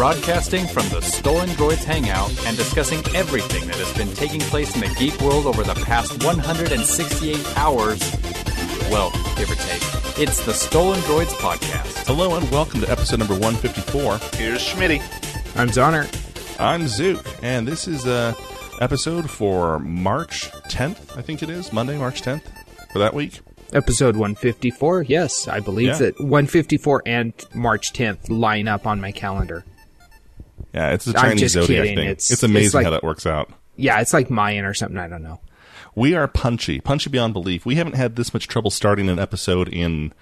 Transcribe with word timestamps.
broadcasting 0.00 0.66
from 0.66 0.88
the 0.88 0.98
Stolen 1.02 1.50
Droids 1.50 1.84
Hangout 1.84 2.30
and 2.46 2.56
discussing 2.56 3.00
everything 3.14 3.66
that 3.66 3.76
has 3.76 3.92
been 3.92 4.08
taking 4.14 4.40
place 4.40 4.74
in 4.74 4.80
the 4.80 4.88
geek 4.98 5.20
world 5.20 5.44
over 5.44 5.62
the 5.62 5.74
past 5.84 6.24
168 6.24 7.58
hours. 7.58 8.00
Well, 8.90 9.10
give 9.36 9.50
or 9.50 9.56
take. 9.56 9.82
It's 10.18 10.42
the 10.46 10.54
Stolen 10.54 11.00
Droids 11.00 11.34
Podcast. 11.34 12.06
Hello 12.06 12.34
and 12.36 12.50
welcome 12.50 12.80
to 12.80 12.90
episode 12.90 13.18
number 13.18 13.34
154. 13.34 14.16
Here's 14.38 14.66
Schmitty. 14.66 15.00
I'm 15.54 15.68
Zonner. 15.68 16.08
I'm 16.58 16.88
Zook, 16.88 17.22
and 17.42 17.68
this 17.68 17.86
is 17.86 18.06
a 18.06 18.34
episode 18.80 19.28
for 19.28 19.80
March 19.80 20.50
10th, 20.70 21.18
I 21.18 21.20
think 21.20 21.42
it 21.42 21.50
is, 21.50 21.74
Monday, 21.74 21.98
March 21.98 22.22
10th, 22.22 22.44
for 22.90 23.00
that 23.00 23.12
week. 23.12 23.40
Episode 23.74 24.16
154. 24.16 25.02
Yes, 25.02 25.46
I 25.46 25.60
believe 25.60 25.88
Yeah. 25.88 25.98
that 25.98 26.20
154 26.22 27.02
and 27.04 27.34
March 27.52 27.92
10th 27.92 28.30
line 28.30 28.66
up 28.66 28.86
on 28.86 28.98
my 28.98 29.12
calendar. 29.12 29.62
Yeah, 30.72 30.90
it's 30.92 31.06
a 31.06 31.12
Chinese 31.12 31.52
zodiac 31.52 31.82
kidding. 31.82 31.96
thing. 31.96 32.04
It's- 32.08 32.30
It's, 32.30 32.42
amazing 32.42 32.66
it's 32.66 32.74
like- 32.74 32.84
how 32.84 32.90
that 32.90 33.02
works 33.02 33.26
out. 33.26 33.50
Yeah, 33.76 34.00
it's 34.00 34.12
like 34.12 34.30
Mayan 34.30 34.64
or 34.64 34.74
something. 34.74 34.98
I 34.98 35.08
don't 35.08 35.22
know. 35.22 35.40
We 35.94 36.14
are 36.14 36.28
punchy, 36.28 36.80
punchy 36.80 37.10
beyond 37.10 37.32
belief. 37.32 37.64
We 37.66 37.74
haven't 37.76 37.94
had 37.96 38.16
this 38.16 38.32
much 38.34 38.46
trouble 38.46 38.70
starting 38.70 39.08
an 39.08 39.18
episode 39.18 39.68
in 39.68 40.12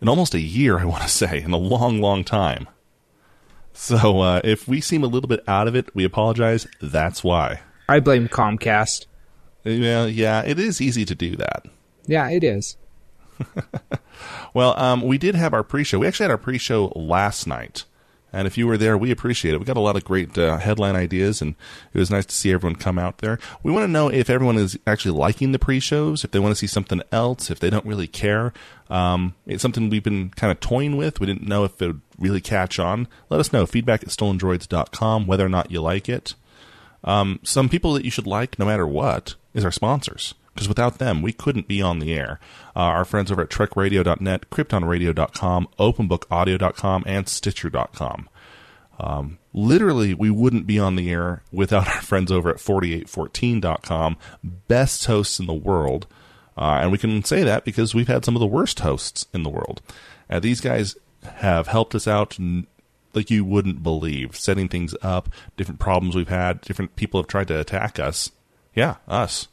in 0.00 0.08
almost 0.08 0.34
a 0.34 0.40
year. 0.40 0.78
I 0.78 0.84
want 0.84 1.02
to 1.02 1.08
say 1.08 1.40
in 1.42 1.52
a 1.52 1.56
long, 1.56 2.00
long 2.00 2.24
time. 2.24 2.68
So 3.72 4.20
uh, 4.20 4.40
if 4.44 4.66
we 4.68 4.80
seem 4.80 5.04
a 5.04 5.06
little 5.06 5.28
bit 5.28 5.42
out 5.48 5.68
of 5.68 5.76
it, 5.76 5.94
we 5.94 6.04
apologize. 6.04 6.66
That's 6.82 7.22
why. 7.24 7.60
I 7.88 8.00
blame 8.00 8.28
Comcast. 8.28 9.06
Yeah, 9.64 10.04
yeah, 10.06 10.42
it 10.44 10.58
is 10.58 10.80
easy 10.80 11.04
to 11.04 11.14
do 11.14 11.36
that. 11.36 11.66
Yeah, 12.06 12.28
it 12.30 12.42
is. 12.44 12.76
Well, 14.54 14.74
um, 14.80 15.02
we 15.02 15.18
did 15.18 15.34
have 15.36 15.54
our 15.54 15.62
pre-show. 15.62 15.98
We 16.00 16.06
actually 16.06 16.24
had 16.24 16.30
our 16.32 16.38
pre-show 16.38 16.92
last 16.96 17.46
night, 17.46 17.84
and 18.32 18.46
if 18.46 18.58
you 18.58 18.66
were 18.66 18.76
there, 18.76 18.96
we 18.98 19.10
appreciate 19.10 19.54
it. 19.54 19.58
We 19.58 19.64
got 19.64 19.76
a 19.76 19.80
lot 19.80 19.96
of 19.96 20.04
great 20.04 20.36
uh, 20.36 20.58
headline 20.58 20.96
ideas, 20.96 21.40
and 21.40 21.54
it 21.92 21.98
was 21.98 22.10
nice 22.10 22.26
to 22.26 22.34
see 22.34 22.52
everyone 22.52 22.76
come 22.76 22.98
out 22.98 23.18
there. 23.18 23.38
We 23.62 23.72
want 23.72 23.84
to 23.84 23.90
know 23.90 24.08
if 24.08 24.28
everyone 24.28 24.56
is 24.56 24.78
actually 24.86 25.18
liking 25.18 25.52
the 25.52 25.58
pre-shows, 25.58 26.24
if 26.24 26.30
they 26.30 26.38
want 26.38 26.52
to 26.52 26.58
see 26.58 26.66
something 26.66 27.02
else, 27.10 27.50
if 27.50 27.58
they 27.58 27.70
don't 27.70 27.86
really 27.86 28.06
care. 28.06 28.52
Um, 28.90 29.34
it's 29.46 29.62
something 29.62 29.90
we've 29.90 30.02
been 30.02 30.30
kind 30.30 30.50
of 30.50 30.60
toying 30.60 30.96
with. 30.96 31.20
We 31.20 31.26
didn't 31.26 31.48
know 31.48 31.64
if 31.64 31.80
it 31.80 31.86
would 31.86 32.00
really 32.18 32.40
catch 32.40 32.78
on. 32.78 33.08
Let 33.30 33.40
us 33.40 33.52
know. 33.52 33.66
Feedback 33.66 34.02
at 34.02 34.08
stolendroids.com, 34.08 35.26
whether 35.26 35.44
or 35.44 35.50
not 35.50 35.70
you 35.70 35.80
like 35.80 36.08
it. 36.08 36.34
Um, 37.04 37.40
some 37.42 37.68
people 37.68 37.92
that 37.94 38.04
you 38.04 38.10
should 38.10 38.26
like 38.26 38.58
no 38.58 38.64
matter 38.66 38.86
what 38.86 39.36
is 39.54 39.64
our 39.64 39.70
sponsors. 39.70 40.34
Because 40.58 40.68
without 40.68 40.98
them, 40.98 41.22
we 41.22 41.32
couldn't 41.32 41.68
be 41.68 41.80
on 41.80 42.00
the 42.00 42.12
air. 42.12 42.40
Uh, 42.74 42.80
our 42.80 43.04
friends 43.04 43.30
over 43.30 43.42
at 43.42 43.48
trekradio.net, 43.48 44.50
kryptonradio.com, 44.50 45.68
openbookaudio.com, 45.78 47.04
and 47.06 47.28
stitcher.com. 47.28 48.28
Um, 48.98 49.38
literally, 49.52 50.14
we 50.14 50.30
wouldn't 50.30 50.66
be 50.66 50.80
on 50.80 50.96
the 50.96 51.12
air 51.12 51.44
without 51.52 51.86
our 51.86 52.02
friends 52.02 52.32
over 52.32 52.50
at 52.50 52.56
4814.com, 52.56 54.16
best 54.42 55.04
hosts 55.04 55.38
in 55.38 55.46
the 55.46 55.54
world. 55.54 56.08
Uh, 56.56 56.80
and 56.82 56.90
we 56.90 56.98
can 56.98 57.22
say 57.22 57.44
that 57.44 57.64
because 57.64 57.94
we've 57.94 58.08
had 58.08 58.24
some 58.24 58.34
of 58.34 58.40
the 58.40 58.46
worst 58.48 58.80
hosts 58.80 59.26
in 59.32 59.44
the 59.44 59.50
world. 59.50 59.80
Uh, 60.28 60.40
these 60.40 60.60
guys 60.60 60.96
have 61.36 61.68
helped 61.68 61.94
us 61.94 62.08
out 62.08 62.36
n- 62.40 62.66
like 63.14 63.30
you 63.30 63.44
wouldn't 63.44 63.84
believe, 63.84 64.34
setting 64.34 64.66
things 64.68 64.96
up, 65.02 65.28
different 65.56 65.78
problems 65.78 66.16
we've 66.16 66.28
had, 66.28 66.62
different 66.62 66.96
people 66.96 67.20
have 67.20 67.28
tried 67.28 67.46
to 67.46 67.60
attack 67.60 68.00
us. 68.00 68.32
Yeah, 68.74 68.96
us. 69.06 69.46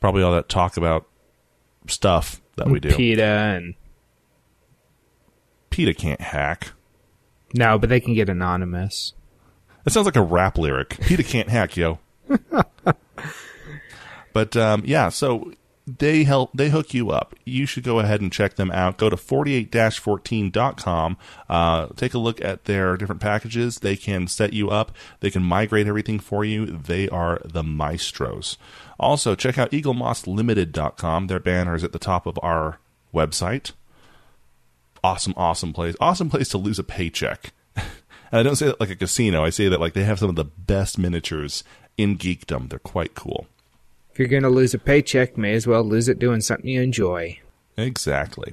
Probably 0.00 0.22
all 0.22 0.32
that 0.32 0.48
talk 0.48 0.76
about 0.76 1.06
stuff 1.86 2.40
that 2.56 2.68
we 2.68 2.80
do. 2.80 2.94
PETA 2.94 3.24
and 3.24 3.74
PETA 5.70 5.94
can't 5.94 6.20
hack. 6.20 6.72
no, 7.54 7.78
but 7.78 7.88
they 7.88 8.00
can 8.00 8.14
get 8.14 8.28
anonymous. 8.28 9.14
That 9.84 9.90
sounds 9.90 10.06
like 10.06 10.16
a 10.16 10.22
rap 10.22 10.58
lyric. 10.58 10.98
PETA 11.00 11.22
can't 11.22 11.48
hack, 11.48 11.76
yo. 11.76 11.98
but 14.32 14.56
um, 14.56 14.82
yeah, 14.84 15.08
so 15.08 15.52
they 15.86 16.24
help. 16.24 16.50
They 16.54 16.68
hook 16.68 16.94
you 16.94 17.10
up. 17.10 17.34
You 17.44 17.66
should 17.66 17.84
go 17.84 17.98
ahead 17.98 18.20
and 18.20 18.32
check 18.32 18.54
them 18.54 18.70
out. 18.70 18.98
Go 18.98 19.10
to 19.10 19.16
48-14.com. 19.16 21.16
Uh, 21.48 21.86
take 21.96 22.14
a 22.14 22.18
look 22.18 22.42
at 22.44 22.64
their 22.66 22.96
different 22.96 23.20
packages. 23.20 23.78
They 23.78 23.96
can 23.96 24.28
set 24.28 24.52
you 24.52 24.70
up. 24.70 24.92
They 25.20 25.30
can 25.30 25.42
migrate 25.42 25.86
everything 25.86 26.20
for 26.20 26.44
you. 26.44 26.66
They 26.66 27.08
are 27.08 27.40
the 27.44 27.64
maestros. 27.64 28.56
Also, 29.00 29.34
check 29.34 29.56
out 29.58 29.70
eaglemosslimited.com. 29.72 31.26
Their 31.26 31.40
banner 31.40 31.74
is 31.74 31.82
at 31.82 31.92
the 31.92 31.98
top 31.98 32.26
of 32.26 32.38
our 32.42 32.78
website. 33.14 33.72
Awesome, 35.02 35.32
awesome 35.36 35.72
place. 35.72 35.96
Awesome 36.00 36.28
place 36.28 36.50
to 36.50 36.58
lose 36.58 36.78
a 36.78 36.84
paycheck. 36.84 37.52
And 38.32 38.38
I 38.38 38.42
don't 38.44 38.54
say 38.54 38.66
that 38.66 38.78
like 38.78 38.90
a 38.90 38.94
casino. 38.94 39.44
I 39.44 39.50
say 39.50 39.66
that 39.66 39.80
like 39.80 39.92
they 39.92 40.04
have 40.04 40.20
some 40.20 40.28
of 40.28 40.36
the 40.36 40.44
best 40.44 40.98
miniatures 40.98 41.64
in 41.98 42.16
geekdom. 42.16 42.68
They're 42.68 42.78
quite 42.78 43.16
cool. 43.16 43.48
If 44.12 44.20
you're 44.20 44.28
going 44.28 44.44
to 44.44 44.48
lose 44.48 44.72
a 44.72 44.78
paycheck, 44.78 45.36
may 45.36 45.54
as 45.54 45.66
well 45.66 45.82
lose 45.82 46.08
it 46.08 46.20
doing 46.20 46.40
something 46.40 46.70
you 46.70 46.80
enjoy. 46.80 47.40
Exactly. 47.76 48.52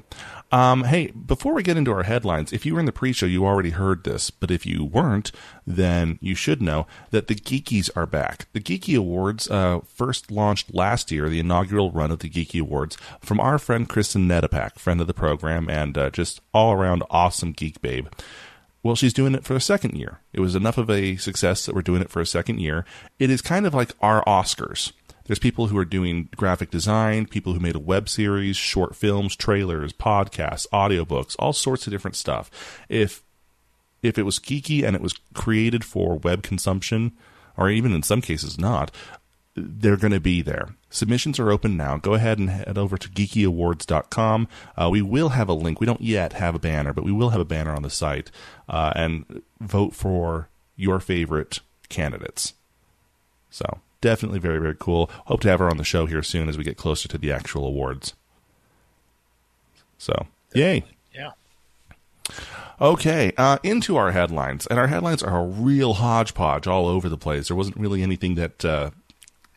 Um, 0.52 0.86
hey, 0.86 1.08
before 1.08 1.54
we 1.54 1.64
get 1.64 1.76
into 1.76 1.92
our 1.92 2.04
headlines, 2.04 2.54
if 2.54 2.66
you 2.66 2.74
were 2.74 2.80
in 2.80 2.86
the 2.86 2.94
pre-show, 2.94 3.26
you 3.26 3.46
already 3.46 3.72
heard 3.72 4.06
this, 4.06 4.30
but 4.30 4.50
if 4.50 4.66
you 4.66 4.86
weren't, 4.86 5.34
then 5.66 6.18
you 6.22 6.36
should 6.36 6.62
know 6.62 6.88
that 7.12 7.28
the 7.28 7.36
Geekies 7.36 7.90
are 7.96 8.06
back. 8.06 8.48
The 8.54 8.62
Geeky 8.62 8.98
Awards 8.98 9.50
uh, 9.52 9.82
first 9.82 10.32
launched 10.32 10.74
last 10.74 11.12
year, 11.12 11.28
the 11.28 11.42
inaugural 11.42 11.92
run 11.92 12.12
of 12.12 12.20
the 12.20 12.30
Geeky 12.30 12.62
Awards, 12.62 12.98
from 13.20 13.42
our 13.42 13.60
friend 13.60 13.90
Kristin 13.90 14.28
Nedopak, 14.28 14.80
friend 14.80 15.02
of 15.02 15.08
the 15.08 15.14
program, 15.14 15.70
and 15.70 15.98
uh, 15.98 16.10
just 16.12 16.40
all-around 16.54 17.04
awesome 17.10 17.52
geek 17.52 17.82
babe. 17.82 18.08
Well, 18.84 18.96
she's 18.96 19.14
doing 19.14 19.36
it 19.36 19.44
for 19.44 19.56
a 19.56 19.60
second 19.60 19.98
year. 19.98 20.22
It 20.32 20.40
was 20.40 20.56
enough 20.56 20.78
of 20.78 20.90
a 20.90 21.18
success 21.18 21.66
that 21.66 21.76
we're 21.76 21.82
doing 21.82 22.02
it 22.02 22.10
for 22.10 22.22
a 22.22 22.26
second 22.26 22.62
year. 22.62 22.86
It 23.20 23.30
is 23.30 23.42
kind 23.42 23.66
of 23.66 23.74
like 23.74 23.92
our 24.00 24.24
Oscars. 24.24 24.94
There's 25.28 25.40
people 25.40 25.68
who 25.68 25.78
are 25.78 25.86
doing 25.86 26.30
graphic 26.36 26.72
design, 26.72 27.28
people 27.28 27.54
who 27.54 27.60
made 27.60 27.76
a 27.76 27.80
web 27.80 28.10
series, 28.10 28.58
short 28.58 28.96
films, 28.96 29.36
trailers, 29.36 29.94
podcasts, 29.94 30.68
audiobooks, 30.70 31.36
all 31.38 31.54
sorts 31.54 31.86
of 31.86 31.92
different 31.92 32.16
stuff. 32.16 32.50
If 32.90 33.24
if 34.02 34.18
it 34.18 34.24
was 34.24 34.40
geeky 34.40 34.84
and 34.84 34.96
it 34.96 35.02
was 35.02 35.14
created 35.34 35.84
for 35.84 36.16
web 36.16 36.44
consumption, 36.44 37.12
or 37.58 37.70
even 37.70 37.94
in 37.94 38.04
some 38.04 38.22
cases 38.22 38.58
not, 38.58 38.92
they're 39.56 39.98
going 39.98 40.14
to 40.14 40.20
be 40.20 40.42
there. 40.42 40.70
Submissions 40.90 41.40
are 41.40 41.52
open 41.52 41.76
now. 41.76 41.98
Go 41.98 42.14
ahead 42.14 42.38
and 42.38 42.50
head 42.50 42.78
over 42.78 42.98
to 42.98 43.10
geekyawards.com. 43.10 44.48
Uh, 44.78 44.90
we 44.92 45.02
will 45.02 45.30
have 45.30 45.50
a 45.50 45.54
link. 45.54 45.80
We 45.80 45.88
don't 45.88 46.02
yet 46.02 46.34
have 46.34 46.56
a 46.56 46.60
banner, 46.60 46.94
but 46.94 47.04
we 47.04 47.12
will 47.12 47.32
have 47.32 47.42
a 47.42 47.46
banner 47.46 47.76
on 47.76 47.82
the 47.82 47.90
site. 47.90 48.32
Uh, 48.70 48.94
and 48.96 49.42
vote 49.60 49.96
for 49.96 50.48
your 50.76 51.00
favorite 51.00 51.60
candidates. 51.90 52.54
So 53.50 53.80
definitely 54.02 54.40
very, 54.40 54.60
very 54.60 54.76
cool. 54.78 55.10
Hope 55.26 55.42
to 55.42 55.50
have 55.50 55.60
her 55.60 55.70
on 55.70 55.78
the 55.78 55.84
show 55.84 56.06
here 56.06 56.24
soon 56.24 56.50
as 56.50 56.58
we 56.58 56.64
get 56.64 56.78
closer 56.78 57.08
to 57.08 57.18
the 57.18 57.32
actual 57.32 57.66
awards. 57.66 58.14
So, 59.98 60.28
yay. 60.54 60.84
Yeah. 61.14 61.32
Okay, 62.80 63.32
uh, 63.38 63.58
into 63.64 63.98
our 63.98 64.12
headlines. 64.12 64.68
And 64.68 64.78
our 64.78 64.88
headlines 64.88 65.24
are 65.24 65.40
a 65.40 65.46
real 65.46 65.96
hodgepodge 65.96 66.68
all 66.68 66.88
over 66.88 67.10
the 67.10 67.18
place. 67.18 67.48
There 67.48 67.58
wasn't 67.58 67.78
really 67.78 68.04
anything 68.04 68.36
that, 68.36 68.64
uh, 68.64 68.92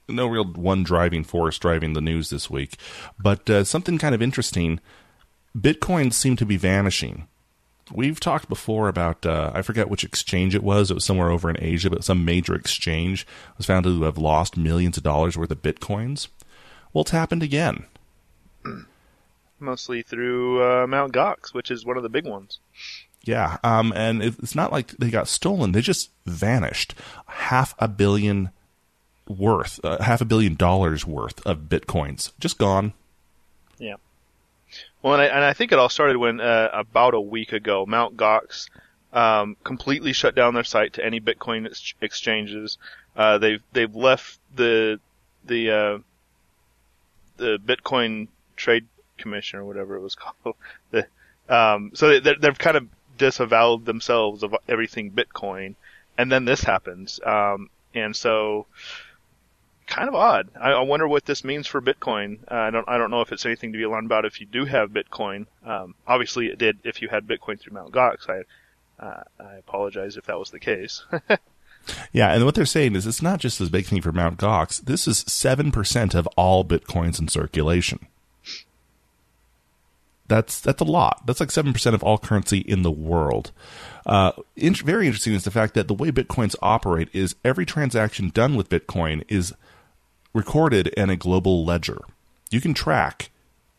no 0.08 0.26
real 0.26 0.44
one 0.44 0.82
driving 0.82 1.24
force 1.24 1.58
driving 1.58 1.92
the 1.92 2.00
news 2.00 2.30
this 2.30 2.50
week. 2.50 2.76
But 3.18 3.48
uh, 3.48 3.64
something 3.64 3.98
kind 3.98 4.14
of 4.14 4.22
interesting 4.22 4.80
Bitcoins 5.56 6.14
seem 6.14 6.36
to 6.36 6.46
be 6.46 6.56
vanishing. 6.56 7.26
We've 7.92 8.20
talked 8.20 8.48
before 8.48 8.88
about, 8.88 9.26
uh, 9.26 9.50
I 9.54 9.62
forget 9.62 9.90
which 9.90 10.04
exchange 10.04 10.54
it 10.54 10.62
was. 10.62 10.90
It 10.90 10.94
was 10.94 11.04
somewhere 11.04 11.30
over 11.30 11.50
in 11.50 11.56
Asia, 11.62 11.90
but 11.90 12.04
some 12.04 12.24
major 12.24 12.54
exchange 12.54 13.26
was 13.56 13.66
found 13.66 13.84
to 13.84 14.02
have 14.02 14.18
lost 14.18 14.56
millions 14.56 14.96
of 14.96 15.02
dollars 15.02 15.36
worth 15.36 15.50
of 15.50 15.62
Bitcoins. 15.62 16.28
Well, 16.92 17.02
it's 17.02 17.10
happened 17.10 17.42
again. 17.42 17.86
Mostly 19.60 20.02
through 20.02 20.62
uh, 20.62 20.86
Mount 20.86 21.12
Gox, 21.12 21.52
which 21.52 21.70
is 21.70 21.84
one 21.84 21.96
of 21.96 22.02
the 22.02 22.08
big 22.08 22.26
ones. 22.26 22.58
Yeah, 23.24 23.58
um, 23.62 23.92
and 23.94 24.22
it's 24.22 24.54
not 24.54 24.72
like 24.72 24.92
they 24.92 25.10
got 25.10 25.28
stolen; 25.28 25.72
they 25.72 25.82
just 25.82 26.10
vanished. 26.24 26.94
Half 27.26 27.74
a 27.78 27.86
billion 27.86 28.50
worth, 29.28 29.78
uh, 29.84 30.02
half 30.02 30.22
a 30.22 30.24
billion 30.24 30.54
dollars 30.54 31.06
worth 31.06 31.44
of 31.46 31.68
bitcoins 31.68 32.32
just 32.40 32.56
gone. 32.56 32.94
Yeah. 33.78 33.96
Well, 35.02 35.14
and 35.14 35.22
I, 35.22 35.26
and 35.26 35.44
I 35.44 35.52
think 35.54 35.72
it 35.72 35.78
all 35.78 35.88
started 35.88 36.16
when 36.16 36.40
uh, 36.40 36.68
about 36.72 37.14
a 37.14 37.20
week 37.20 37.52
ago, 37.52 37.86
Mount 37.86 38.16
Gox 38.16 38.68
um, 39.12 39.56
completely 39.64 40.12
shut 40.12 40.34
down 40.34 40.54
their 40.54 40.64
site 40.64 40.94
to 40.94 41.04
any 41.04 41.20
Bitcoin 41.20 41.66
ex- 41.66 41.94
exchanges. 42.00 42.78
Uh, 43.16 43.38
they've 43.38 43.62
they've 43.72 43.94
left 43.94 44.38
the 44.54 45.00
the 45.44 45.70
uh, 45.70 45.98
the 47.38 47.58
Bitcoin 47.58 48.28
Trade 48.56 48.86
Commission 49.18 49.58
or 49.58 49.64
whatever 49.64 49.96
it 49.96 50.00
was 50.00 50.14
called. 50.42 50.56
The, 50.90 51.06
um, 51.48 51.92
so 51.94 52.20
they, 52.20 52.34
they've 52.34 52.58
kind 52.58 52.76
of 52.76 52.86
disavowed 53.18 53.84
themselves 53.84 54.42
of 54.42 54.54
everything 54.68 55.10
Bitcoin, 55.10 55.74
and 56.18 56.30
then 56.30 56.44
this 56.44 56.62
happens, 56.62 57.20
um, 57.24 57.70
and 57.94 58.14
so 58.14 58.66
kind 59.90 60.08
of 60.08 60.14
odd. 60.14 60.48
I, 60.58 60.70
I 60.70 60.80
wonder 60.80 61.06
what 61.06 61.26
this 61.26 61.44
means 61.44 61.66
for 61.66 61.82
Bitcoin. 61.82 62.38
Uh, 62.50 62.54
I 62.54 62.70
don't 62.70 62.88
I 62.88 62.96
don't 62.96 63.10
know 63.10 63.20
if 63.20 63.32
it's 63.32 63.44
anything 63.44 63.72
to 63.72 63.78
be 63.78 63.84
alarmed 63.84 64.06
about 64.06 64.24
if 64.24 64.40
you 64.40 64.46
do 64.46 64.64
have 64.64 64.90
Bitcoin. 64.90 65.46
Um, 65.64 65.94
obviously, 66.06 66.46
it 66.46 66.58
did 66.58 66.78
if 66.84 67.02
you 67.02 67.08
had 67.08 67.26
Bitcoin 67.26 67.60
through 67.60 67.74
Mt. 67.74 67.92
Gox. 67.92 68.30
I 68.30 69.04
Uh, 69.04 69.22
I 69.38 69.54
apologize 69.56 70.16
if 70.16 70.26
that 70.26 70.38
was 70.38 70.50
the 70.50 70.60
case. 70.60 71.02
Yeah, 72.12 72.34
and 72.34 72.44
what 72.44 72.54
they're 72.54 72.66
saying 72.66 72.94
is 72.94 73.06
it's 73.06 73.22
not 73.22 73.40
just 73.40 73.58
this 73.58 73.70
big 73.70 73.86
thing 73.86 74.02
for 74.02 74.12
Mt. 74.12 74.36
Gox. 74.38 74.82
This 74.82 75.08
is 75.08 75.24
7% 75.24 76.14
of 76.14 76.26
all 76.36 76.64
bitcoins 76.64 77.18
in 77.18 77.28
circulation. 77.28 78.06
That's 80.28 80.60
that's 80.60 80.80
a 80.80 80.84
lot. 80.84 81.26
That's 81.26 81.40
like 81.40 81.48
7% 81.48 81.94
of 81.94 82.04
all 82.04 82.16
currency 82.16 82.58
in 82.58 82.82
the 82.82 82.90
world. 82.90 83.50
Uh, 84.06 84.32
very 84.56 85.06
interesting 85.06 85.34
is 85.34 85.42
the 85.42 85.50
fact 85.50 85.74
that 85.74 85.88
the 85.88 85.94
way 85.94 86.12
bitcoins 86.12 86.54
operate 86.62 87.08
is 87.12 87.34
every 87.44 87.66
transaction 87.66 88.28
done 88.28 88.54
with 88.54 88.68
Bitcoin 88.68 89.24
is 89.28 89.52
recorded 90.32 90.88
in 90.88 91.10
a 91.10 91.16
global 91.16 91.64
ledger. 91.64 92.02
You 92.50 92.60
can 92.60 92.74
track 92.74 93.30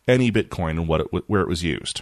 any 0.07 0.31
Bitcoin 0.31 0.71
and 0.71 0.87
what 0.87 1.01
it, 1.01 1.07
where 1.27 1.41
it 1.41 1.47
was 1.47 1.63
used 1.63 2.01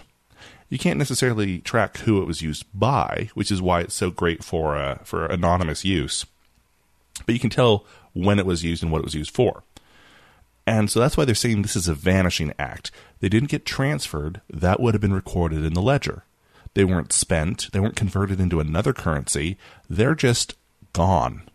you 0.70 0.78
can't 0.78 0.98
necessarily 0.98 1.58
track 1.58 1.98
who 1.98 2.22
it 2.22 2.26
was 2.26 2.40
used 2.40 2.64
by, 2.72 3.28
which 3.34 3.50
is 3.50 3.60
why 3.60 3.80
it's 3.80 3.94
so 3.94 4.10
great 4.10 4.42
for 4.42 4.76
uh, 4.76 4.98
for 5.02 5.26
anonymous 5.26 5.84
use. 5.84 6.24
But 7.26 7.34
you 7.34 7.40
can 7.40 7.50
tell 7.50 7.84
when 8.14 8.38
it 8.38 8.46
was 8.46 8.64
used 8.64 8.82
and 8.82 8.90
what 8.90 9.00
it 9.00 9.04
was 9.04 9.14
used 9.14 9.34
for. 9.34 9.64
And 10.66 10.88
so 10.88 11.00
that's 11.00 11.16
why 11.16 11.24
they're 11.24 11.34
saying 11.34 11.62
this 11.62 11.76
is 11.76 11.88
a 11.88 11.94
vanishing 11.94 12.54
act. 12.58 12.92
They 13.18 13.28
didn't 13.28 13.50
get 13.50 13.66
transferred, 13.66 14.40
that 14.48 14.78
would 14.78 14.94
have 14.94 15.00
been 15.00 15.12
recorded 15.12 15.64
in 15.64 15.74
the 15.74 15.82
ledger. 15.82 16.22
They 16.74 16.84
weren't 16.84 17.12
spent, 17.12 17.72
they 17.72 17.80
weren't 17.80 17.96
converted 17.96 18.40
into 18.40 18.60
another 18.60 18.92
currency, 18.92 19.58
they're 19.88 20.14
just 20.14 20.54
gone. 20.92 21.49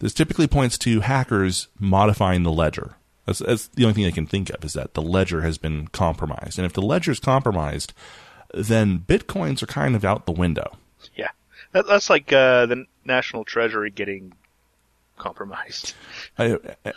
This 0.00 0.14
typically 0.14 0.46
points 0.46 0.78
to 0.78 1.00
hackers 1.00 1.68
modifying 1.78 2.42
the 2.42 2.52
ledger. 2.52 2.94
That's, 3.26 3.40
that's 3.40 3.68
the 3.68 3.84
only 3.84 3.94
thing 3.94 4.06
I 4.06 4.10
can 4.10 4.26
think 4.26 4.50
of 4.50 4.64
is 4.64 4.72
that 4.72 4.94
the 4.94 5.02
ledger 5.02 5.42
has 5.42 5.58
been 5.58 5.88
compromised. 5.88 6.58
And 6.58 6.64
if 6.64 6.72
the 6.72 6.82
ledger 6.82 7.10
is 7.10 7.20
compromised, 7.20 7.92
then 8.54 9.00
bitcoins 9.00 9.62
are 9.62 9.66
kind 9.66 9.94
of 9.94 10.04
out 10.04 10.26
the 10.26 10.32
window. 10.32 10.72
Yeah, 11.14 11.30
that, 11.72 11.86
that's 11.86 12.08
like 12.08 12.32
uh, 12.32 12.66
the 12.66 12.86
National 13.04 13.44
Treasury 13.44 13.90
getting 13.90 14.32
compromised. 15.18 15.94
Uh, 16.38 16.56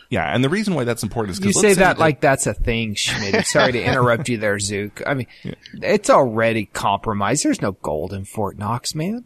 yeah, 0.10 0.34
and 0.34 0.44
the 0.44 0.50
reason 0.50 0.74
why 0.74 0.84
that's 0.84 1.04
important 1.04 1.34
is 1.34 1.40
because 1.40 1.56
you 1.56 1.62
say, 1.62 1.74
that, 1.74 1.98
that, 1.98 2.00
like 2.00 2.22
that's 2.22 2.48
a 2.48 2.54
thing, 2.54 2.96
Schmidt. 2.96 3.46
Sorry 3.48 3.72
to 3.74 3.84
interrupt 3.84 4.30
you 4.30 4.38
there, 4.38 4.60
Zook. 4.60 5.02
I 5.06 5.16
mean, 5.16 5.28
yeah. 5.44 5.56
it's 5.74 6.10
already 6.10 6.66
compromised. 6.66 7.44
There's 7.44 7.62
no 7.62 7.74
gold 7.74 8.14
in 8.14 8.26
Fort 8.26 8.58
Knox, 8.58 8.96
man. 8.96 9.26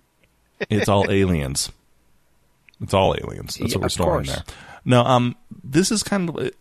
It's 0.70 0.90
all 0.90 1.12
aliens. 1.12 1.72
It's 2.86 2.94
all 2.94 3.16
aliens. 3.16 3.58
That's 3.58 3.74
yeah, 3.74 3.78
what 3.78 3.84
we're 3.84 3.90
storing 3.90 4.26
there. 4.28 4.44
No, 4.86 5.04
um, 5.04 5.36
this 5.64 5.92
is 5.92 6.04
kind 6.04 6.30
of 6.30 6.52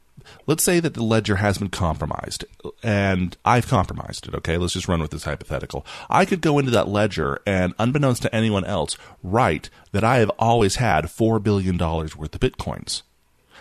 let's 0.46 0.64
say 0.64 0.80
that 0.80 0.94
the 0.94 1.02
ledger 1.02 1.36
has 1.36 1.58
been 1.58 1.68
compromised 1.68 2.44
and 2.82 3.36
I've 3.44 3.68
compromised 3.68 4.28
it. 4.28 4.34
Okay. 4.34 4.56
Let's 4.56 4.72
just 4.72 4.88
run 4.88 5.00
with 5.00 5.10
this 5.10 5.24
hypothetical. 5.24 5.86
I 6.08 6.24
could 6.24 6.40
go 6.40 6.58
into 6.58 6.70
that 6.72 6.88
ledger 6.88 7.40
and 7.46 7.74
unbeknownst 7.78 8.22
to 8.22 8.34
anyone 8.34 8.64
else, 8.64 8.96
write 9.22 9.70
that 9.92 10.04
I 10.04 10.18
have 10.18 10.30
always 10.38 10.76
had 10.76 11.04
$4 11.06 11.42
billion 11.42 11.76
worth 11.78 12.16
of 12.16 12.40
Bitcoins. 12.40 13.02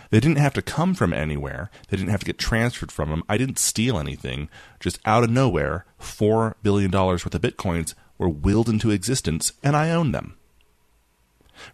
They 0.10 0.20
didn't 0.20 0.38
have 0.38 0.54
to 0.54 0.62
come 0.62 0.94
from 0.94 1.12
anywhere. 1.12 1.72
They 1.90 1.98
didn't 1.98 2.12
have 2.12 2.20
to 2.20 2.26
get 2.26 2.38
transferred 2.38 2.92
from 2.92 3.10
them. 3.10 3.24
I 3.28 3.38
didn't 3.38 3.58
steal 3.58 3.98
anything. 3.98 4.48
Just 4.80 5.00
out 5.06 5.24
of 5.24 5.32
nowhere, 5.32 5.86
$4 6.00 6.54
billion 6.62 6.92
worth 6.92 7.34
of 7.34 7.42
Bitcoins 7.42 7.96
were 8.20 8.30
willed 8.30 8.70
into 8.70 8.92
existence 8.92 9.54
and 9.64 9.76
I 9.76 9.90
own 9.90 10.12
them. 10.12 10.38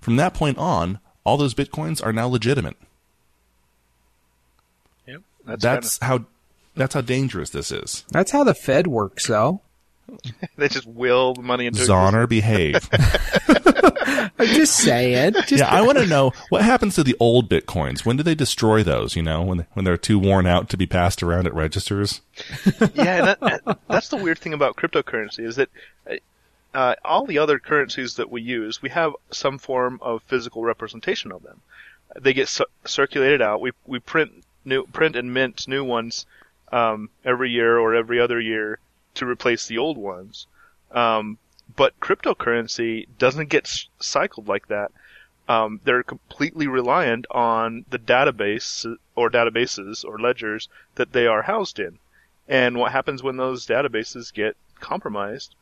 From 0.02 0.16
that 0.18 0.34
point 0.34 0.58
on, 0.58 1.00
all 1.24 1.38
those 1.38 1.54
Bitcoins 1.54 2.04
are 2.06 2.14
now 2.14 2.28
legitimate. 2.28 2.78
That's, 5.50 5.64
that's 5.64 5.98
kinda... 5.98 6.14
how 6.14 6.26
that's 6.76 6.94
how 6.94 7.02
dangerous 7.02 7.50
this 7.50 7.72
is. 7.72 8.06
That's 8.12 8.31
how 8.31 8.44
the 8.44 8.54
Fed 8.54 8.88
works, 8.88 9.28
though. 9.28 9.62
they 10.58 10.68
just 10.68 10.88
will 10.88 11.34
the 11.34 11.42
money 11.42 11.66
into 11.66 11.81
Zoner 11.81 12.28
behave. 12.28 12.88
I'm 14.40 14.48
just 14.48 14.78
saying. 14.78 15.34
Just 15.34 15.52
yeah, 15.52 15.68
I 15.68 15.81
want 15.81 15.98
to 15.98 16.06
know 16.06 16.31
what 16.50 16.62
happens 16.62 16.96
to 16.96 17.04
the 17.04 17.16
old 17.20 17.50
bitcoins. 17.50 18.06
When 18.06 18.18
do 18.18 18.24
they 18.24 18.36
destroy 18.36 18.84
those? 18.84 19.16
You 19.16 19.24
know, 19.24 19.42
when 19.42 19.60
they, 19.60 19.66
when 19.74 19.86
they're 19.86 19.98
too 19.98 20.18
worn 20.18 20.46
out 20.46 20.70
to 20.70 20.78
be 20.78 20.86
passed 20.86 21.22
around 21.22 21.48
at 21.48 21.54
registers. 21.54 22.22
yeah, 22.94 23.36
that, 23.40 23.78
that's 23.88 24.10
the 24.10 24.18
weird 24.18 24.40
thing 24.40 24.54
about 24.54 24.78
cryptocurrency 24.78 25.46
is 25.46 25.58
that 25.58 25.70
uh, 26.10 26.16
uh, 26.74 26.95
all 27.04 27.25
the 27.25 27.39
other 27.39 27.60
currencies 27.60 28.16
that 28.16 28.30
we 28.30 28.42
use, 28.42 28.81
we 28.81 28.89
have 28.89 29.13
some 29.31 29.57
form 29.57 30.00
of 30.01 30.24
physical 30.24 30.63
representation 30.63 31.31
of 31.31 31.44
them. 31.44 31.62
They 32.16 32.33
get 32.33 32.54
cu- 32.56 32.66
circulated 32.86 33.42
out. 33.42 33.62
We 33.62 33.71
we 33.86 34.00
print 34.00 34.44
new 34.66 34.86
print 34.86 35.16
and 35.16 35.33
mint 35.33 35.68
new 35.68 35.83
ones 35.83 36.25
um, 36.71 37.10
every 37.25 37.50
year 37.50 37.77
or 37.80 37.95
every 37.95 38.19
other 38.19 38.39
year 38.39 38.80
to 39.16 39.25
replace 39.25 39.68
the 39.68 39.77
old 39.77 39.98
ones. 39.98 40.48
Um, 40.92 41.38
but 41.75 42.00
cryptocurrency 42.00 43.07
doesn't 43.18 43.50
get 43.50 43.86
cycled 44.00 44.48
like 44.48 44.68
that. 44.68 44.92
Um, 45.48 45.81
they're 45.83 46.04
completely 46.04 46.68
reliant 46.68 47.25
on 47.31 47.86
the 47.89 47.98
database 47.98 48.86
or 49.16 49.30
databases 49.31 50.06
or 50.06 50.19
ledgers 50.19 50.69
that 50.95 51.12
they 51.12 51.25
are 51.25 51.44
housed 51.44 51.80
in. 51.80 51.98
And 52.48 52.77
what 52.77 52.92
happens 52.92 53.24
when 53.24 53.38
those 53.38 53.66
databases 53.66 54.33
get 54.33 54.56
compromised? 54.80 55.56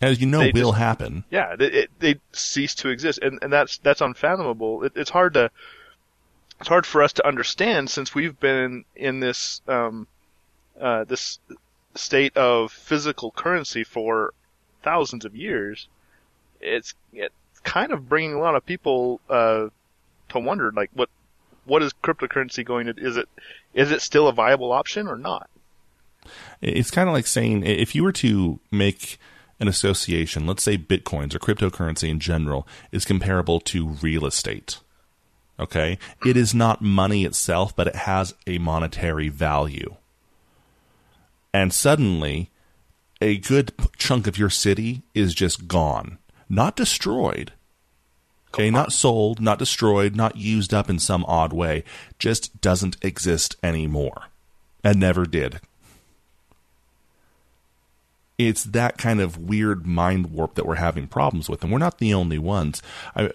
As 0.00 0.20
you 0.20 0.26
know, 0.26 0.38
will 0.40 0.70
just, 0.70 0.78
happen. 0.78 1.24
Yeah, 1.30 1.56
they, 1.56 1.66
it, 1.66 1.90
they 1.98 2.20
cease 2.32 2.74
to 2.76 2.88
exist, 2.88 3.18
and, 3.20 3.38
and 3.42 3.52
that's 3.52 3.78
that's 3.78 4.00
unfathomable. 4.00 4.84
It, 4.84 4.92
it's 4.96 5.10
hard 5.10 5.34
to 5.34 5.50
it's 6.58 6.68
hard 6.68 6.86
for 6.86 7.02
us 7.02 7.12
to 7.14 7.26
understand 7.26 7.90
since 7.90 8.14
we've 8.14 8.38
been 8.38 8.84
in 8.96 9.20
this 9.20 9.60
um, 9.68 10.06
uh, 10.80 11.04
this 11.04 11.38
state 11.94 12.36
of 12.36 12.72
physical 12.72 13.30
currency 13.30 13.84
for 13.84 14.32
thousands 14.82 15.24
of 15.24 15.34
years. 15.34 15.88
It's 16.60 16.94
it's 17.12 17.34
kind 17.62 17.92
of 17.92 18.08
bringing 18.08 18.34
a 18.34 18.40
lot 18.40 18.54
of 18.54 18.64
people 18.64 19.20
uh, 19.28 19.68
to 20.30 20.38
wonder, 20.38 20.72
like 20.72 20.90
what 20.94 21.08
what 21.64 21.82
is 21.82 21.92
cryptocurrency 22.02 22.64
going 22.64 22.86
to? 22.86 22.94
Is 22.96 23.16
it 23.16 23.28
is 23.74 23.90
it 23.90 24.02
still 24.02 24.28
a 24.28 24.32
viable 24.32 24.72
option 24.72 25.08
or 25.08 25.16
not? 25.16 25.48
It's 26.60 26.90
kind 26.90 27.08
of 27.08 27.14
like 27.14 27.26
saying 27.26 27.64
if 27.64 27.94
you 27.94 28.02
were 28.02 28.12
to 28.12 28.60
make 28.70 29.18
an 29.60 29.68
association, 29.68 30.46
let's 30.46 30.62
say 30.62 30.78
bitcoins 30.78 31.34
or 31.34 31.38
cryptocurrency 31.38 32.08
in 32.08 32.18
general, 32.18 32.66
is 32.90 33.04
comparable 33.04 33.60
to 33.60 33.88
real 33.88 34.26
estate 34.26 34.78
Okay. 35.60 35.98
It 36.24 36.36
is 36.36 36.54
not 36.54 36.80
money 36.80 37.24
itself, 37.24 37.76
but 37.76 37.86
it 37.86 37.94
has 37.94 38.34
a 38.46 38.58
monetary 38.58 39.28
value. 39.28 39.96
And 41.52 41.72
suddenly, 41.72 42.50
a 43.20 43.36
good 43.36 43.72
chunk 43.98 44.26
of 44.26 44.38
your 44.38 44.48
city 44.48 45.02
is 45.14 45.34
just 45.34 45.68
gone, 45.68 46.18
not 46.48 46.76
destroyed. 46.76 47.52
Okay, 48.48 48.70
not 48.70 48.92
sold, 48.92 49.40
not 49.40 49.60
destroyed, 49.60 50.16
not 50.16 50.36
used 50.36 50.74
up 50.74 50.90
in 50.90 50.98
some 50.98 51.24
odd 51.26 51.52
way, 51.52 51.84
just 52.18 52.60
doesn't 52.60 52.96
exist 53.00 53.54
anymore 53.62 54.24
and 54.82 54.98
never 54.98 55.24
did. 55.24 55.60
It's 58.48 58.64
that 58.64 58.96
kind 58.96 59.20
of 59.20 59.36
weird 59.36 59.86
mind 59.86 60.30
warp 60.30 60.54
that 60.54 60.64
we're 60.64 60.76
having 60.76 61.06
problems 61.06 61.48
with, 61.50 61.62
and 61.62 61.70
we're 61.70 61.78
not 61.78 61.98
the 61.98 62.14
only 62.14 62.38
ones. 62.38 62.80
I, 63.14 63.30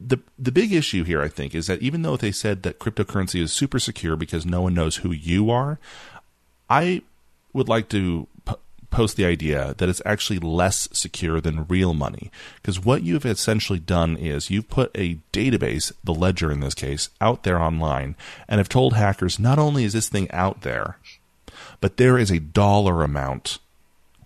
the 0.00 0.18
the 0.36 0.50
big 0.50 0.72
issue 0.72 1.04
here, 1.04 1.22
I 1.22 1.28
think, 1.28 1.54
is 1.54 1.68
that 1.68 1.80
even 1.80 2.02
though 2.02 2.16
they 2.16 2.32
said 2.32 2.64
that 2.64 2.80
cryptocurrency 2.80 3.40
is 3.40 3.52
super 3.52 3.78
secure 3.78 4.16
because 4.16 4.44
no 4.44 4.62
one 4.62 4.74
knows 4.74 4.96
who 4.96 5.12
you 5.12 5.48
are, 5.50 5.78
I 6.68 7.02
would 7.52 7.68
like 7.68 7.88
to 7.90 8.26
post 8.90 9.16
the 9.16 9.24
idea 9.24 9.74
that 9.78 9.88
it's 9.88 10.02
actually 10.04 10.38
less 10.38 10.88
secure 10.92 11.40
than 11.40 11.66
real 11.68 11.94
money 11.94 12.30
because 12.56 12.82
what 12.82 13.02
you've 13.02 13.26
essentially 13.26 13.78
done 13.78 14.16
is 14.16 14.50
you've 14.50 14.68
put 14.68 14.90
a 14.94 15.18
database, 15.32 15.92
the 16.02 16.14
ledger 16.14 16.50
in 16.50 16.60
this 16.60 16.74
case, 16.74 17.10
out 17.20 17.42
there 17.42 17.60
online 17.60 18.16
and 18.48 18.58
have 18.58 18.68
told 18.68 18.94
hackers 18.94 19.38
not 19.38 19.58
only 19.58 19.84
is 19.84 19.92
this 19.92 20.08
thing 20.08 20.28
out 20.30 20.62
there, 20.62 20.98
but 21.80 21.96
there 21.96 22.18
is 22.18 22.30
a 22.30 22.40
dollar 22.40 23.04
amount 23.04 23.58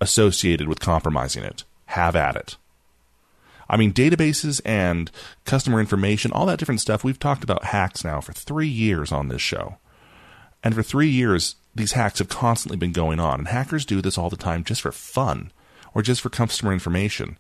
associated 0.03 0.69
with 0.69 0.81
compromising 0.81 1.45
it. 1.45 1.65
Have 1.87 2.17
at 2.17 2.37
it. 2.37 2.57
I 3.71 3.77
mean, 3.77 3.93
databases 3.93 4.61
and 4.65 5.11
customer 5.45 5.81
information, 5.81 6.33
all 6.33 6.45
that 6.47 6.59
different 6.59 6.81
stuff. 6.81 7.05
We've 7.05 7.19
talked 7.19 7.45
about 7.45 7.67
hacks 7.67 8.05
now 8.05 8.21
for 8.21 8.33
three 8.33 8.69
years 8.69 9.13
on 9.13 9.29
this 9.29 9.41
show. 9.41 9.77
And 10.63 10.75
for 10.75 10.83
three 10.83 11.09
years, 11.09 11.57
these 11.75 11.93
hacks 11.93 12.19
have 12.19 12.29
constantly 12.29 12.77
been 12.77 12.93
going 12.93 13.19
on. 13.19 13.41
And 13.41 13.49
hackers 13.49 13.87
do 13.87 14.03
this 14.03 14.19
all 14.19 14.29
the 14.29 14.37
time 14.37 14.65
just 14.65 14.83
for 14.83 14.93
fun 14.93 15.53
or 15.95 16.03
just 16.03 16.21
for 16.21 16.29
customer 16.29 16.73
information. 16.73 17.39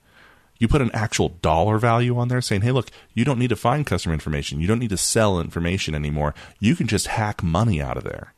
You 0.58 0.68
put 0.68 0.80
an 0.80 0.90
actual 0.94 1.30
dollar 1.42 1.78
value 1.78 2.16
on 2.16 2.28
there 2.28 2.40
saying, 2.40 2.62
hey, 2.62 2.70
look, 2.70 2.90
you 3.14 3.24
don't 3.24 3.38
need 3.38 3.50
to 3.50 3.56
find 3.56 3.84
customer 3.84 4.14
information. 4.14 4.60
You 4.60 4.68
don't 4.68 4.78
need 4.78 4.90
to 4.90 4.96
sell 4.96 5.40
information 5.40 5.94
anymore. 5.94 6.34
You 6.60 6.76
can 6.76 6.86
just 6.86 7.08
hack 7.08 7.42
money 7.42 7.82
out 7.82 7.96
of 7.96 8.04
there. 8.04 8.32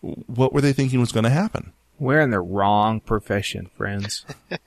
What 0.00 0.52
were 0.52 0.60
they 0.60 0.72
thinking 0.72 1.00
was 1.00 1.12
going 1.12 1.24
to 1.24 1.30
happen? 1.30 1.72
We're 2.02 2.20
in 2.20 2.30
the 2.30 2.40
wrong 2.40 2.98
profession, 3.00 3.70
friends. 3.76 4.26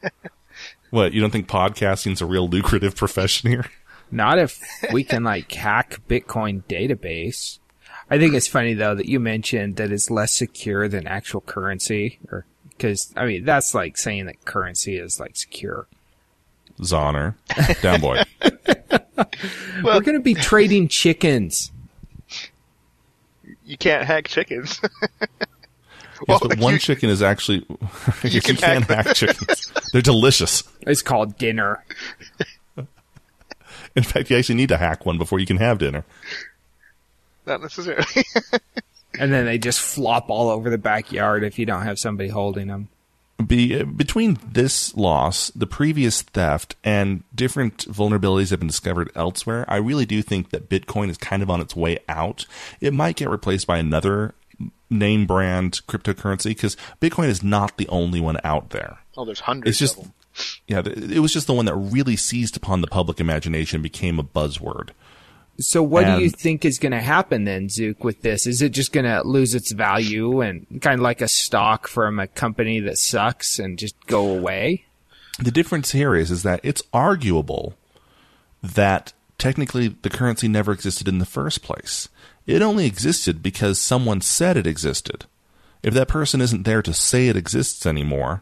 What, 0.91 1.11
you 1.11 1.19
don't 1.19 1.31
think 1.31 1.49
podcasting's 1.49 2.21
a 2.21 2.25
real 2.25 2.47
lucrative 2.47 2.95
profession 2.95 3.49
here? 3.49 3.65
Not 4.09 4.39
if 4.39 4.61
we 4.93 5.03
can 5.03 5.25
like 5.25 5.51
hack 5.51 5.99
Bitcoin 6.07 6.63
database. 6.69 7.59
I 8.09 8.17
think 8.17 8.33
it's 8.33 8.47
funny 8.47 8.75
though 8.75 8.95
that 8.95 9.07
you 9.07 9.19
mentioned 9.19 9.75
that 9.75 9.91
it's 9.91 10.09
less 10.09 10.33
secure 10.33 10.87
than 10.87 11.05
actual 11.05 11.41
currency 11.41 12.19
or 12.31 12.45
Because 12.69 13.11
I 13.17 13.25
mean, 13.25 13.43
that's 13.43 13.73
like 13.73 13.97
saying 13.97 14.27
that 14.27 14.45
currency 14.45 14.97
is 14.97 15.19
like 15.19 15.35
secure. 15.35 15.87
Zoner, 16.79 17.33
down 17.81 17.99
boy. 17.99 18.23
We're 19.83 19.99
gonna 19.99 20.21
be 20.21 20.35
trading 20.35 20.87
chickens. 20.87 21.73
You 23.65 23.77
can't 23.77 24.05
hack 24.05 24.29
chickens. 24.29 24.79
Yes, 26.27 26.27
Well, 26.27 26.39
but 26.49 26.59
one 26.59 26.73
you- 26.73 26.79
chicken 26.79 27.09
is 27.09 27.21
actually 27.21 27.57
you, 28.23 28.41
can 28.41 28.55
can 28.55 28.81
hack 28.83 29.05
hack 29.05 29.07
chickens. 29.15 29.71
They're 29.91 30.01
delicious. 30.01 30.63
It's 30.81 31.01
called 31.01 31.37
dinner. 31.37 31.83
In 33.95 34.03
fact, 34.03 34.29
you 34.29 34.37
actually 34.37 34.55
need 34.55 34.69
to 34.69 34.77
hack 34.77 35.05
one 35.05 35.17
before 35.17 35.39
you 35.39 35.45
can 35.45 35.57
have 35.57 35.77
dinner. 35.77 36.03
Not 37.45 37.61
necessarily. 37.61 38.05
And 39.17 39.31
then 39.31 39.45
they 39.45 39.57
just 39.57 39.79
flop 39.79 40.29
all 40.29 40.49
over 40.49 40.69
the 40.69 40.77
backyard 40.77 41.43
if 41.45 41.57
you 41.57 41.65
don't 41.65 41.83
have 41.83 41.97
somebody 41.97 42.27
holding 42.29 42.67
them. 42.67 42.89
Be, 43.45 43.79
uh, 43.79 43.83
between 43.85 44.37
this 44.45 44.95
loss, 44.95 45.49
the 45.51 45.67
previous 45.67 46.21
theft, 46.21 46.75
and 46.83 47.23
different 47.33 47.85
vulnerabilities 47.85 48.49
have 48.49 48.59
been 48.59 48.67
discovered 48.67 49.09
elsewhere, 49.15 49.63
I 49.69 49.77
really 49.77 50.05
do 50.05 50.21
think 50.21 50.49
that 50.49 50.69
Bitcoin 50.69 51.09
is 51.09 51.17
kind 51.17 51.41
of 51.43 51.49
on 51.49 51.61
its 51.61 51.75
way 51.75 51.99
out. 52.09 52.45
It 52.81 52.93
might 52.93 53.15
get 53.17 53.29
replaced 53.29 53.67
by 53.67 53.77
another 53.77 54.33
name 54.89 55.25
brand 55.25 55.81
cryptocurrency 55.87 56.45
because 56.45 56.77
Bitcoin 57.01 57.27
is 57.27 57.43
not 57.43 57.77
the 57.77 57.87
only 57.89 58.19
one 58.21 58.37
out 58.43 58.69
there. 58.69 58.99
oh, 59.17 59.25
there's 59.25 59.41
hundreds 59.41 59.69
It's 59.69 59.79
just, 59.79 59.97
of 59.97 60.03
them. 60.03 60.13
yeah, 60.67 60.81
it 60.85 61.19
was 61.19 61.33
just 61.33 61.47
the 61.47 61.53
one 61.53 61.65
that 61.65 61.75
really 61.75 62.15
seized 62.15 62.55
upon 62.57 62.81
the 62.81 62.87
public 62.87 63.19
imagination, 63.19 63.81
became 63.81 64.19
a 64.19 64.23
buzzword. 64.23 64.89
So 65.57 65.81
what 65.81 66.05
do 66.05 66.21
you 66.21 66.29
think 66.29 66.65
is 66.65 66.77
going 66.79 66.91
to 66.91 66.99
happen 66.99 67.45
then, 67.45 67.69
Zook, 67.69 68.03
with 68.03 68.21
this? 68.23 68.45
Is 68.45 68.61
it 68.61 68.73
just 68.73 68.91
going 68.91 69.05
to 69.05 69.21
lose 69.25 69.55
its 69.55 69.71
value 69.71 70.41
and 70.41 70.67
kind 70.81 70.95
of 70.95 71.01
like 71.01 71.21
a 71.21 71.29
stock 71.29 71.87
from 71.87 72.19
a 72.19 72.27
company 72.27 72.81
that 72.81 72.97
sucks 72.97 73.57
and 73.57 73.79
just 73.79 73.95
go 74.05 74.29
away? 74.35 74.83
The 75.39 75.51
difference 75.51 75.93
here 75.93 76.13
is 76.13 76.29
is 76.29 76.43
that 76.43 76.59
it's 76.63 76.83
arguable 76.93 77.75
that 78.61 79.13
technically 79.37 79.87
the 79.87 80.09
currency 80.09 80.49
never 80.49 80.73
existed 80.73 81.07
in 81.07 81.19
the 81.19 81.25
first 81.25 81.61
place. 81.61 82.09
It 82.45 82.61
only 82.61 82.85
existed 82.85 83.41
because 83.41 83.79
someone 83.79 84.21
said 84.21 84.57
it 84.57 84.67
existed. 84.67 85.25
If 85.81 85.93
that 85.93 86.07
person 86.07 86.41
isn't 86.41 86.63
there 86.63 86.81
to 86.81 86.93
say 86.93 87.27
it 87.27 87.35
exists 87.35 87.85
anymore, 87.85 88.41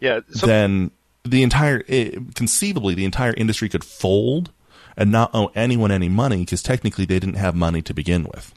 Yeah. 0.00 0.20
So, 0.30 0.46
then 0.46 0.90
the 1.24 1.42
entire 1.42 1.82
eh, 1.88 2.10
conceivably 2.34 2.94
the 2.94 3.04
entire 3.04 3.34
industry 3.34 3.68
could 3.68 3.84
fold 3.84 4.50
and 4.96 5.10
not 5.10 5.30
owe 5.34 5.50
anyone 5.54 5.90
any 5.90 6.08
money 6.08 6.38
because 6.38 6.62
technically 6.62 7.04
they 7.04 7.18
didn't 7.18 7.36
have 7.36 7.54
money 7.54 7.82
to 7.82 7.94
begin 7.94 8.24
with. 8.24 8.54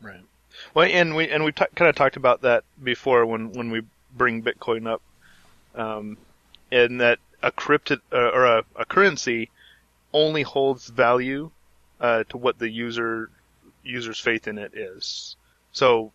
Right. 0.00 0.20
Well, 0.74 0.88
and 0.90 1.14
we 1.14 1.28
and 1.28 1.44
we 1.44 1.52
t- 1.52 1.64
kind 1.74 1.88
of 1.88 1.94
talked 1.96 2.16
about 2.16 2.42
that 2.42 2.64
before 2.82 3.26
when 3.26 3.52
when 3.52 3.70
we 3.70 3.82
bring 4.16 4.42
Bitcoin 4.42 4.86
up, 4.86 5.02
um, 5.74 6.16
and 6.72 7.00
that 7.00 7.18
a 7.42 7.52
cryptid 7.52 8.00
uh, 8.12 8.16
or 8.16 8.44
a, 8.46 8.64
a 8.76 8.84
currency 8.84 9.50
only 10.12 10.42
holds 10.42 10.88
value 10.88 11.50
uh, 12.00 12.24
to 12.24 12.36
what 12.36 12.58
the 12.58 12.68
user 12.68 13.30
user's 13.82 14.20
faith 14.20 14.46
in 14.46 14.58
it 14.58 14.74
is. 14.74 15.36
So, 15.72 16.12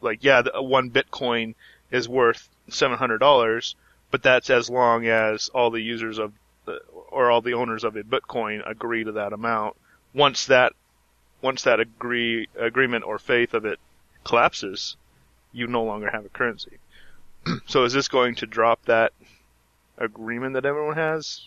like, 0.00 0.24
yeah, 0.24 0.42
the, 0.42 0.62
one 0.62 0.90
Bitcoin 0.90 1.54
is 1.90 2.08
worth 2.08 2.48
seven 2.68 2.98
hundred 2.98 3.18
dollars, 3.18 3.76
but 4.10 4.22
that's 4.22 4.50
as 4.50 4.68
long 4.68 5.06
as 5.06 5.48
all 5.50 5.70
the 5.70 5.80
users 5.80 6.18
of 6.18 6.32
the, 6.64 6.80
or 7.10 7.30
all 7.30 7.40
the 7.40 7.54
owners 7.54 7.84
of 7.84 7.96
a 7.96 8.02
Bitcoin 8.02 8.68
agree 8.68 9.04
to 9.04 9.12
that 9.12 9.32
amount. 9.32 9.76
Once 10.14 10.46
that 10.46 10.72
once 11.42 11.62
that 11.62 11.80
agree 11.80 12.48
agreement 12.58 13.04
or 13.04 13.18
faith 13.18 13.54
of 13.54 13.64
it 13.66 13.78
collapses, 14.24 14.96
you 15.52 15.66
no 15.66 15.84
longer 15.84 16.10
have 16.10 16.24
a 16.24 16.30
currency. 16.30 16.78
so 17.66 17.84
is 17.84 17.92
this 17.92 18.08
going 18.08 18.34
to 18.36 18.46
drop 18.46 18.82
that 18.86 19.12
agreement 19.98 20.54
that 20.54 20.64
everyone 20.64 20.96
has? 20.96 21.46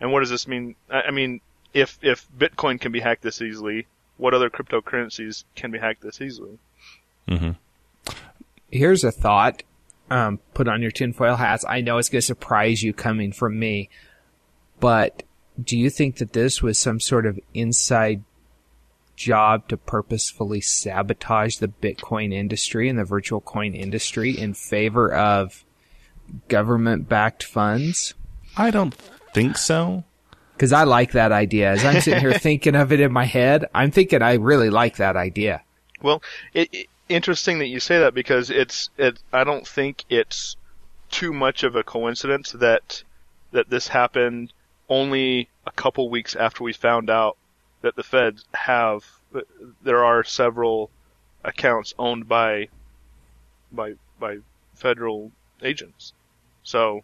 And 0.00 0.12
what 0.12 0.20
does 0.20 0.30
this 0.30 0.48
mean? 0.48 0.76
I 0.90 1.02
I 1.02 1.10
mean, 1.10 1.40
if 1.74 1.98
if 2.02 2.26
Bitcoin 2.36 2.80
can 2.80 2.92
be 2.92 3.00
hacked 3.00 3.22
this 3.22 3.40
easily, 3.40 3.86
what 4.16 4.34
other 4.34 4.50
cryptocurrencies 4.50 5.44
can 5.54 5.70
be 5.70 5.78
hacked 5.78 6.02
this 6.02 6.20
easily? 6.20 6.58
hmm 7.28 7.50
Here's 8.70 9.02
a 9.02 9.10
thought. 9.10 9.64
Um, 10.10 10.40
put 10.54 10.68
on 10.68 10.82
your 10.82 10.90
tinfoil 10.90 11.36
hats. 11.36 11.64
I 11.68 11.80
know 11.80 11.98
it's 11.98 12.08
going 12.08 12.20
to 12.20 12.26
surprise 12.26 12.82
you 12.82 12.92
coming 12.92 13.32
from 13.32 13.58
me, 13.58 13.88
but 14.80 15.22
do 15.62 15.78
you 15.78 15.90
think 15.90 16.16
that 16.16 16.32
this 16.32 16.62
was 16.62 16.78
some 16.78 17.00
sort 17.00 17.26
of 17.26 17.38
inside 17.54 18.24
job 19.16 19.68
to 19.68 19.76
purposefully 19.76 20.60
sabotage 20.60 21.56
the 21.56 21.68
Bitcoin 21.68 22.32
industry 22.32 22.88
and 22.88 22.98
the 22.98 23.04
virtual 23.04 23.40
coin 23.40 23.74
industry 23.74 24.36
in 24.36 24.54
favor 24.54 25.12
of 25.12 25.64
government 26.48 27.08
backed 27.08 27.44
funds? 27.44 28.14
I 28.56 28.70
don't 28.70 28.94
think 29.34 29.58
so. 29.58 30.04
Because 30.60 30.74
I 30.74 30.84
like 30.84 31.12
that 31.12 31.32
idea. 31.32 31.70
As 31.70 31.86
I'm 31.86 32.02
sitting 32.02 32.20
here 32.20 32.34
thinking 32.38 32.74
of 32.74 32.92
it 32.92 33.00
in 33.00 33.10
my 33.10 33.24
head, 33.24 33.64
I'm 33.74 33.90
thinking 33.90 34.20
I 34.20 34.34
really 34.34 34.68
like 34.68 34.98
that 34.98 35.16
idea. 35.16 35.62
Well, 36.02 36.22
it, 36.52 36.68
it, 36.70 36.86
interesting 37.08 37.60
that 37.60 37.68
you 37.68 37.80
say 37.80 37.98
that 38.00 38.12
because 38.12 38.50
it's 38.50 38.90
it. 38.98 39.22
I 39.32 39.42
don't 39.42 39.66
think 39.66 40.04
it's 40.10 40.56
too 41.10 41.32
much 41.32 41.62
of 41.62 41.76
a 41.76 41.82
coincidence 41.82 42.52
that 42.52 43.02
that 43.52 43.70
this 43.70 43.88
happened 43.88 44.52
only 44.90 45.48
a 45.64 45.70
couple 45.70 46.10
weeks 46.10 46.36
after 46.36 46.62
we 46.62 46.74
found 46.74 47.08
out 47.08 47.38
that 47.80 47.96
the 47.96 48.02
feds 48.02 48.44
have 48.52 49.02
there 49.82 50.04
are 50.04 50.22
several 50.24 50.90
accounts 51.42 51.94
owned 51.98 52.28
by 52.28 52.68
by 53.72 53.94
by 54.18 54.36
federal 54.74 55.32
agents. 55.62 56.12
So 56.64 57.02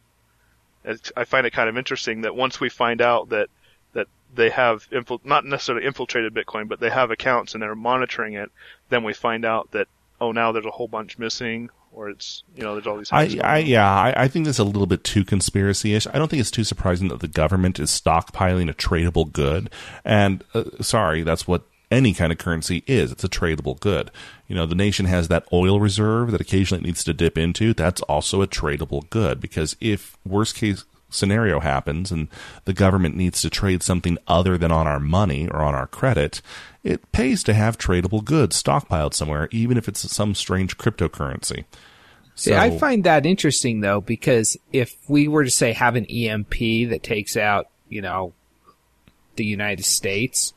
I 1.16 1.25
find 1.25 1.47
it 1.47 1.52
kind 1.52 1.69
of 1.69 1.76
interesting 1.76 2.23
that 2.23 2.37
once 2.37 2.61
we 2.61 2.69
find 2.69 3.00
out 3.00 3.31
that 3.31 3.49
that 3.95 4.07
they 4.35 4.50
have 4.50 4.88
infil- 4.90 5.25
not 5.25 5.45
necessarily 5.45 5.87
infiltrated 5.87 6.35
Bitcoin, 6.35 6.69
but 6.69 6.81
they 6.81 6.90
have 6.90 7.11
accounts 7.11 7.55
and 7.55 7.62
they're 7.62 7.75
monitoring 7.75 8.35
it, 8.35 8.50
then 8.88 9.02
we 9.02 9.12
find 9.12 9.45
out 9.45 9.71
that 9.73 9.88
oh 10.21 10.33
now 10.33 10.52
there's 10.52 10.66
a 10.66 10.71
whole 10.71 10.88
bunch 10.88 11.19
missing, 11.19 11.71
or 11.93 12.11
it's 12.11 12.45
you 12.55 12.62
know 12.62 12.75
there's 12.75 12.87
all 12.87 12.99
these. 12.99 13.12
I, 13.12 13.38
I 13.43 13.59
yeah, 13.59 13.90
I, 13.90 14.25
I 14.25 14.28
think 14.28 14.45
that's 14.45 14.59
a 14.59 14.64
little 14.64 14.87
bit 14.87 15.02
too 15.02 15.25
conspiracy-ish. 15.25 16.07
I 16.07 16.19
don't 16.19 16.28
think 16.28 16.40
it's 16.40 16.50
too 16.50 16.64
surprising 16.64 17.09
that 17.09 17.21
the 17.21 17.28
government 17.28 17.81
is 17.81 17.90
stockpiling 17.90 18.71
a 18.71 18.75
tradable 18.75 19.33
good. 19.33 19.71
And 20.05 20.45
uh, 20.55 20.64
sorry, 20.83 21.23
that's 21.23 21.49
what 21.49 21.62
any 21.90 22.12
kind 22.12 22.33
of 22.33 22.38
currency 22.38 22.83
is. 22.87 23.12
It's 23.12 23.25
a 23.25 23.28
tradable 23.28 23.78
good. 23.78 24.11
You 24.49 24.57
know, 24.57 24.66
the 24.66 24.75
nation 24.75 25.07
has 25.07 25.28
that 25.28 25.47
oil 25.52 25.81
reserve 25.81 26.33
that 26.33 26.40
occasionally 26.40 26.83
it 26.83 26.87
needs 26.87 27.05
to 27.05 27.14
dip 27.14 27.38
into. 27.38 27.75
That's 27.75 28.02
also 28.02 28.43
a 28.43 28.47
tradable 28.47 29.09
good 29.11 29.40
because 29.40 29.76
if 29.81 30.16
worst 30.25 30.57
case 30.57 30.85
scenario 31.09 31.61
happens 31.61 32.11
and 32.11 32.28
the 32.64 32.73
government 32.73 33.16
needs 33.16 33.40
to 33.43 33.50
trade 33.50 33.83
something 33.83 34.19
other 34.26 34.59
than 34.59 34.73
on 34.73 34.87
our 34.87 35.00
money 35.00 35.49
or 35.49 35.62
on 35.62 35.75
our 35.75 35.87
credit, 35.87 36.43
it 36.83 37.11
pays 37.12 37.43
to 37.45 37.55
have 37.55 37.78
tradable 37.78 38.25
goods 38.25 38.61
stockpiled 38.61 39.14
somewhere, 39.14 39.49
even 39.52 39.76
if 39.76 39.88
it's 39.88 40.11
some 40.12 40.35
strange 40.35 40.76
cryptocurrency. 40.78 41.64
See, 42.35 42.55
I 42.55 42.76
find 42.76 43.05
that 43.05 43.25
interesting 43.25 43.81
though, 43.81 44.02
because 44.02 44.59
if 44.73 44.95
we 45.09 45.26
were 45.26 45.45
to 45.45 45.50
say 45.50 45.73
have 45.73 45.97
an 45.97 46.05
EMP 46.05 46.90
that 46.90 47.00
takes 47.02 47.37
out, 47.37 47.71
you 47.88 48.02
know, 48.02 48.35
the 49.37 49.45
United 49.45 49.85
States, 49.85 50.52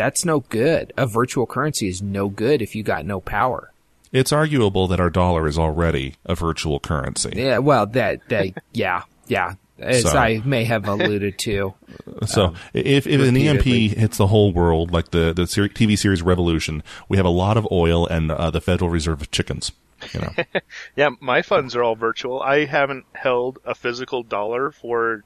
that's 0.00 0.24
no 0.24 0.40
good. 0.40 0.94
A 0.96 1.06
virtual 1.06 1.44
currency 1.46 1.86
is 1.86 2.00
no 2.00 2.30
good 2.30 2.62
if 2.62 2.74
you 2.74 2.82
got 2.82 3.04
no 3.04 3.20
power. 3.20 3.70
It's 4.12 4.32
arguable 4.32 4.86
that 4.88 4.98
our 4.98 5.10
dollar 5.10 5.46
is 5.46 5.58
already 5.58 6.14
a 6.24 6.34
virtual 6.34 6.80
currency. 6.80 7.34
Yeah, 7.36 7.58
well, 7.58 7.84
that, 7.88 8.26
that, 8.30 8.46
yeah, 8.72 9.02
yeah. 9.26 9.56
As 9.78 10.04
So- 10.04 10.16
I 10.18 10.40
may 10.42 10.64
have 10.64 10.88
alluded 10.88 11.38
to. 11.40 11.74
So 12.26 12.54
if, 12.72 13.06
if 13.06 13.20
an 13.20 13.36
EMP 13.36 13.64
hits 13.64 14.16
the 14.16 14.26
whole 14.28 14.52
world, 14.52 14.90
like 14.90 15.10
the 15.10 15.32
the 15.32 15.46
ser- 15.46 15.68
TV 15.68 15.98
series 15.98 16.22
Revolution, 16.22 16.82
we 17.08 17.16
have 17.16 17.26
a 17.26 17.30
lot 17.30 17.56
of 17.56 17.66
oil 17.72 18.06
and 18.06 18.30
uh, 18.30 18.50
the 18.50 18.60
Federal 18.60 18.90
Reserve 18.90 19.20
of 19.22 19.30
chickens. 19.30 19.72
You 20.14 20.20
know, 20.20 20.32
Yeah, 20.96 21.10
my 21.20 21.42
funds 21.42 21.74
are 21.76 21.82
all 21.82 21.94
virtual. 21.96 22.40
I 22.42 22.64
haven't 22.66 23.04
held 23.14 23.58
a 23.64 23.74
physical 23.74 24.22
dollar 24.22 24.70
for 24.70 25.24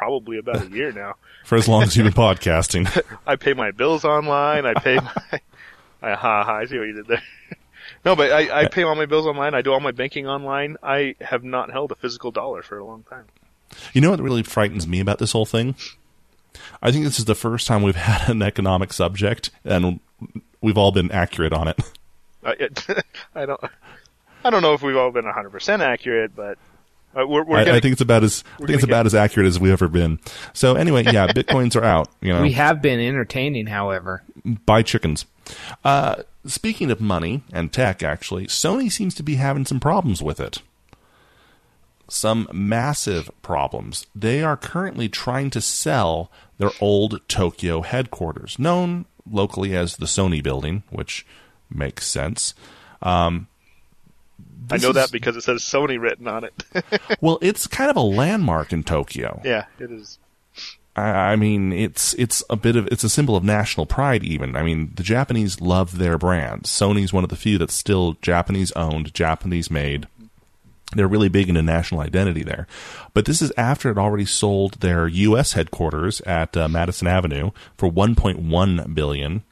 probably 0.00 0.38
about 0.38 0.62
a 0.62 0.70
year 0.70 0.92
now. 0.92 1.14
for 1.44 1.56
as 1.56 1.68
long 1.68 1.82
as 1.82 1.94
you've 1.94 2.04
been 2.04 2.14
podcasting. 2.14 2.88
I 3.26 3.36
pay 3.36 3.52
my 3.52 3.70
bills 3.70 4.02
online. 4.06 4.64
I 4.64 4.72
pay 4.72 4.96
my. 4.96 5.40
I, 6.00 6.14
ha 6.14 6.42
ha! 6.42 6.54
I 6.56 6.64
see 6.64 6.78
what 6.78 6.88
you 6.88 6.94
did 6.94 7.06
there. 7.06 7.22
no, 8.06 8.16
but 8.16 8.32
I, 8.32 8.62
I 8.62 8.66
pay 8.68 8.82
all 8.82 8.94
my 8.94 9.04
bills 9.04 9.26
online. 9.26 9.54
I 9.54 9.60
do 9.60 9.74
all 9.74 9.80
my 9.80 9.90
banking 9.90 10.26
online. 10.26 10.78
I 10.82 11.16
have 11.20 11.44
not 11.44 11.70
held 11.70 11.92
a 11.92 11.96
physical 11.96 12.30
dollar 12.30 12.62
for 12.62 12.78
a 12.78 12.84
long 12.84 13.02
time. 13.02 13.26
You 13.92 14.00
know 14.00 14.10
what 14.10 14.20
really 14.20 14.42
frightens 14.42 14.88
me 14.88 15.00
about 15.00 15.18
this 15.18 15.32
whole 15.32 15.44
thing? 15.44 15.74
I 16.80 16.90
think 16.90 17.04
this 17.04 17.18
is 17.18 17.26
the 17.26 17.34
first 17.34 17.66
time 17.66 17.82
we've 17.82 17.94
had 17.94 18.30
an 18.30 18.40
economic 18.40 18.94
subject 18.94 19.50
and 19.64 20.00
we've 20.62 20.78
all 20.78 20.92
been 20.92 21.12
accurate 21.12 21.52
on 21.52 21.68
it. 21.68 21.78
I, 22.42 22.52
it, 22.52 22.86
I 23.34 23.44
don't. 23.44 23.60
I 24.42 24.48
don't 24.48 24.62
know 24.62 24.72
if 24.72 24.80
we've 24.80 24.96
all 24.96 25.10
been 25.10 25.26
100% 25.26 25.80
accurate, 25.80 26.34
but 26.34 26.56
Uh, 27.16 27.26
we're, 27.26 27.42
we're 27.44 27.58
I, 27.58 27.64
gonna, 27.64 27.76
I 27.78 27.80
think 27.80 27.92
it's 27.92 28.00
about 28.00 28.22
as 28.22 28.44
I 28.54 28.58
think 28.58 28.70
it's 28.70 28.84
gonna 28.84 28.92
about 28.92 29.06
as 29.06 29.14
accurate 29.14 29.46
as 29.48 29.58
we've 29.58 29.72
ever 29.72 29.88
been. 29.88 30.20
So 30.52 30.74
anyway, 30.74 31.04
yeah, 31.04 31.26
bitcoins 31.32 31.74
are 31.74 31.84
out. 31.84 32.08
You 32.20 32.32
know, 32.32 32.42
We 32.42 32.52
have 32.52 32.80
been 32.80 33.00
entertaining, 33.00 33.66
however. 33.66 34.22
buy 34.44 34.82
chickens. 34.82 35.26
Uh, 35.84 36.22
speaking 36.46 36.90
of 36.90 37.00
money 37.00 37.42
and 37.52 37.72
tech, 37.72 38.02
actually, 38.02 38.46
Sony 38.46 38.90
seems 38.92 39.14
to 39.16 39.22
be 39.24 39.36
having 39.36 39.64
some 39.66 39.80
problems 39.80 40.22
with 40.22 40.38
it. 40.38 40.62
Some 42.08 42.48
massive 42.52 43.30
problems. 43.42 44.06
They 44.14 44.42
are 44.42 44.56
currently 44.56 45.08
trying 45.08 45.50
to 45.50 45.60
sell 45.60 46.30
their 46.58 46.70
old 46.80 47.20
Tokyo 47.28 47.82
headquarters, 47.82 48.58
known 48.58 49.06
locally 49.30 49.76
as 49.76 49.96
the 49.96 50.06
Sony 50.06 50.42
building, 50.42 50.82
which 50.90 51.24
makes 51.70 52.06
sense. 52.06 52.54
Um, 53.02 53.46
I 54.70 54.76
know 54.76 54.90
is- 54.90 54.94
that 54.94 55.12
because 55.12 55.36
it 55.36 55.42
says 55.42 55.62
Sony 55.62 56.00
written 56.00 56.28
on 56.28 56.44
it. 56.44 56.64
well, 57.20 57.38
it's 57.42 57.66
kind 57.66 57.90
of 57.90 57.96
a 57.96 58.02
landmark 58.02 58.72
in 58.72 58.82
Tokyo. 58.84 59.40
yeah, 59.44 59.64
it 59.78 59.90
is. 59.90 60.18
I 60.96 61.32
I 61.32 61.36
mean, 61.36 61.72
it's 61.72 62.14
it's 62.14 62.42
a 62.50 62.56
bit 62.56 62.76
of 62.76 62.86
it's 62.88 63.04
a 63.04 63.08
symbol 63.08 63.36
of 63.36 63.44
national 63.44 63.86
pride. 63.86 64.22
Even 64.24 64.56
I 64.56 64.62
mean, 64.62 64.92
the 64.94 65.02
Japanese 65.02 65.60
love 65.60 65.98
their 65.98 66.18
brand. 66.18 66.64
Sony's 66.64 67.12
one 67.12 67.24
of 67.24 67.30
the 67.30 67.36
few 67.36 67.58
that's 67.58 67.74
still 67.74 68.16
Japanese 68.22 68.72
owned, 68.72 69.14
Japanese 69.14 69.70
made. 69.70 70.06
They're 70.92 71.06
really 71.06 71.28
big 71.28 71.48
into 71.48 71.62
national 71.62 72.00
identity 72.00 72.42
there. 72.42 72.66
But 73.14 73.24
this 73.24 73.40
is 73.40 73.52
after 73.56 73.90
it 73.90 73.98
already 73.98 74.24
sold 74.24 74.80
their 74.80 75.06
U.S. 75.06 75.52
headquarters 75.52 76.20
at 76.22 76.56
uh, 76.56 76.68
Madison 76.68 77.06
Avenue 77.06 77.52
for 77.76 77.88
1.1 77.88 78.92
billion, 78.92 79.44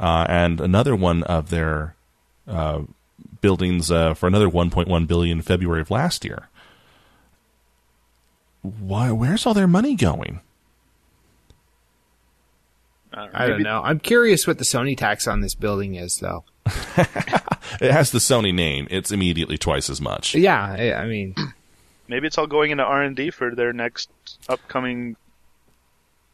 uh, 0.00 0.24
and 0.30 0.62
another 0.62 0.96
one 0.96 1.22
of 1.24 1.50
their 1.50 1.94
uh, 2.46 2.80
buildings 3.40 3.90
uh, 3.90 4.14
for 4.14 4.26
another 4.26 4.48
1.1 4.48 5.06
billion 5.06 5.38
in 5.38 5.42
February 5.42 5.80
of 5.80 5.90
last 5.90 6.24
year. 6.24 6.48
Why? 8.62 9.10
Where's 9.10 9.46
all 9.46 9.54
their 9.54 9.66
money 9.66 9.94
going? 9.94 10.40
I 13.12 13.48
don't 13.48 13.62
know. 13.62 13.82
I'm 13.82 13.98
curious 13.98 14.46
what 14.46 14.58
the 14.58 14.64
Sony 14.64 14.96
tax 14.96 15.26
on 15.26 15.40
this 15.40 15.54
building 15.54 15.94
is, 15.94 16.18
though. 16.18 16.44
It 17.82 17.92
has 17.92 18.10
the 18.10 18.18
Sony 18.18 18.52
name. 18.52 18.88
It's 18.90 19.12
immediately 19.12 19.58
twice 19.58 19.90
as 19.90 20.00
much. 20.00 20.34
Yeah, 20.34 20.60
I, 20.60 20.94
I 20.94 21.06
mean, 21.06 21.34
Maybe 22.08 22.26
it's 22.26 22.38
all 22.38 22.46
going 22.46 22.70
into 22.70 22.84
R 22.84 23.02
and 23.02 23.14
D 23.14 23.30
for 23.30 23.54
their 23.54 23.72
next 23.72 24.10
upcoming 24.48 25.16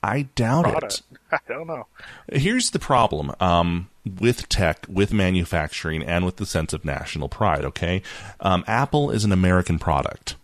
I 0.03 0.23
doubt 0.35 0.65
product. 0.65 1.03
I 1.33 1.39
don't 1.49 1.67
know. 1.67 1.87
Here's 2.33 2.71
the 2.71 2.79
problem 2.79 3.33
um, 3.41 3.91
with 4.05 4.49
tech, 4.49 4.87
with 4.89 5.13
manufacturing, 5.13 6.03
and 6.03 6.25
with 6.25 6.37
the 6.37 6.47
sense 6.47 6.73
of 6.73 6.85
national 6.85 7.29
pride. 7.29 7.65
Okay, 7.65 8.03
um, 8.41 8.65
Apple 8.67 9.11
is 9.11 9.25
an 9.25 9.33
American 9.33 9.79
product. 9.79 10.37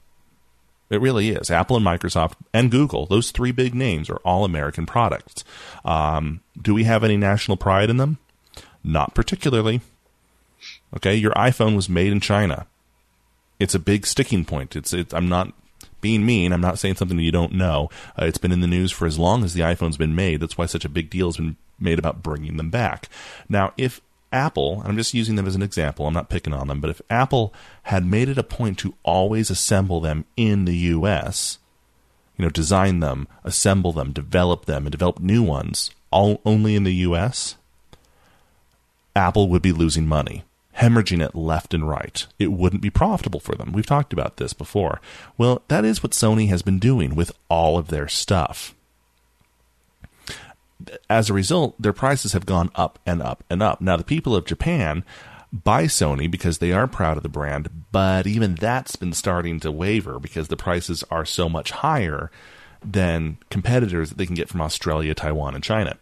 It 0.90 1.00
really 1.00 1.30
is. 1.30 1.50
Apple 1.50 1.76
and 1.76 1.86
Microsoft 1.86 2.32
and 2.52 2.70
Google, 2.70 3.06
those 3.06 3.30
three 3.30 3.52
big 3.52 3.74
names, 3.74 4.10
are 4.10 4.20
all 4.24 4.44
American 4.44 4.86
products. 4.86 5.44
Um, 5.84 6.40
do 6.60 6.74
we 6.74 6.82
have 6.84 7.04
any 7.04 7.16
national 7.16 7.56
pride 7.56 7.90
in 7.90 7.96
them? 7.96 8.18
Not 8.82 9.14
particularly. 9.14 9.82
Okay, 10.96 11.14
your 11.14 11.32
iPhone 11.32 11.76
was 11.76 11.88
made 11.88 12.10
in 12.12 12.18
China. 12.18 12.66
It's 13.60 13.74
a 13.74 13.78
big 13.78 14.04
sticking 14.04 14.44
point. 14.44 14.74
It's, 14.74 14.92
it's 14.92 15.14
I'm 15.14 15.28
not 15.28 15.52
being 16.00 16.24
mean. 16.24 16.52
I'm 16.52 16.60
not 16.60 16.78
saying 16.78 16.96
something 16.96 17.18
you 17.18 17.32
don't 17.32 17.52
know. 17.52 17.90
Uh, 18.20 18.24
it's 18.24 18.38
been 18.38 18.52
in 18.52 18.60
the 18.60 18.66
news 18.66 18.92
for 18.92 19.06
as 19.06 19.18
long 19.18 19.44
as 19.44 19.54
the 19.54 19.62
iPhone's 19.62 19.96
been 19.96 20.14
made. 20.14 20.40
That's 20.40 20.58
why 20.58 20.66
such 20.66 20.84
a 20.84 20.90
big 20.90 21.10
deal 21.10 21.28
has 21.28 21.36
been 21.36 21.56
made 21.78 21.98
about 21.98 22.22
bringing 22.22 22.56
them 22.56 22.70
back. 22.70 23.08
Now, 23.48 23.72
if 23.76 24.00
Apple, 24.32 24.80
and 24.80 24.88
I'm 24.88 24.96
just 24.96 25.14
using 25.14 25.34
them 25.34 25.46
as 25.46 25.56
an 25.56 25.62
example, 25.62 26.06
I'm 26.06 26.14
not 26.14 26.28
picking 26.28 26.52
on 26.52 26.68
them, 26.68 26.80
but 26.80 26.90
if 26.90 27.02
Apple 27.10 27.52
had 27.84 28.06
made 28.06 28.28
it 28.28 28.38
a 28.38 28.44
point 28.44 28.78
to 28.78 28.94
always 29.02 29.50
assemble 29.50 30.00
them 30.00 30.24
in 30.36 30.66
the 30.66 30.76
US, 30.76 31.58
you 32.36 32.44
know, 32.44 32.50
design 32.50 33.00
them, 33.00 33.26
assemble 33.44 33.92
them, 33.92 34.12
develop 34.12 34.66
them, 34.66 34.86
and 34.86 34.92
develop 34.92 35.20
new 35.20 35.42
ones 35.42 35.90
all 36.10 36.40
only 36.44 36.74
in 36.74 36.84
the 36.84 36.94
US, 36.94 37.56
Apple 39.14 39.48
would 39.48 39.62
be 39.62 39.72
losing 39.72 40.06
money, 40.06 40.44
hemorrhaging 40.80 41.22
it 41.22 41.34
left 41.34 41.74
and 41.74 41.88
right. 41.88 42.26
It 42.38 42.52
wouldn't 42.52 42.82
be 42.82 42.90
profitable 42.90 43.40
for 43.40 43.54
them. 43.54 43.72
We've 43.72 43.86
talked 43.86 44.12
about 44.12 44.38
this 44.38 44.52
before. 44.52 45.00
Well, 45.36 45.62
that 45.68 45.84
is 45.84 46.02
what 46.02 46.12
Sony 46.12 46.48
has 46.48 46.62
been 46.62 46.78
doing 46.78 47.14
with 47.14 47.32
all 47.48 47.78
of 47.78 47.88
their 47.88 48.08
stuff. 48.08 48.74
As 51.10 51.28
a 51.28 51.34
result, 51.34 51.80
their 51.80 51.92
prices 51.92 52.32
have 52.32 52.46
gone 52.46 52.70
up 52.74 52.98
and 53.04 53.20
up 53.20 53.44
and 53.50 53.62
up. 53.62 53.82
Now, 53.82 53.98
the 53.98 54.04
people 54.04 54.34
of 54.34 54.46
Japan 54.46 55.04
buy 55.52 55.84
Sony 55.84 56.30
because 56.30 56.58
they 56.58 56.72
are 56.72 56.86
proud 56.86 57.18
of 57.18 57.22
the 57.22 57.28
brand, 57.28 57.68
but 57.92 58.26
even 58.26 58.54
that's 58.54 58.96
been 58.96 59.12
starting 59.12 59.60
to 59.60 59.70
waver 59.70 60.18
because 60.18 60.48
the 60.48 60.56
prices 60.56 61.04
are 61.10 61.26
so 61.26 61.48
much 61.48 61.72
higher 61.72 62.30
than 62.82 63.36
competitors 63.50 64.08
that 64.08 64.16
they 64.16 64.24
can 64.24 64.34
get 64.34 64.48
from 64.48 64.62
Australia, 64.62 65.14
Taiwan, 65.14 65.54
and 65.54 65.62
China 65.62 65.98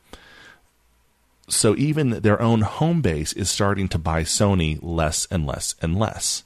so 1.49 1.75
even 1.77 2.11
their 2.21 2.41
own 2.41 2.61
home 2.61 3.01
base 3.01 3.33
is 3.33 3.51
starting 3.51 3.89
to 3.89 3.99
buy 3.99 4.23
Sony 4.23 4.79
less 4.83 5.27
and 5.31 5.47
less 5.47 5.75
and 5.81 5.99
less. 5.99 6.45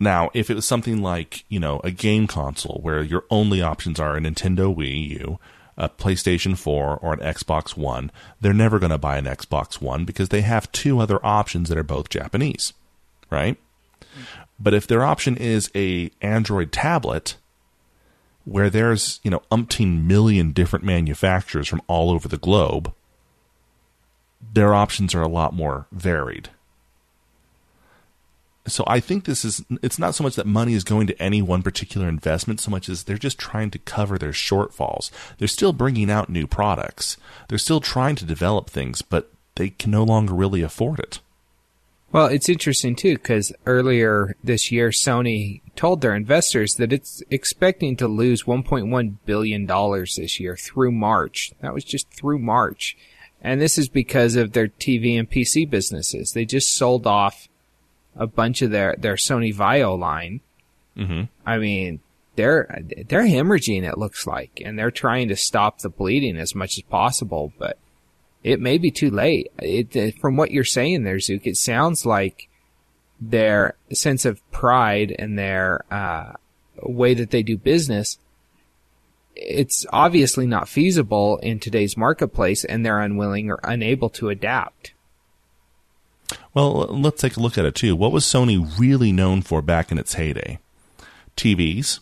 Now, 0.00 0.30
if 0.32 0.48
it 0.48 0.54
was 0.54 0.66
something 0.66 1.02
like, 1.02 1.44
you 1.48 1.58
know, 1.58 1.80
a 1.82 1.90
game 1.90 2.26
console 2.26 2.80
where 2.82 3.02
your 3.02 3.24
only 3.30 3.60
options 3.62 3.98
are 3.98 4.16
a 4.16 4.20
Nintendo 4.20 4.74
Wii 4.74 5.08
U, 5.20 5.38
a 5.76 5.88
PlayStation 5.88 6.56
4, 6.56 6.98
or 6.98 7.12
an 7.14 7.20
Xbox 7.20 7.76
One, 7.76 8.10
they're 8.40 8.52
never 8.52 8.78
going 8.78 8.90
to 8.90 8.98
buy 8.98 9.16
an 9.16 9.24
Xbox 9.24 9.80
One 9.80 10.04
because 10.04 10.28
they 10.28 10.42
have 10.42 10.70
two 10.72 11.00
other 11.00 11.24
options 11.24 11.68
that 11.68 11.78
are 11.78 11.84
both 11.84 12.10
Japanese, 12.10 12.72
right? 13.30 13.56
But 14.60 14.74
if 14.74 14.86
their 14.86 15.04
option 15.04 15.36
is 15.36 15.70
a 15.74 16.10
Android 16.20 16.72
tablet, 16.72 17.36
where 18.44 18.70
there's, 18.70 19.20
you 19.22 19.30
know, 19.30 19.42
umpteen 19.52 20.04
million 20.04 20.52
different 20.52 20.84
manufacturers 20.84 21.68
from 21.68 21.82
all 21.86 22.10
over 22.10 22.28
the 22.28 22.38
globe, 22.38 22.92
their 24.40 24.74
options 24.74 25.14
are 25.14 25.22
a 25.22 25.28
lot 25.28 25.54
more 25.54 25.86
varied. 25.92 26.50
So 28.66 28.84
I 28.86 29.00
think 29.00 29.24
this 29.24 29.44
is 29.44 29.64
it's 29.82 29.98
not 29.98 30.14
so 30.14 30.22
much 30.22 30.36
that 30.36 30.46
money 30.46 30.74
is 30.74 30.84
going 30.84 31.06
to 31.06 31.22
any 31.22 31.40
one 31.40 31.62
particular 31.62 32.06
investment 32.06 32.60
so 32.60 32.70
much 32.70 32.88
as 32.88 33.04
they're 33.04 33.16
just 33.16 33.38
trying 33.38 33.70
to 33.70 33.78
cover 33.78 34.18
their 34.18 34.32
shortfalls. 34.32 35.10
They're 35.38 35.48
still 35.48 35.72
bringing 35.72 36.10
out 36.10 36.28
new 36.28 36.46
products. 36.46 37.16
They're 37.48 37.58
still 37.58 37.80
trying 37.80 38.16
to 38.16 38.26
develop 38.26 38.68
things, 38.68 39.00
but 39.00 39.32
they 39.54 39.70
can 39.70 39.90
no 39.90 40.04
longer 40.04 40.34
really 40.34 40.62
afford 40.62 40.98
it. 41.00 41.20
well, 42.12 42.26
it's 42.26 42.48
interesting 42.48 42.94
too 42.94 43.14
because 43.14 43.52
earlier 43.64 44.36
this 44.44 44.70
year, 44.70 44.90
Sony 44.90 45.62
told 45.74 46.00
their 46.00 46.14
investors 46.14 46.74
that 46.74 46.92
it's 46.92 47.22
expecting 47.30 47.96
to 47.96 48.08
lose 48.08 48.44
1.1 48.44 49.16
billion 49.24 49.64
dollars 49.66 50.16
this 50.16 50.38
year 50.38 50.56
through 50.56 50.92
March. 50.92 51.52
That 51.60 51.72
was 51.72 51.84
just 51.84 52.10
through 52.12 52.40
March, 52.40 52.96
and 53.42 53.60
this 53.60 53.78
is 53.78 53.88
because 53.88 54.36
of 54.36 54.52
their 54.52 54.68
TV 54.68 55.18
and 55.18 55.30
PC 55.30 55.68
businesses. 55.68 56.32
They 56.32 56.44
just 56.44 56.74
sold 56.74 57.06
off 57.06 57.48
a 58.16 58.26
bunch 58.26 58.62
of 58.62 58.70
their 58.70 58.96
their 58.98 59.14
Sony 59.14 59.54
VAIO 59.54 59.98
line. 59.98 60.40
Mm-hmm. 60.96 61.24
I 61.46 61.58
mean, 61.58 62.00
they're 62.36 62.82
they're 63.08 63.22
hemorrhaging. 63.22 63.82
It 63.82 63.98
looks 63.98 64.26
like, 64.26 64.60
and 64.64 64.78
they're 64.78 64.90
trying 64.90 65.28
to 65.28 65.36
stop 65.36 65.78
the 65.78 65.88
bleeding 65.88 66.36
as 66.36 66.54
much 66.54 66.78
as 66.78 66.82
possible. 66.82 67.52
But 67.58 67.78
it 68.42 68.60
may 68.60 68.78
be 68.78 68.90
too 68.90 69.10
late. 69.10 69.52
It, 69.58 70.18
from 70.20 70.36
what 70.36 70.50
you're 70.50 70.64
saying 70.64 71.04
there, 71.04 71.20
Zook, 71.20 71.46
it 71.46 71.56
sounds 71.56 72.06
like 72.06 72.48
their 73.20 73.74
sense 73.92 74.24
of 74.24 74.48
pride 74.50 75.14
and 75.18 75.38
their 75.38 75.84
uh, 75.90 76.34
way 76.82 77.14
that 77.14 77.30
they 77.30 77.42
do 77.42 77.56
business. 77.56 78.18
It's 79.40 79.86
obviously 79.92 80.46
not 80.46 80.68
feasible 80.68 81.38
in 81.38 81.60
today's 81.60 81.96
marketplace, 81.96 82.64
and 82.64 82.84
they're 82.84 83.00
unwilling 83.00 83.50
or 83.50 83.60
unable 83.62 84.10
to 84.10 84.28
adapt. 84.30 84.92
Well, 86.54 86.72
let's 86.90 87.20
take 87.20 87.36
a 87.36 87.40
look 87.40 87.56
at 87.56 87.64
it 87.64 87.74
too. 87.74 87.94
What 87.96 88.12
was 88.12 88.24
Sony 88.24 88.68
really 88.78 89.12
known 89.12 89.42
for 89.42 89.62
back 89.62 89.92
in 89.92 89.98
its 89.98 90.14
heyday? 90.14 90.58
TVs, 91.36 92.00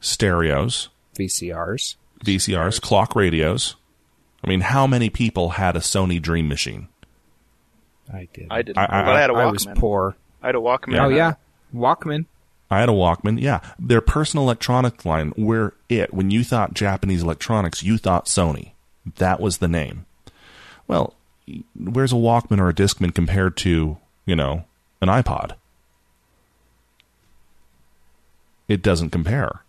stereos, 0.00 0.88
VCRs. 1.18 1.96
VCRs, 2.24 2.80
clock 2.80 3.14
radios. 3.14 3.76
I 4.44 4.48
mean, 4.48 4.60
how 4.62 4.86
many 4.86 5.10
people 5.10 5.50
had 5.50 5.76
a 5.76 5.80
Sony 5.80 6.20
Dream 6.20 6.48
Machine? 6.48 6.88
I 8.12 8.28
did. 8.32 8.46
I 8.50 8.62
didn't, 8.62 8.78
I- 8.78 8.84
I- 8.84 9.02
but 9.04 9.14
I 9.16 9.20
had 9.20 9.30
a 9.30 9.34
I 9.34 9.46
was 9.46 9.66
poor. 9.76 10.16
I 10.42 10.46
had 10.46 10.54
a 10.54 10.58
Walkman. 10.58 10.98
Oh 10.98 11.08
yeah, 11.08 11.34
Walkman. 11.74 12.26
I 12.72 12.80
had 12.80 12.88
a 12.88 12.92
Walkman. 12.92 13.38
Yeah, 13.38 13.60
their 13.78 14.00
personal 14.00 14.46
electronic 14.46 15.04
line 15.04 15.34
were 15.36 15.74
it. 15.90 16.14
When 16.14 16.30
you 16.30 16.42
thought 16.42 16.72
Japanese 16.72 17.22
electronics, 17.22 17.82
you 17.82 17.98
thought 17.98 18.26
Sony. 18.26 18.72
That 19.16 19.40
was 19.40 19.58
the 19.58 19.68
name. 19.68 20.06
Well, 20.88 21.12
where's 21.78 22.12
a 22.12 22.16
Walkman 22.16 22.58
or 22.58 22.70
a 22.70 22.74
Discman 22.74 23.14
compared 23.14 23.58
to 23.58 23.98
you 24.24 24.34
know 24.34 24.64
an 25.02 25.08
iPod? 25.08 25.52
It 28.68 28.80
doesn't 28.80 29.10
compare. 29.10 29.62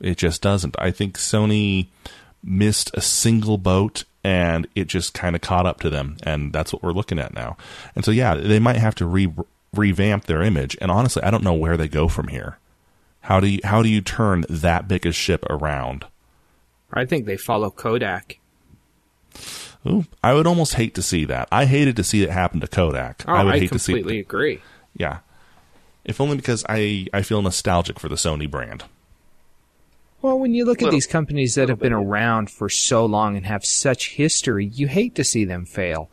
It 0.00 0.16
just 0.16 0.40
doesn't. 0.40 0.76
I 0.78 0.90
think 0.90 1.18
Sony 1.18 1.88
missed 2.42 2.90
a 2.94 3.02
single 3.02 3.58
boat 3.58 4.04
and 4.24 4.66
it 4.74 4.86
just 4.86 5.12
kind 5.12 5.36
of 5.36 5.42
caught 5.42 5.66
up 5.66 5.80
to 5.80 5.90
them 5.90 6.16
and 6.22 6.54
that's 6.54 6.72
what 6.72 6.82
we're 6.82 6.92
looking 6.92 7.18
at 7.18 7.34
now. 7.34 7.58
And 7.94 8.02
so 8.02 8.12
yeah, 8.12 8.34
they 8.34 8.60
might 8.60 8.76
have 8.76 8.94
to 8.94 9.04
re 9.04 9.30
revamp 9.74 10.24
their 10.24 10.42
image, 10.42 10.76
and 10.80 10.90
honestly, 10.90 11.22
I 11.22 11.30
don't 11.30 11.44
know 11.44 11.54
where 11.54 11.76
they 11.76 11.88
go 11.88 12.08
from 12.08 12.28
here. 12.28 12.58
How 13.22 13.40
do 13.40 13.46
you 13.46 13.60
how 13.64 13.82
do 13.82 13.88
you 13.88 14.00
turn 14.00 14.44
that 14.48 14.88
big 14.88 15.04
a 15.04 15.12
ship 15.12 15.44
around? 15.50 16.06
I 16.92 17.04
think 17.04 17.26
they 17.26 17.36
follow 17.36 17.70
Kodak. 17.70 18.38
Ooh, 19.86 20.06
I 20.22 20.34
would 20.34 20.46
almost 20.46 20.74
hate 20.74 20.94
to 20.94 21.02
see 21.02 21.24
that. 21.26 21.48
I 21.52 21.66
hated 21.66 21.96
to 21.96 22.04
see 22.04 22.22
it 22.22 22.30
happen 22.30 22.60
to 22.60 22.66
Kodak. 22.66 23.24
Oh, 23.28 23.32
I 23.32 23.44
would 23.44 23.54
I 23.54 23.58
hate 23.58 23.72
to 23.72 23.78
see. 23.78 23.92
completely 23.92 24.20
agree. 24.20 24.60
Yeah, 24.96 25.18
if 26.04 26.20
only 26.20 26.36
because 26.36 26.64
I 26.68 27.06
I 27.12 27.22
feel 27.22 27.42
nostalgic 27.42 28.00
for 28.00 28.08
the 28.08 28.16
Sony 28.16 28.50
brand. 28.50 28.84
Well, 30.20 30.38
when 30.38 30.52
you 30.52 30.64
look 30.64 30.82
at 30.82 30.90
these 30.90 31.06
companies 31.06 31.54
that 31.54 31.68
have 31.68 31.78
been 31.78 31.92
around 31.92 32.50
for 32.50 32.68
so 32.68 33.06
long 33.06 33.36
and 33.36 33.46
have 33.46 33.64
such 33.64 34.14
history, 34.14 34.66
you 34.66 34.88
hate 34.88 35.14
to 35.14 35.22
see 35.22 35.44
them 35.44 35.64
fail. 35.64 36.10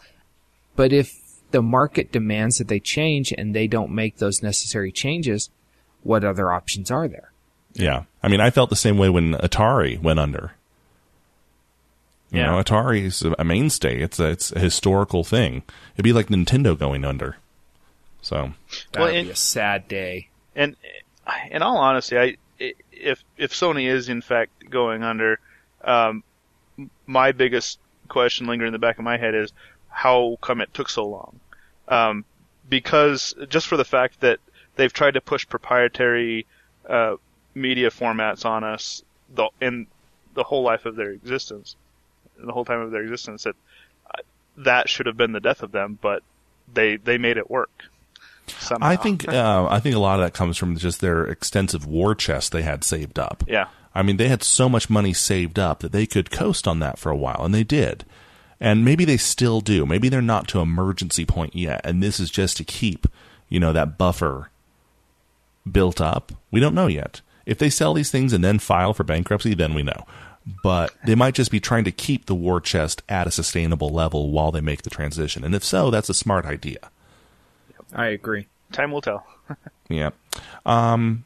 But 0.75 0.93
if 0.93 1.24
the 1.55 1.61
market 1.61 2.11
demands 2.11 2.57
that 2.57 2.67
they 2.67 2.81
change 2.81 3.31
and 3.37 3.55
they 3.55 3.65
don't 3.65 3.89
make 3.89 4.17
those 4.17 4.43
necessary 4.43 4.91
changes, 4.91 5.49
what 6.03 6.25
other 6.25 6.51
options 6.51 6.91
are 6.91 7.07
there? 7.07 7.31
Yeah, 7.71 8.03
I 8.21 8.27
mean, 8.27 8.41
I 8.41 8.49
felt 8.49 8.69
the 8.69 8.75
same 8.75 8.97
way 8.97 9.07
when 9.09 9.35
Atari 9.35 9.97
went 10.01 10.19
under. 10.19 10.51
You 12.29 12.39
Yeah. 12.41 12.47
know, 12.47 12.57
Atari 12.61 13.03
is 13.03 13.21
a 13.21 13.43
mainstay. 13.45 14.01
It's 14.01 14.19
a 14.19 14.25
it's 14.31 14.51
a 14.51 14.59
historical 14.59 15.23
thing. 15.23 15.63
It'd 15.93 16.03
be 16.03 16.11
like 16.11 16.27
Nintendo 16.27 16.77
going 16.77 17.05
under. 17.05 17.37
So 18.21 18.51
That 18.91 18.99
Well, 18.99 19.07
would 19.07 19.15
and- 19.15 19.27
be 19.27 19.31
a 19.31 19.35
sad 19.37 19.87
day. 19.87 20.27
And 20.57 20.75
in 21.51 21.61
all 21.61 21.77
honesty, 21.77 22.17
I 22.17 22.35
if 22.91 23.23
if 23.37 23.53
Sony 23.53 23.87
is 23.89 24.09
in 24.09 24.21
fact 24.21 24.69
going 24.69 25.03
under, 25.03 25.39
um, 25.85 26.23
my 27.05 27.31
biggest 27.31 27.79
question 28.09 28.45
lingering 28.47 28.69
in 28.69 28.73
the 28.73 28.79
back 28.87 28.97
of 28.97 29.05
my 29.05 29.15
head 29.17 29.33
is 29.35 29.53
how 29.89 30.37
come 30.41 30.59
it 30.59 30.73
took 30.73 30.89
so 30.89 31.05
long? 31.05 31.39
Um, 31.87 32.25
because 32.67 33.35
just 33.49 33.67
for 33.67 33.77
the 33.77 33.85
fact 33.85 34.21
that 34.21 34.39
they've 34.75 34.91
tried 34.91 35.15
to 35.15 35.21
push 35.21 35.47
proprietary 35.47 36.45
uh, 36.87 37.15
media 37.53 37.89
formats 37.89 38.45
on 38.45 38.63
us 38.63 39.03
the 39.33 39.49
in 39.61 39.87
the 40.33 40.43
whole 40.43 40.63
life 40.63 40.85
of 40.85 40.95
their 40.95 41.11
existence, 41.11 41.75
in 42.39 42.45
the 42.45 42.53
whole 42.53 42.65
time 42.65 42.81
of 42.81 42.91
their 42.91 43.01
existence, 43.01 43.43
that 43.43 43.55
uh, 44.07 44.21
that 44.57 44.89
should 44.89 45.05
have 45.05 45.17
been 45.17 45.31
the 45.31 45.39
death 45.39 45.63
of 45.63 45.71
them, 45.71 45.97
but 46.01 46.23
they 46.73 46.97
they 46.97 47.17
made 47.17 47.37
it 47.37 47.49
work. 47.49 47.85
Somehow. 48.59 48.87
I 48.87 48.95
think 48.95 49.27
uh, 49.29 49.67
I 49.69 49.79
think 49.79 49.95
a 49.95 49.99
lot 49.99 50.19
of 50.19 50.25
that 50.25 50.33
comes 50.33 50.57
from 50.57 50.77
just 50.77 51.01
their 51.01 51.25
extensive 51.25 51.85
war 51.85 52.15
chest 52.15 52.51
they 52.51 52.63
had 52.63 52.83
saved 52.83 53.19
up. 53.19 53.43
Yeah. 53.47 53.67
I 53.97 54.03
mean, 54.03 54.17
they 54.17 54.27
had 54.27 54.43
so 54.43 54.67
much 54.67 54.89
money 54.89 55.13
saved 55.13 55.57
up 55.57 55.79
that 55.79 55.93
they 55.93 56.05
could 56.05 56.29
coast 56.29 56.67
on 56.67 56.79
that 56.79 56.99
for 56.99 57.09
a 57.09 57.15
while, 57.15 57.45
and 57.45 57.53
they 57.53 57.63
did. 57.63 58.03
And 58.65 58.83
maybe 58.83 59.05
they 59.05 59.17
still 59.17 59.61
do. 59.61 59.85
Maybe 59.85 60.09
they're 60.09 60.23
not 60.23 60.47
to 60.47 60.59
emergency 60.59 61.23
point 61.23 61.55
yet, 61.55 61.81
and 61.83 62.01
this 62.01 62.19
is 62.19 62.31
just 62.31 62.57
to 62.57 62.63
keep, 62.63 63.05
you 63.47 63.59
know, 63.59 63.71
that 63.71 63.95
buffer 63.95 64.49
built 65.71 66.01
up. 66.01 66.31
We 66.49 66.59
don't 66.59 66.73
know 66.73 66.87
yet. 66.87 67.21
If 67.45 67.59
they 67.59 67.69
sell 67.69 67.93
these 67.93 68.09
things 68.09 68.33
and 68.33 68.43
then 68.43 68.57
file 68.57 68.95
for 68.95 69.03
bankruptcy, 69.03 69.53
then 69.53 69.75
we 69.75 69.83
know. 69.83 70.07
But 70.63 70.95
they 71.05 71.13
might 71.13 71.35
just 71.35 71.51
be 71.51 71.59
trying 71.59 71.83
to 71.83 71.91
keep 71.91 72.25
the 72.25 72.33
war 72.33 72.59
chest 72.59 73.03
at 73.07 73.27
a 73.27 73.31
sustainable 73.31 73.91
level 73.91 74.31
while 74.31 74.51
they 74.51 74.61
make 74.61 74.81
the 74.81 74.89
transition. 74.89 75.43
And 75.43 75.53
if 75.53 75.63
so, 75.63 75.91
that's 75.91 76.09
a 76.09 76.15
smart 76.15 76.47
idea. 76.47 76.89
I 77.93 78.07
agree. 78.07 78.47
Time 78.71 78.91
will 78.91 79.01
tell. 79.01 79.27
Yeah. 79.87 80.09
Um, 80.65 81.25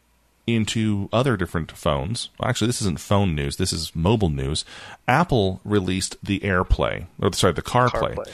into 0.56 1.10
other 1.12 1.38
different 1.38 1.72
phones. 1.72 2.30
Actually, 2.44 2.68
this 2.68 2.82
isn't 2.82 3.00
phone 3.00 3.36
news. 3.36 3.58
This 3.58 3.74
is 3.74 3.96
mobile 3.96 4.30
news. 4.30 4.66
Apple 5.08 5.62
released 5.64 6.18
the 6.24 6.40
AirPlay, 6.40 7.08
or 7.22 7.34
sorry, 7.34 7.54
the 7.54 7.62
CarPlay. 7.62 8.16
CarPlay. 8.16 8.32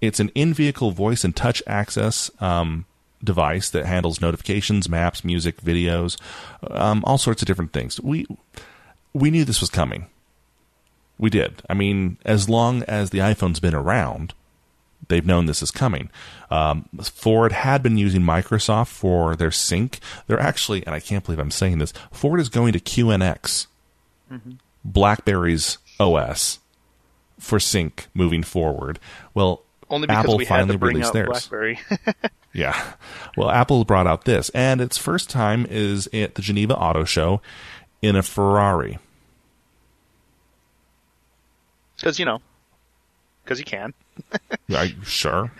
It's 0.00 0.20
an 0.20 0.30
in-vehicle 0.34 0.92
voice 0.92 1.24
and 1.24 1.34
touch 1.34 1.62
access 1.66 2.30
um, 2.40 2.84
device 3.22 3.70
that 3.70 3.86
handles 3.86 4.20
notifications, 4.20 4.88
maps, 4.88 5.24
music, 5.24 5.60
videos, 5.60 6.16
um, 6.70 7.02
all 7.04 7.18
sorts 7.18 7.42
of 7.42 7.46
different 7.46 7.72
things. 7.72 8.00
We 8.00 8.26
we 9.12 9.30
knew 9.30 9.44
this 9.44 9.60
was 9.60 9.70
coming. 9.70 10.06
We 11.18 11.30
did. 11.30 11.62
I 11.68 11.74
mean, 11.74 12.18
as 12.24 12.48
long 12.48 12.84
as 12.84 13.10
the 13.10 13.18
iPhone's 13.18 13.58
been 13.58 13.74
around, 13.74 14.34
they've 15.06 15.24
known 15.24 15.46
this 15.46 15.62
is 15.62 15.70
coming. 15.70 16.10
Um, 16.50 16.88
Ford 17.00 17.52
had 17.52 17.82
been 17.82 17.96
using 17.96 18.22
Microsoft 18.22 18.88
for 18.88 19.36
their 19.36 19.50
sync. 19.50 20.00
They're 20.26 20.40
actually, 20.40 20.84
and 20.86 20.94
I 20.94 21.00
can't 21.00 21.24
believe 21.24 21.38
I'm 21.38 21.50
saying 21.50 21.78
this, 21.78 21.92
Ford 22.10 22.40
is 22.40 22.48
going 22.48 22.72
to 22.72 22.80
QNX, 22.80 23.66
BlackBerry's 24.84 25.78
OS, 26.00 26.58
for 27.38 27.60
sync 27.60 28.08
moving 28.14 28.42
forward. 28.42 28.98
Well, 29.34 29.62
Only 29.88 30.06
because 30.06 30.24
Apple 30.24 30.36
we 30.36 30.44
had 30.44 30.56
finally 30.56 30.72
to 30.74 30.78
bring 30.78 30.94
released 30.96 31.08
out 31.08 31.14
theirs. 31.14 31.28
BlackBerry. 31.28 31.78
Yeah. 32.54 32.94
Well, 33.36 33.50
Apple 33.50 33.84
brought 33.84 34.06
out 34.06 34.24
this, 34.24 34.48
and 34.50 34.80
its 34.80 34.96
first 34.98 35.30
time 35.30 35.66
is 35.68 36.08
at 36.12 36.34
the 36.34 36.42
Geneva 36.42 36.74
Auto 36.74 37.04
Show 37.04 37.40
in 38.02 38.16
a 38.16 38.22
Ferrari. 38.22 38.98
Because, 41.96 42.18
you 42.18 42.24
know, 42.24 42.40
because 43.44 43.58
you 43.58 43.64
can. 43.64 43.92
Are 44.74 44.84
you 44.84 45.02
sure? 45.04 45.52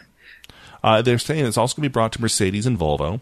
Uh, 0.82 1.02
they're 1.02 1.18
saying 1.18 1.44
it's 1.44 1.56
also 1.56 1.76
going 1.76 1.84
to 1.84 1.88
be 1.88 1.92
brought 1.92 2.12
to 2.12 2.20
Mercedes 2.20 2.66
and 2.66 2.78
Volvo, 2.78 3.20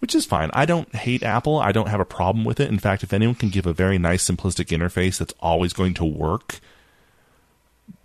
which 0.00 0.14
is 0.14 0.26
fine. 0.26 0.50
I 0.52 0.66
don't 0.66 0.94
hate 0.94 1.22
Apple. 1.22 1.58
I 1.58 1.72
don't 1.72 1.88
have 1.88 2.00
a 2.00 2.04
problem 2.04 2.44
with 2.44 2.60
it. 2.60 2.68
In 2.68 2.78
fact, 2.78 3.02
if 3.02 3.12
anyone 3.12 3.34
can 3.34 3.48
give 3.48 3.66
a 3.66 3.72
very 3.72 3.98
nice, 3.98 4.28
simplistic 4.28 4.66
interface 4.66 5.18
that's 5.18 5.34
always 5.40 5.72
going 5.72 5.94
to 5.94 6.04
work, 6.04 6.60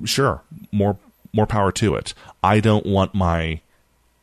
sure, 0.05 0.41
more 0.71 0.97
more 1.33 1.45
power 1.45 1.71
to 1.73 1.95
it. 1.95 2.13
I 2.41 2.59
don't 2.59 2.85
want 2.85 3.13
my 3.13 3.61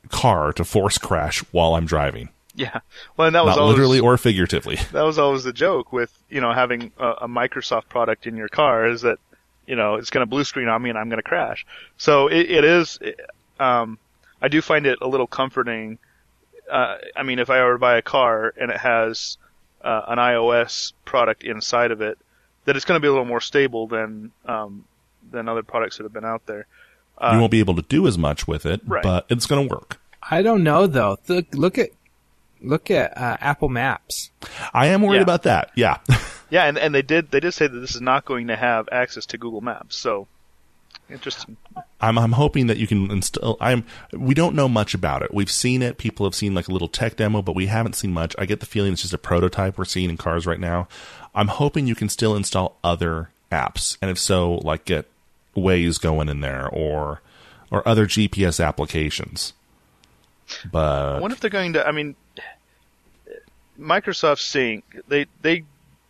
car 0.08 0.52
to 0.52 0.64
force 0.64 0.98
crash 0.98 1.40
while 1.52 1.74
I'm 1.74 1.86
driving, 1.86 2.30
Yeah. 2.56 2.80
Well, 3.16 3.26
and 3.26 3.34
that 3.36 3.44
was 3.44 3.56
not 3.56 3.62
always, 3.62 3.76
literally 3.76 4.00
or 4.00 4.16
figuratively. 4.16 4.76
that 4.92 5.02
was 5.02 5.18
always 5.18 5.44
the 5.44 5.52
joke 5.52 5.92
with, 5.92 6.16
you 6.30 6.40
know, 6.40 6.52
having 6.52 6.92
a, 6.98 7.08
a 7.22 7.28
Microsoft 7.28 7.88
product 7.88 8.26
in 8.26 8.36
your 8.36 8.48
car 8.48 8.86
is 8.86 9.02
that, 9.02 9.18
you 9.66 9.76
know, 9.76 9.94
it's 9.96 10.10
going 10.10 10.22
to 10.22 10.26
blue 10.30 10.44
screen 10.44 10.68
on 10.68 10.82
me 10.82 10.90
and 10.90 10.98
I'm 10.98 11.08
going 11.08 11.18
to 11.18 11.28
crash. 11.28 11.66
So 11.96 12.28
it, 12.28 12.50
it 12.50 12.64
is, 12.64 12.98
um, 13.58 13.98
I 14.40 14.48
do 14.48 14.60
find 14.62 14.86
it 14.86 14.98
a 15.00 15.06
little 15.08 15.26
comforting. 15.26 15.98
Uh, 16.70 16.96
I 17.16 17.22
mean, 17.22 17.38
if 17.38 17.50
I 17.50 17.62
were 17.64 17.72
to 17.74 17.78
buy 17.78 17.96
a 17.96 18.02
car 18.02 18.52
and 18.56 18.70
it 18.70 18.76
has 18.78 19.38
uh, 19.82 20.02
an 20.08 20.18
iOS 20.18 20.92
product 21.04 21.44
inside 21.44 21.90
of 21.90 22.00
it, 22.00 22.18
that 22.64 22.76
it's 22.76 22.84
going 22.84 22.96
to 22.96 23.00
be 23.00 23.06
a 23.08 23.10
little 23.12 23.24
more 23.24 23.40
stable 23.40 23.86
than 23.86 24.32
um, 24.44 24.84
than 25.30 25.48
other 25.48 25.62
products 25.62 25.96
that 25.96 26.02
have 26.04 26.12
been 26.12 26.24
out 26.24 26.44
there. 26.46 26.66
you 27.32 27.38
won't 27.38 27.50
be 27.50 27.60
able 27.60 27.74
to 27.76 27.82
do 27.82 28.06
as 28.06 28.16
much 28.18 28.46
with 28.48 28.66
it, 28.66 28.80
Right. 28.86 29.02
but 29.02 29.26
it's 29.28 29.46
going 29.46 29.68
to 29.68 29.74
work. 29.74 30.00
I 30.28 30.42
don't 30.42 30.62
know 30.64 30.86
though. 30.86 31.18
Look, 31.28 31.46
look 31.54 31.78
at 31.78 31.90
look 32.62 32.90
at 32.90 33.16
uh, 33.16 33.36
Apple 33.40 33.68
Maps. 33.68 34.30
I 34.74 34.86
am 34.86 35.02
worried 35.02 35.16
Yeah. 35.16 35.22
about 35.22 35.42
that. 35.44 35.70
Yeah. 35.74 35.98
Yeah, 36.48 36.66
and 36.66 36.78
and 36.78 36.94
they 36.94 37.02
did 37.02 37.32
they 37.32 37.40
did 37.40 37.50
say 37.54 37.66
that 37.66 37.76
this 37.76 37.96
is 37.96 38.00
not 38.00 38.24
going 38.24 38.46
to 38.46 38.54
have 38.54 38.88
access 38.92 39.26
to 39.26 39.36
Google 39.36 39.60
Maps. 39.62 39.96
So 39.96 40.28
interesting. 41.10 41.56
I'm 42.00 42.16
I'm 42.16 42.30
hoping 42.30 42.68
that 42.68 42.76
you 42.76 42.86
can 42.86 43.10
install. 43.10 43.56
I'm 43.60 43.84
we 44.12 44.32
don't 44.32 44.54
know 44.54 44.68
much 44.68 44.94
about 44.94 45.22
it. 45.22 45.34
We've 45.34 45.50
seen 45.50 45.82
it. 45.82 45.98
People 45.98 46.24
have 46.24 46.36
seen 46.36 46.54
like 46.54 46.68
a 46.68 46.72
little 46.72 46.86
tech 46.86 47.16
demo, 47.16 47.42
but 47.42 47.56
we 47.56 47.66
haven't 47.66 47.94
seen 47.94 48.12
much. 48.12 48.32
I 48.38 48.46
get 48.46 48.60
the 48.60 48.66
feeling 48.66 48.92
it's 48.92 49.02
just 49.02 49.12
a 49.12 49.18
prototype 49.18 49.76
we're 49.76 49.86
seeing 49.86 50.08
in 50.08 50.16
cars 50.16 50.46
right 50.46 50.60
now. 50.60 50.86
I'm 51.34 51.48
hoping 51.48 51.88
you 51.88 51.96
can 51.96 52.08
still 52.08 52.36
install 52.36 52.78
other 52.84 53.30
apps, 53.50 53.98
and 54.00 54.08
if 54.08 54.16
so, 54.18 54.54
like 54.58 54.84
get 54.84 55.06
Waze 55.56 56.00
going 56.00 56.28
in 56.28 56.42
there 56.42 56.68
or 56.68 57.22
or 57.72 57.86
other 57.88 58.06
GPS 58.06 58.64
applications. 58.64 59.52
I 60.64 60.68
But 60.70 61.20
wonder 61.20 61.34
if 61.34 61.40
they're 61.40 61.50
going 61.50 61.72
to. 61.72 61.84
I 61.84 61.90
mean, 61.90 62.14
Microsoft 63.78 64.40
Sync 64.40 64.84
they 65.08 65.26
they 65.42 65.64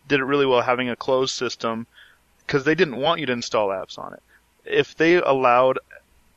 did 0.07 0.19
it 0.19 0.25
really 0.25 0.45
well 0.45 0.61
having 0.61 0.89
a 0.89 0.95
closed 0.95 1.35
system 1.35 1.85
because 2.45 2.63
they 2.63 2.75
didn't 2.75 2.97
want 2.97 3.19
you 3.19 3.25
to 3.25 3.33
install 3.33 3.69
apps 3.69 3.97
on 3.99 4.13
it. 4.13 4.23
If 4.63 4.95
they 4.95 5.15
allowed 5.15 5.79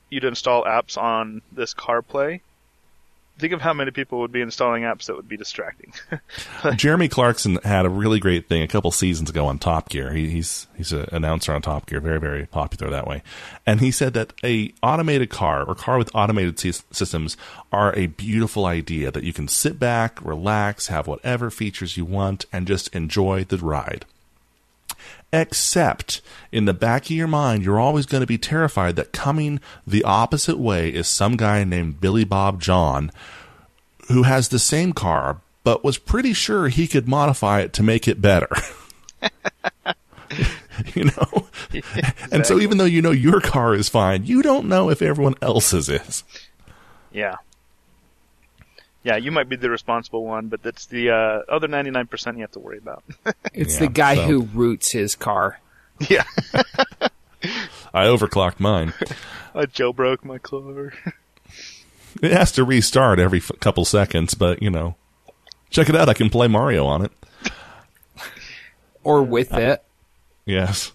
you 0.08 0.20
to 0.20 0.28
install 0.28 0.64
apps 0.64 0.98
on 0.98 1.42
this 1.52 1.72
CarPlay, 1.72 2.40
think 3.40 3.52
of 3.52 3.60
how 3.60 3.72
many 3.72 3.90
people 3.90 4.20
would 4.20 4.32
be 4.32 4.40
installing 4.40 4.84
apps 4.84 5.06
that 5.06 5.16
would 5.16 5.28
be 5.28 5.36
distracting. 5.36 5.92
Jeremy 6.76 7.08
Clarkson 7.08 7.58
had 7.64 7.86
a 7.86 7.90
really 7.90 8.20
great 8.20 8.48
thing 8.48 8.62
a 8.62 8.68
couple 8.68 8.90
seasons 8.90 9.30
ago 9.30 9.46
on 9.46 9.58
Top 9.58 9.88
Gear. 9.88 10.12
He, 10.12 10.30
he's 10.30 10.68
he's 10.76 10.92
an 10.92 11.08
announcer 11.12 11.52
on 11.52 11.62
Top 11.62 11.86
Gear, 11.86 12.00
very 12.00 12.20
very 12.20 12.46
popular 12.46 12.90
that 12.90 13.06
way. 13.06 13.22
And 13.66 13.80
he 13.80 13.90
said 13.90 14.14
that 14.14 14.32
a 14.44 14.72
automated 14.82 15.30
car 15.30 15.64
or 15.64 15.74
car 15.74 15.98
with 15.98 16.14
automated 16.14 16.56
sys- 16.56 16.84
systems 16.92 17.36
are 17.72 17.94
a 17.96 18.06
beautiful 18.06 18.66
idea 18.66 19.10
that 19.10 19.24
you 19.24 19.32
can 19.32 19.48
sit 19.48 19.78
back, 19.78 20.24
relax, 20.24 20.88
have 20.88 21.06
whatever 21.06 21.50
features 21.50 21.96
you 21.96 22.04
want, 22.04 22.44
and 22.52 22.66
just 22.66 22.94
enjoy 22.94 23.44
the 23.44 23.58
ride. 23.58 24.04
Except 25.32 26.20
in 26.50 26.64
the 26.64 26.74
back 26.74 27.04
of 27.04 27.10
your 27.12 27.28
mind, 27.28 27.62
you're 27.62 27.78
always 27.78 28.06
going 28.06 28.20
to 28.22 28.26
be 28.26 28.38
terrified 28.38 28.96
that 28.96 29.12
coming 29.12 29.60
the 29.86 30.02
opposite 30.02 30.58
way 30.58 30.88
is 30.88 31.06
some 31.06 31.36
guy 31.36 31.62
named 31.62 32.00
Billy 32.00 32.24
Bob 32.24 32.60
John 32.60 33.12
who 34.08 34.24
has 34.24 34.48
the 34.48 34.58
same 34.58 34.92
car 34.92 35.40
but 35.62 35.84
was 35.84 35.98
pretty 35.98 36.32
sure 36.32 36.68
he 36.68 36.86
could 36.86 37.06
modify 37.06 37.60
it 37.60 37.72
to 37.74 37.82
make 37.82 38.08
it 38.08 38.20
better. 38.20 38.48
you 40.94 41.04
know? 41.04 41.46
And 42.32 42.46
so 42.46 42.58
even 42.58 42.78
though 42.78 42.84
you 42.84 43.02
know 43.02 43.10
your 43.10 43.40
car 43.40 43.74
is 43.74 43.88
fine, 43.88 44.24
you 44.24 44.42
don't 44.42 44.66
know 44.66 44.90
if 44.90 45.02
everyone 45.02 45.34
else's 45.42 45.88
is. 45.88 46.24
yeah. 47.12 47.36
Yeah, 49.02 49.16
you 49.16 49.30
might 49.30 49.48
be 49.48 49.56
the 49.56 49.70
responsible 49.70 50.24
one, 50.26 50.48
but 50.48 50.62
that's 50.62 50.86
the 50.86 51.10
uh, 51.10 51.42
other 51.48 51.68
99% 51.68 52.34
you 52.34 52.40
have 52.42 52.52
to 52.52 52.58
worry 52.58 52.78
about. 52.78 53.02
It's 53.54 53.74
Yeah, 53.74 53.80
the 53.80 53.92
guy 53.92 54.14
so- 54.16 54.22
who 54.26 54.42
roots 54.42 54.90
his 54.90 55.16
car. 55.16 55.58
yeah. 56.08 56.24
I 57.94 58.04
overclocked 58.04 58.60
mine. 58.60 58.92
I 59.54 59.64
jailbroke 59.66 60.24
my 60.24 60.38
car. 60.38 60.92
It 62.22 62.32
has 62.32 62.50
to 62.52 62.64
restart 62.64 63.20
every 63.20 63.38
f- 63.38 63.52
couple 63.60 63.84
seconds, 63.84 64.34
but 64.34 64.60
you 64.60 64.68
know, 64.68 64.96
check 65.70 65.88
it 65.88 65.94
out. 65.94 66.08
I 66.08 66.12
can 66.12 66.28
play 66.28 66.48
Mario 66.48 66.84
on 66.84 67.04
it. 67.04 67.12
Or 69.04 69.22
with 69.22 69.52
it. 69.54 69.82
Yes. 70.44 70.90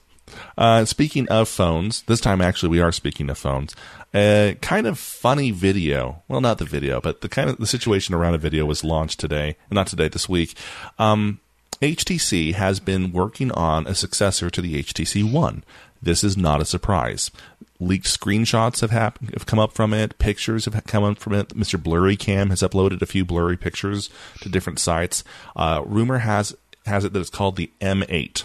Uh, 0.57 0.85
speaking 0.85 1.27
of 1.29 1.47
phones, 1.47 2.01
this 2.03 2.21
time 2.21 2.41
actually 2.41 2.69
we 2.69 2.81
are 2.81 2.91
speaking 2.91 3.29
of 3.29 3.37
phones. 3.37 3.75
A 4.13 4.57
kind 4.61 4.87
of 4.87 4.97
funny 4.97 5.51
video. 5.51 6.23
Well, 6.27 6.41
not 6.41 6.57
the 6.57 6.65
video, 6.65 7.01
but 7.01 7.21
the 7.21 7.29
kind 7.29 7.49
of 7.49 7.57
the 7.57 7.67
situation 7.67 8.15
around 8.15 8.35
a 8.35 8.39
video 8.39 8.65
was 8.65 8.83
launched 8.83 9.19
today. 9.19 9.57
Not 9.69 9.87
today, 9.87 10.07
this 10.07 10.29
week. 10.29 10.55
Um, 10.97 11.39
HTC 11.81 12.53
has 12.53 12.79
been 12.79 13.11
working 13.11 13.51
on 13.51 13.85
a 13.85 13.93
successor 13.93 14.49
to 14.49 14.61
the 14.61 14.81
HTC 14.81 15.29
One. 15.29 15.63
This 16.01 16.23
is 16.23 16.37
not 16.37 16.61
a 16.61 16.65
surprise. 16.65 17.31
Leaked 17.79 18.05
screenshots 18.05 18.79
have 18.81 18.91
hap- 18.91 19.19
have 19.33 19.45
come 19.45 19.59
up 19.59 19.73
from 19.73 19.93
it. 19.93 20.17
Pictures 20.17 20.65
have 20.65 20.81
come 20.85 21.03
up 21.03 21.17
from 21.17 21.33
it. 21.33 21.49
Mr. 21.49 21.81
Blurry 21.81 22.15
Cam 22.15 22.51
has 22.51 22.61
uploaded 22.61 23.01
a 23.01 23.05
few 23.05 23.25
blurry 23.25 23.57
pictures 23.57 24.09
to 24.41 24.47
different 24.47 24.79
sites. 24.79 25.23
Uh, 25.55 25.81
rumor 25.85 26.19
has 26.19 26.55
has 26.85 27.03
it 27.03 27.11
that 27.13 27.19
it's 27.19 27.29
called 27.29 27.57
the 27.57 27.71
M8. 27.81 28.43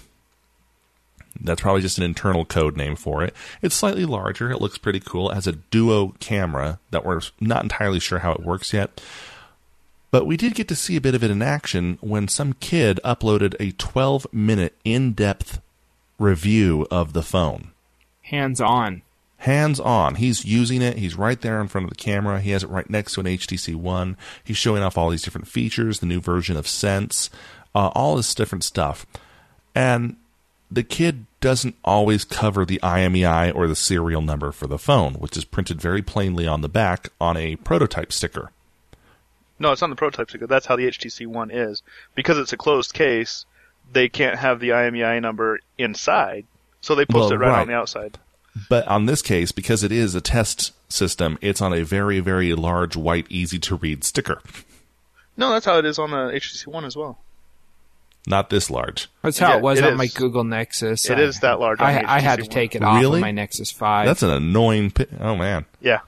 That's 1.40 1.62
probably 1.62 1.82
just 1.82 1.98
an 1.98 2.04
internal 2.04 2.44
code 2.44 2.76
name 2.76 2.96
for 2.96 3.22
it. 3.22 3.34
It's 3.62 3.74
slightly 3.74 4.04
larger. 4.04 4.50
It 4.50 4.60
looks 4.60 4.78
pretty 4.78 5.00
cool. 5.00 5.30
It 5.30 5.34
has 5.34 5.46
a 5.46 5.52
duo 5.52 6.14
camera 6.20 6.78
that 6.90 7.04
we're 7.04 7.20
not 7.40 7.62
entirely 7.62 8.00
sure 8.00 8.20
how 8.20 8.32
it 8.32 8.44
works 8.44 8.72
yet. 8.72 9.00
But 10.10 10.26
we 10.26 10.36
did 10.36 10.54
get 10.54 10.68
to 10.68 10.76
see 10.76 10.96
a 10.96 11.00
bit 11.00 11.14
of 11.14 11.22
it 11.22 11.30
in 11.30 11.40
action 11.40 11.98
when 12.00 12.28
some 12.28 12.54
kid 12.54 12.98
uploaded 13.04 13.54
a 13.60 13.72
12 13.72 14.26
minute 14.32 14.76
in 14.84 15.12
depth 15.12 15.60
review 16.18 16.86
of 16.90 17.12
the 17.12 17.22
phone. 17.22 17.70
Hands 18.22 18.60
on. 18.60 19.02
Hands 19.38 19.80
on. 19.80 20.16
He's 20.16 20.44
using 20.44 20.82
it. 20.82 20.98
He's 20.98 21.16
right 21.16 21.40
there 21.40 21.60
in 21.60 21.68
front 21.68 21.84
of 21.84 21.90
the 21.90 21.96
camera. 21.96 22.40
He 22.40 22.50
has 22.50 22.62
it 22.62 22.68
right 22.68 22.88
next 22.90 23.14
to 23.14 23.20
an 23.20 23.26
HTC 23.26 23.74
One. 23.74 24.16
He's 24.44 24.58
showing 24.58 24.82
off 24.82 24.98
all 24.98 25.08
these 25.08 25.22
different 25.22 25.48
features, 25.48 26.00
the 26.00 26.06
new 26.06 26.20
version 26.20 26.56
of 26.56 26.68
Sense, 26.68 27.30
uh, 27.74 27.88
all 27.88 28.16
this 28.16 28.34
different 28.34 28.64
stuff. 28.64 29.06
And 29.74 30.16
the 30.70 30.82
kid 30.82 31.26
doesn't 31.40 31.74
always 31.84 32.24
cover 32.24 32.64
the 32.64 32.78
IMEI 32.82 33.54
or 33.54 33.66
the 33.66 33.74
serial 33.76 34.20
number 34.22 34.52
for 34.52 34.66
the 34.66 34.78
phone, 34.78 35.14
which 35.14 35.36
is 35.36 35.44
printed 35.44 35.80
very 35.80 36.02
plainly 36.02 36.46
on 36.46 36.60
the 36.60 36.68
back 36.68 37.08
on 37.20 37.36
a 37.36 37.56
prototype 37.56 38.12
sticker. 38.12 38.50
No, 39.58 39.72
it's 39.72 39.82
on 39.82 39.90
the 39.90 39.96
prototype 39.96 40.30
sticker. 40.30 40.46
That's 40.46 40.66
how 40.66 40.76
the 40.76 40.86
HTC 40.86 41.26
One 41.26 41.50
is. 41.50 41.82
Because 42.14 42.38
it's 42.38 42.52
a 42.52 42.56
closed 42.56 42.94
case, 42.94 43.44
they 43.92 44.08
can't 44.08 44.38
have 44.38 44.60
the 44.60 44.70
IMEI 44.70 45.20
number 45.20 45.60
inside, 45.76 46.46
so 46.80 46.94
they 46.94 47.04
post 47.04 47.30
Well, 47.30 47.32
it 47.32 47.36
right, 47.36 47.48
right. 47.50 47.60
on 47.62 47.66
the 47.68 47.74
outside. 47.74 48.18
But 48.68 48.86
on 48.88 49.06
this 49.06 49.22
case, 49.22 49.52
because 49.52 49.84
it 49.84 49.92
is 49.92 50.14
a 50.14 50.20
test 50.20 50.72
system, 50.90 51.38
it's 51.40 51.60
on 51.60 51.72
a 51.72 51.84
very, 51.84 52.20
very 52.20 52.54
large, 52.54 52.96
white, 52.96 53.26
easy 53.28 53.58
to 53.60 53.76
read 53.76 54.02
sticker. 54.04 54.42
No, 55.36 55.50
that's 55.50 55.66
how 55.66 55.78
it 55.78 55.84
is 55.84 55.98
on 55.98 56.10
the 56.10 56.16
HTC 56.16 56.66
One 56.66 56.84
as 56.84 56.96
well. 56.96 57.18
Not 58.26 58.50
this 58.50 58.70
large. 58.70 59.08
That's 59.22 59.38
how 59.38 59.50
Yeah, 59.50 59.56
it 59.56 59.62
was 59.62 59.78
it 59.78 59.84
on 59.84 59.96
my. 59.96 60.06
Google 60.06 60.44
Nexus. 60.44 61.08
It 61.08 61.18
I- 61.18 61.22
is 61.22 61.40
that 61.40 61.58
large 61.58 61.80
I, 61.80 62.04
I 62.06 62.20
had 62.20 62.40
to 62.40 62.46
take 62.46 62.74
it 62.74 62.82
One. 62.82 62.90
off 62.90 63.00
Really? 63.00 63.18
of 63.18 63.22
my 63.22 63.30
Nexus 63.30 63.70
5. 63.70 64.06
That's 64.06 64.22
an 64.22 64.30
annoying. 64.30 64.90
Pi- 64.90 65.06
oh 65.20 65.36
man. 65.36 65.64
Yeah. 65.80 66.00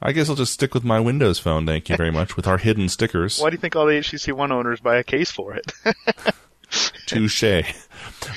I 0.00 0.12
guess 0.12 0.28
I'll 0.28 0.36
just 0.36 0.52
stick 0.52 0.74
with 0.74 0.84
my 0.84 1.00
Windows 1.00 1.38
phone. 1.38 1.66
Thank 1.66 1.88
you 1.88 1.96
very 1.96 2.12
much. 2.12 2.36
With 2.36 2.46
our 2.46 2.58
hidden 2.58 2.88
stickers, 2.88 3.40
Why 3.40 3.50
do 3.50 3.54
you 3.54 3.60
think 3.60 3.74
all 3.74 3.86
the 3.86 3.94
HTC 3.94 4.32
One 4.32 4.52
owners 4.52 4.78
buy 4.80 4.96
a 4.98 5.02
case 5.02 5.30
for 5.30 5.54
it? 5.54 5.72
touche. 7.06 7.42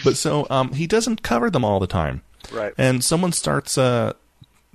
But 0.03 0.17
so 0.17 0.47
um, 0.49 0.73
he 0.73 0.87
doesn't 0.87 1.21
cover 1.23 1.49
them 1.49 1.65
all 1.65 1.79
the 1.79 1.87
time, 1.87 2.21
right. 2.51 2.73
and 2.77 3.03
someone 3.03 3.31
starts 3.33 3.77
uh, 3.77 4.13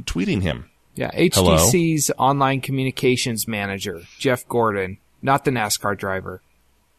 tweeting 0.03 0.43
him. 0.43 0.71
yeah, 0.95 1.11
Hello? 1.13 1.57
HTC's 1.57 2.11
online 2.19 2.61
communications 2.61 3.49
manager, 3.49 4.03
Jeff 4.19 4.47
Gordon, 4.49 4.99
not 5.23 5.45
the 5.45 5.51
NASCAR 5.51 5.97
driver. 5.97 6.43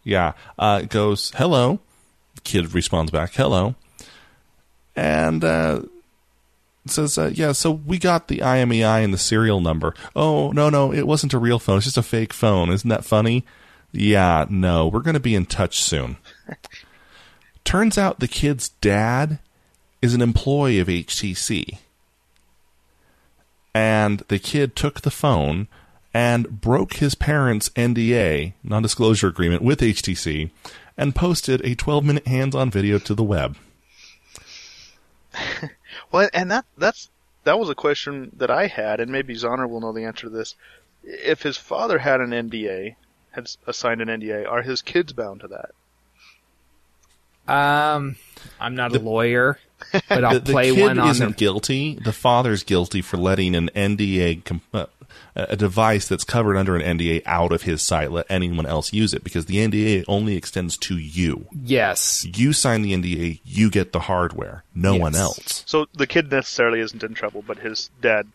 Yeah, 0.06 0.34
uh, 0.58 0.84
goes 0.84 1.32
hello. 1.36 1.80
Kid 2.44 2.74
responds 2.74 3.12
back 3.12 3.34
hello, 3.34 3.76
and 4.96 5.44
uh, 5.44 5.82
says, 6.86 7.18
uh, 7.18 7.32
"Yeah, 7.34 7.52
so 7.52 7.72
we 7.72 7.98
got 7.98 8.28
the 8.28 8.38
IMEI 8.38 9.04
and 9.04 9.14
the 9.14 9.18
serial 9.18 9.60
number. 9.60 9.96
Oh 10.16 10.52
no, 10.52 10.70
no, 10.70 10.94
it 10.94 11.08
wasn't 11.08 11.34
a 11.34 11.40
real 11.40 11.60
phone. 11.60 11.78
It's 11.78 11.86
just 11.86 11.98
a 11.98 12.04
fake 12.04 12.34
phone. 12.34 12.70
Isn't 12.70 12.90
that 12.90 13.04
funny? 13.04 13.46
Yeah, 13.92 14.46
no, 14.48 14.88
we're 14.88 15.00
going 15.00 15.16
to 15.16 15.20
be 15.20 15.36
in 15.36 15.48
touch 15.48 15.82
soon." 15.82 16.18
Turns 17.66 17.98
out 17.98 18.20
the 18.20 18.28
kid's 18.28 18.70
dad 18.70 19.40
is 20.00 20.14
an 20.14 20.22
employee 20.22 20.80
of 20.80 20.88
HTC. 20.88 21.80
And 23.74 24.20
the 24.28 24.38
kid 24.38 24.76
took 24.76 25.02
the 25.02 25.12
phone 25.12 25.68
and 26.16 26.62
broke 26.62 26.94
his 26.94 27.14
parents' 27.14 27.68
NDA, 27.76 28.54
non 28.64 28.82
disclosure 28.82 29.28
agreement, 29.28 29.62
with 29.62 29.82
HTC 29.82 30.50
and 30.98 31.14
posted 31.14 31.60
a 31.66 31.76
12 31.76 32.06
minute 32.06 32.26
hands 32.26 32.56
on 32.56 32.72
video 32.72 32.98
to 33.00 33.14
the 33.14 33.24
web. 33.24 33.58
Well, 36.12 36.30
and 36.34 36.52
that 36.52 36.66
that's 36.78 37.10
that 37.46 37.58
was 37.60 37.70
a 37.70 37.76
question 37.76 38.32
that 38.38 38.50
I 38.52 38.68
had, 38.68 39.00
and 39.00 39.12
maybe 39.12 39.34
Zoner 39.34 39.68
will 39.70 39.82
know 39.82 39.92
the 39.94 40.04
answer 40.04 40.28
to 40.28 40.30
this. 40.30 40.56
If 41.04 41.42
his 41.42 41.58
father 41.58 41.98
had 42.00 42.22
an 42.22 42.30
NDA, 42.32 42.96
had 43.32 43.46
s- 43.46 43.58
signed 43.72 44.02
an 44.02 44.08
NDA, 44.08 44.50
are 44.50 44.62
his 44.62 44.82
kids 44.82 45.14
bound 45.14 45.42
to 45.42 45.48
that? 45.50 45.72
Um, 47.54 48.16
I'm 48.60 48.76
not 48.76 48.96
a 48.96 49.00
lawyer, 49.00 49.58
but 49.92 50.04
I'll 50.24 50.34
The, 50.34 50.40
the 50.40 50.52
play 50.52 50.74
kid 50.74 50.82
one 50.82 51.00
on 51.00 51.10
isn't 51.10 51.30
the 51.30 51.36
guilty. 51.36 51.96
The 51.96 52.14
father's 52.14 52.64
guilty 52.64 53.02
for 53.02 53.18
letting 53.18 53.56
an 53.56 53.70
NDA, 53.76 54.44
com- 54.44 54.62
uh, 54.74 54.86
a 55.36 55.56
device 55.56 56.08
that's 56.08 56.24
covered 56.24 56.56
under 56.58 56.76
an 56.76 56.98
NDA, 56.98 57.22
out 57.26 57.52
of 57.52 57.64
his 57.64 57.82
site, 57.82 58.12
let 58.12 58.26
anyone 58.30 58.66
else 58.66 58.94
use 58.94 59.14
it 59.14 59.24
because 59.24 59.46
the 59.48 59.58
NDA 59.58 60.06
only 60.08 60.36
extends 60.38 60.78
to 60.78 60.98
you. 60.98 61.48
Yes. 61.64 62.26
You 62.36 62.54
sign 62.54 62.82
the 62.82 62.94
NDA, 62.94 63.42
you 63.44 63.70
get 63.70 63.92
the 63.92 64.00
hardware, 64.02 64.64
no 64.74 64.94
Yes. 64.94 65.02
one 65.02 65.16
else. 65.16 65.64
So 65.66 65.86
the 65.94 66.08
kid 66.08 66.32
necessarily 66.32 66.80
isn't 66.80 67.04
in 67.04 67.14
trouble, 67.14 67.44
but 67.46 67.58
his 67.60 67.90
dad. 68.02 68.28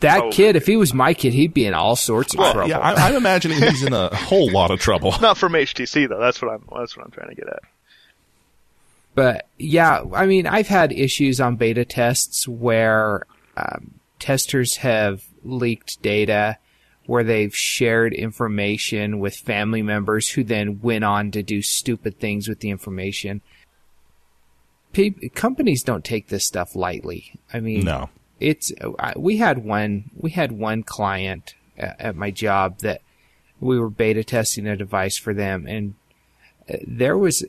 That 0.00 0.22
Oh. 0.24 0.30
kid, 0.30 0.56
if 0.56 0.66
he 0.66 0.76
was 0.76 0.92
my 0.92 1.14
kid, 1.14 1.32
he'd 1.32 1.54
be 1.54 1.64
in 1.64 1.72
all 1.72 1.94
sorts 1.94 2.34
of 2.34 2.40
trouble. 2.40 2.68
Yeah, 2.68 2.80
I, 2.80 2.94
I'm 3.08 3.14
imagining 3.14 3.58
he's 3.62 3.84
in 3.84 3.92
a 3.92 4.08
whole 4.14 4.50
lot 4.50 4.70
of 4.72 4.80
trouble. 4.80 5.14
Not 5.20 5.38
from 5.38 5.52
HTC 5.52 6.08
though. 6.08 6.18
That's 6.18 6.42
what 6.42 6.50
I'm. 6.52 6.64
That's 6.76 6.96
what 6.96 7.06
I'm 7.06 7.12
trying 7.12 7.28
to 7.28 7.36
get 7.36 7.46
at. 7.46 7.60
But 9.14 9.46
yeah, 9.58 10.02
I 10.14 10.26
mean, 10.26 10.46
I've 10.46 10.68
had 10.68 10.92
issues 10.92 11.40
on 11.40 11.56
beta 11.56 11.84
tests 11.84 12.46
where 12.46 13.24
um, 13.56 13.94
testers 14.18 14.76
have 14.76 15.22
leaked 15.48 16.00
data, 16.02 16.58
where 17.06 17.24
they've 17.24 17.54
shared 17.54 18.12
information 18.12 19.18
with 19.18 19.34
family 19.34 19.82
members 19.82 20.30
who 20.30 20.44
then 20.44 20.80
went 20.80 21.04
on 21.04 21.30
to 21.30 21.42
do 21.42 21.62
stupid 21.62 22.18
things 22.20 22.48
with 22.48 22.60
the 22.60 22.70
information. 22.70 23.40
Pe- 24.92 25.28
companies 25.34 25.82
don't 25.82 26.04
take 26.04 26.28
this 26.28 26.46
stuff 26.46 26.74
lightly. 26.74 27.32
I 27.52 27.60
mean, 27.60 27.84
No. 27.84 28.10
it's 28.40 28.72
I- 28.98 29.14
we 29.16 29.36
had 29.38 29.58
one 29.64 30.10
we 30.16 30.30
had 30.30 30.52
one 30.52 30.82
client 30.82 31.54
at, 31.76 32.00
at 32.00 32.16
my 32.16 32.30
job 32.30 32.78
that 32.80 33.00
we 33.60 33.78
were 33.78 33.90
beta 33.90 34.24
testing 34.24 34.66
a 34.66 34.76
device 34.76 35.18
for 35.18 35.34
them 35.34 35.66
and 35.66 35.94
uh, 36.72 36.76
there 36.86 37.18
was 37.18 37.44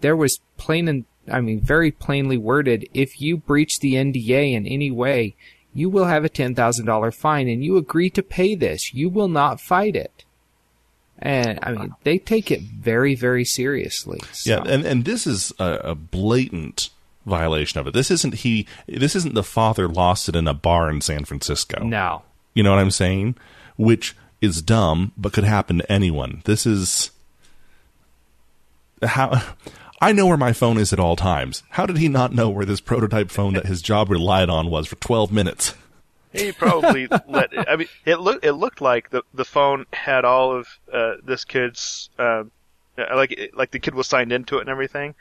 there 0.00 0.16
was 0.16 0.40
plain 0.56 0.88
and 0.88 1.04
I 1.30 1.40
mean 1.40 1.60
very 1.60 1.90
plainly 1.90 2.36
worded 2.38 2.88
if 2.94 3.20
you 3.20 3.36
breach 3.36 3.80
the 3.80 3.94
NDA 3.94 4.52
in 4.54 4.66
any 4.66 4.90
way 4.90 5.36
you 5.78 5.88
will 5.88 6.06
have 6.06 6.24
a 6.24 6.28
$10,000 6.28 7.14
fine 7.14 7.48
and 7.48 7.64
you 7.64 7.76
agree 7.76 8.10
to 8.10 8.22
pay 8.22 8.54
this 8.54 8.92
you 8.92 9.08
will 9.08 9.28
not 9.28 9.60
fight 9.60 9.96
it 9.96 10.24
and 11.18 11.58
I 11.62 11.72
mean 11.72 11.94
they 12.04 12.18
take 12.18 12.50
it 12.50 12.60
very 12.60 13.16
very 13.16 13.44
seriously 13.44 14.20
so. 14.32 14.50
Yeah, 14.50 14.62
and 14.72 14.84
and 14.84 15.04
this 15.04 15.26
is 15.26 15.52
a, 15.58 15.72
a 15.82 15.94
blatant 15.96 16.90
violation 17.28 17.78
of 17.78 17.86
it. 17.86 17.94
This 17.94 18.10
isn't 18.10 18.34
he. 18.34 18.66
This 18.86 19.14
isn't 19.14 19.34
the 19.34 19.44
father 19.44 19.86
lost 19.86 20.28
it 20.28 20.34
in 20.34 20.48
a 20.48 20.54
bar 20.54 20.90
in 20.90 21.00
San 21.00 21.24
Francisco. 21.24 21.84
no 21.84 22.22
You 22.54 22.62
know 22.62 22.70
what 22.70 22.80
I'm 22.80 22.90
saying? 22.90 23.36
Which 23.76 24.16
is 24.40 24.62
dumb, 24.62 25.12
but 25.16 25.32
could 25.32 25.44
happen 25.44 25.78
to 25.78 25.92
anyone. 25.92 26.42
This 26.44 26.66
is 26.66 27.10
how. 29.02 29.42
I 30.00 30.12
know 30.12 30.26
where 30.26 30.36
my 30.36 30.52
phone 30.52 30.78
is 30.78 30.92
at 30.92 31.00
all 31.00 31.16
times. 31.16 31.62
How 31.70 31.86
did 31.86 31.98
he 31.98 32.08
not 32.08 32.32
know 32.32 32.48
where 32.48 32.64
this 32.64 32.80
prototype 32.80 33.30
phone 33.30 33.54
that 33.54 33.66
his 33.66 33.82
job 33.82 34.10
relied 34.10 34.48
on 34.48 34.70
was 34.70 34.86
for 34.86 34.96
12 34.96 35.32
minutes? 35.32 35.74
He 36.32 36.52
probably 36.52 37.06
let. 37.28 37.50
I 37.68 37.76
mean, 37.76 37.88
it 38.04 38.20
looked. 38.20 38.44
It 38.44 38.52
looked 38.52 38.80
like 38.80 39.10
the 39.10 39.22
the 39.32 39.46
phone 39.46 39.86
had 39.92 40.24
all 40.24 40.52
of 40.54 40.68
uh, 40.92 41.14
this 41.24 41.44
kid's. 41.44 42.10
Uh, 42.18 42.44
like 42.96 43.52
like 43.54 43.70
the 43.70 43.78
kid 43.78 43.94
was 43.94 44.06
signed 44.06 44.32
into 44.32 44.58
it 44.58 44.62
and 44.62 44.68
everything. 44.68 45.14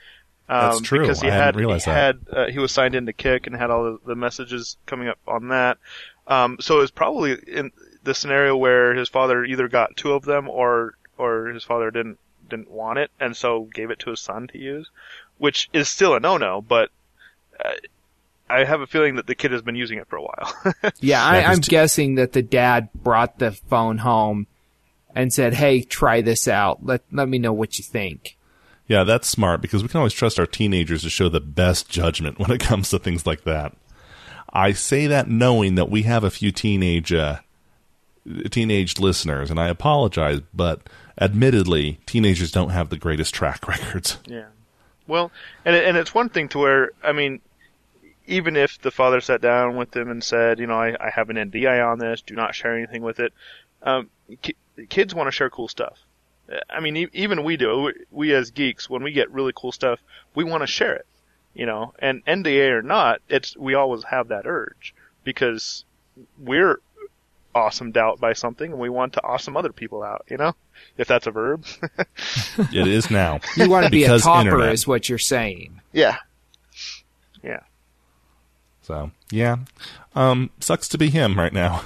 Um, 0.49 0.71
That's 0.71 0.81
true. 0.81 1.01
Because 1.01 1.21
he 1.21 1.29
I 1.29 1.35
had 1.35 1.55
he 1.55 1.65
that. 1.65 1.83
had 1.83 2.19
uh, 2.31 2.47
he 2.47 2.59
was 2.59 2.71
signed 2.71 2.95
into 2.95 3.13
Kik 3.13 3.47
and 3.47 3.55
had 3.55 3.69
all 3.69 3.83
the, 3.83 3.99
the 4.07 4.15
messages 4.15 4.77
coming 4.85 5.07
up 5.07 5.19
on 5.27 5.49
that. 5.49 5.77
Um, 6.25 6.57
so 6.59 6.77
it 6.77 6.81
was 6.81 6.91
probably 6.91 7.33
in 7.47 7.71
the 8.03 8.13
scenario 8.13 8.55
where 8.55 8.93
his 8.95 9.09
father 9.09 9.43
either 9.43 9.67
got 9.67 9.95
two 9.97 10.13
of 10.13 10.23
them 10.23 10.49
or 10.49 10.95
or 11.17 11.47
his 11.47 11.63
father 11.63 11.91
didn't 11.91 12.19
didn't 12.49 12.71
want 12.71 12.99
it 12.99 13.11
and 13.19 13.35
so 13.35 13.67
gave 13.73 13.91
it 13.91 13.99
to 13.99 14.11
his 14.11 14.19
son 14.19 14.47
to 14.47 14.57
use, 14.57 14.89
which 15.37 15.69
is 15.73 15.89
still 15.89 16.15
a 16.15 16.19
no-no. 16.19 16.61
But 16.61 16.89
uh, 17.63 17.71
I 18.49 18.63
have 18.63 18.81
a 18.81 18.87
feeling 18.87 19.15
that 19.15 19.27
the 19.27 19.35
kid 19.35 19.51
has 19.51 19.61
been 19.61 19.75
using 19.75 19.97
it 19.97 20.07
for 20.07 20.17
a 20.17 20.21
while. 20.21 20.53
Yeah, 20.99 21.23
I, 21.23 21.43
I'm 21.43 21.61
t- 21.61 21.69
guessing 21.69 22.15
that 22.15 22.33
the 22.33 22.41
dad 22.41 22.89
brought 22.93 23.39
the 23.39 23.51
phone 23.51 23.99
home 23.99 24.47
and 25.13 25.33
said, 25.33 25.53
"Hey, 25.53 25.81
try 25.81 26.21
this 26.21 26.47
out. 26.47 26.85
Let 26.85 27.01
let 27.11 27.27
me 27.27 27.39
know 27.39 27.53
what 27.53 27.77
you 27.77 27.83
think." 27.83 28.37
Yeah, 28.87 29.03
that's 29.03 29.27
smart 29.27 29.61
because 29.61 29.83
we 29.83 29.89
can 29.89 29.97
always 29.97 30.13
trust 30.13 30.39
our 30.39 30.45
teenagers 30.45 31.03
to 31.03 31.09
show 31.09 31.27
the 31.27 31.41
best 31.41 31.89
judgment 31.89 32.39
when 32.39 32.51
it 32.51 32.59
comes 32.61 32.89
to 32.89 32.99
things 32.99 33.25
like 33.25 33.43
that. 33.43 33.75
I 34.51 34.71
say 34.71 35.07
that 35.07 35.29
knowing 35.29 35.75
that 35.75 35.89
we 35.89 36.03
have 36.03 36.23
a 36.23 36.31
few 36.31 36.51
teenage 36.51 37.11
uh, 37.11 37.39
teenage 38.49 38.99
listeners, 38.99 39.51
and 39.51 39.59
I 39.59 39.67
apologize, 39.67 40.41
but 40.53 40.81
admittedly, 41.19 41.99
teenagers 42.05 42.51
don't 42.51 42.69
have 42.69 42.89
the 42.89 42.97
greatest 42.97 43.33
track 43.33 43.67
records. 43.67 44.17
Yeah. 44.25 44.45
Well, 45.07 45.31
and 45.63 45.75
and 45.75 45.97
it's 45.97 46.13
one 46.13 46.29
thing 46.29 46.49
to 46.49 46.59
where 46.59 46.91
I 47.03 47.13
mean, 47.13 47.41
even 48.25 48.55
if 48.57 48.81
the 48.81 48.91
father 48.91 49.21
sat 49.21 49.41
down 49.41 49.77
with 49.77 49.91
them 49.91 50.09
and 50.09 50.23
said, 50.23 50.59
you 50.59 50.67
know, 50.67 50.77
I, 50.77 50.95
I 50.99 51.09
have 51.09 51.29
an 51.29 51.37
NDI 51.37 51.85
on 51.85 51.99
this, 51.99 52.21
do 52.21 52.35
not 52.35 52.55
share 52.55 52.75
anything 52.77 53.01
with 53.01 53.19
it. 53.19 53.33
Um, 53.81 54.09
ki- 54.41 54.57
kids 54.89 55.15
want 55.15 55.27
to 55.27 55.31
share 55.31 55.49
cool 55.49 55.69
stuff. 55.69 55.97
I 56.69 56.79
mean, 56.81 56.97
e- 56.97 57.07
even 57.13 57.43
we 57.43 57.57
do. 57.57 57.83
We, 57.83 57.93
we 58.11 58.33
as 58.33 58.51
geeks, 58.51 58.89
when 58.89 59.03
we 59.03 59.11
get 59.11 59.31
really 59.31 59.53
cool 59.55 59.71
stuff, 59.71 59.99
we 60.35 60.43
want 60.43 60.63
to 60.63 60.67
share 60.67 60.95
it. 60.95 61.05
You 61.53 61.65
know, 61.65 61.93
and 61.99 62.23
NDA 62.25 62.69
or 62.71 62.81
not, 62.83 63.21
it's 63.29 63.57
we 63.57 63.73
always 63.73 64.03
have 64.03 64.27
that 64.27 64.45
urge 64.45 64.93
because 65.23 65.85
we're 66.37 66.79
awesomed 67.57 67.97
out 67.97 68.19
by 68.19 68.33
something 68.33 68.71
and 68.71 68.79
we 68.79 68.89
want 68.89 69.13
to 69.13 69.23
awesome 69.23 69.57
other 69.57 69.71
people 69.73 70.03
out. 70.03 70.25
You 70.29 70.37
know, 70.37 70.53
if 70.97 71.07
that's 71.07 71.27
a 71.27 71.31
verb. 71.31 71.65
it 72.57 72.87
is 72.87 73.09
now. 73.11 73.39
You 73.55 73.69
want 73.69 73.85
to 73.85 73.91
be 73.91 74.03
a 74.03 74.07
Because 74.07 74.23
topper, 74.23 74.41
internet. 74.49 74.73
is 74.73 74.87
what 74.87 75.09
you're 75.09 75.17
saying. 75.17 75.81
yeah. 75.93 76.17
Yeah. 77.43 77.61
So 78.81 79.11
yeah, 79.31 79.57
um, 80.15 80.49
sucks 80.59 80.87
to 80.89 80.97
be 80.97 81.09
him 81.09 81.37
right 81.37 81.51
now. 81.53 81.83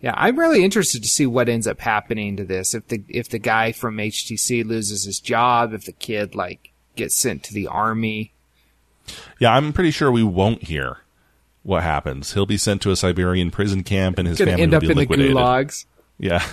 Yeah, 0.00 0.12
I'm 0.16 0.38
really 0.38 0.64
interested 0.64 1.02
to 1.02 1.08
see 1.08 1.24
what 1.26 1.48
ends 1.48 1.66
up 1.66 1.80
happening 1.80 2.36
to 2.36 2.44
this. 2.44 2.74
If 2.74 2.88
the 2.88 3.02
if 3.08 3.28
the 3.28 3.38
guy 3.38 3.72
from 3.72 3.96
HTC 3.98 4.64
loses 4.64 5.04
his 5.04 5.20
job, 5.20 5.72
if 5.72 5.84
the 5.84 5.92
kid 5.92 6.34
like 6.34 6.70
gets 6.96 7.16
sent 7.16 7.42
to 7.44 7.54
the 7.54 7.66
army. 7.68 8.32
Yeah, 9.38 9.54
I'm 9.54 9.72
pretty 9.72 9.92
sure 9.92 10.10
we 10.10 10.24
won't 10.24 10.64
hear 10.64 10.98
what 11.66 11.82
happens. 11.82 12.32
He'll 12.32 12.46
be 12.46 12.56
sent 12.56 12.80
to 12.82 12.90
a 12.90 12.96
Siberian 12.96 13.50
prison 13.50 13.82
camp, 13.82 14.18
and 14.18 14.26
his 14.28 14.38
family 14.38 14.62
end 14.62 14.72
will 14.72 14.76
up 14.76 14.80
be 14.82 14.86
in 14.86 14.92
the 14.94 15.00
liquidated. 15.00 15.36
gulags. 15.36 15.84
Yeah. 16.18 16.46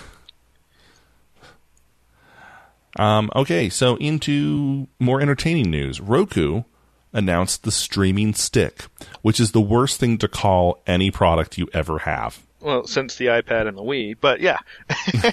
Um, 2.98 3.32
okay, 3.36 3.70
so 3.70 3.96
into 3.98 4.88
more 5.00 5.22
entertaining 5.22 5.72
news. 5.72 6.00
Roku 6.00 6.64
announced 7.12 7.64
the 7.64 7.72
streaming 7.72 8.34
stick, 8.34 8.86
which 9.22 9.40
is 9.40 9.52
the 9.52 9.62
worst 9.62 10.00
thing 10.00 10.18
to 10.20 10.28
call 10.28 10.82
any 10.86 11.10
product 11.12 11.58
you 11.58 11.68
ever 11.74 12.00
have. 12.00 12.42
Well, 12.60 12.88
since 12.88 13.16
the 13.16 13.26
iPad 13.28 13.68
and 13.68 13.78
the 13.78 13.82
Wii, 13.82 14.18
but 14.20 14.42
yeah. 14.42 14.58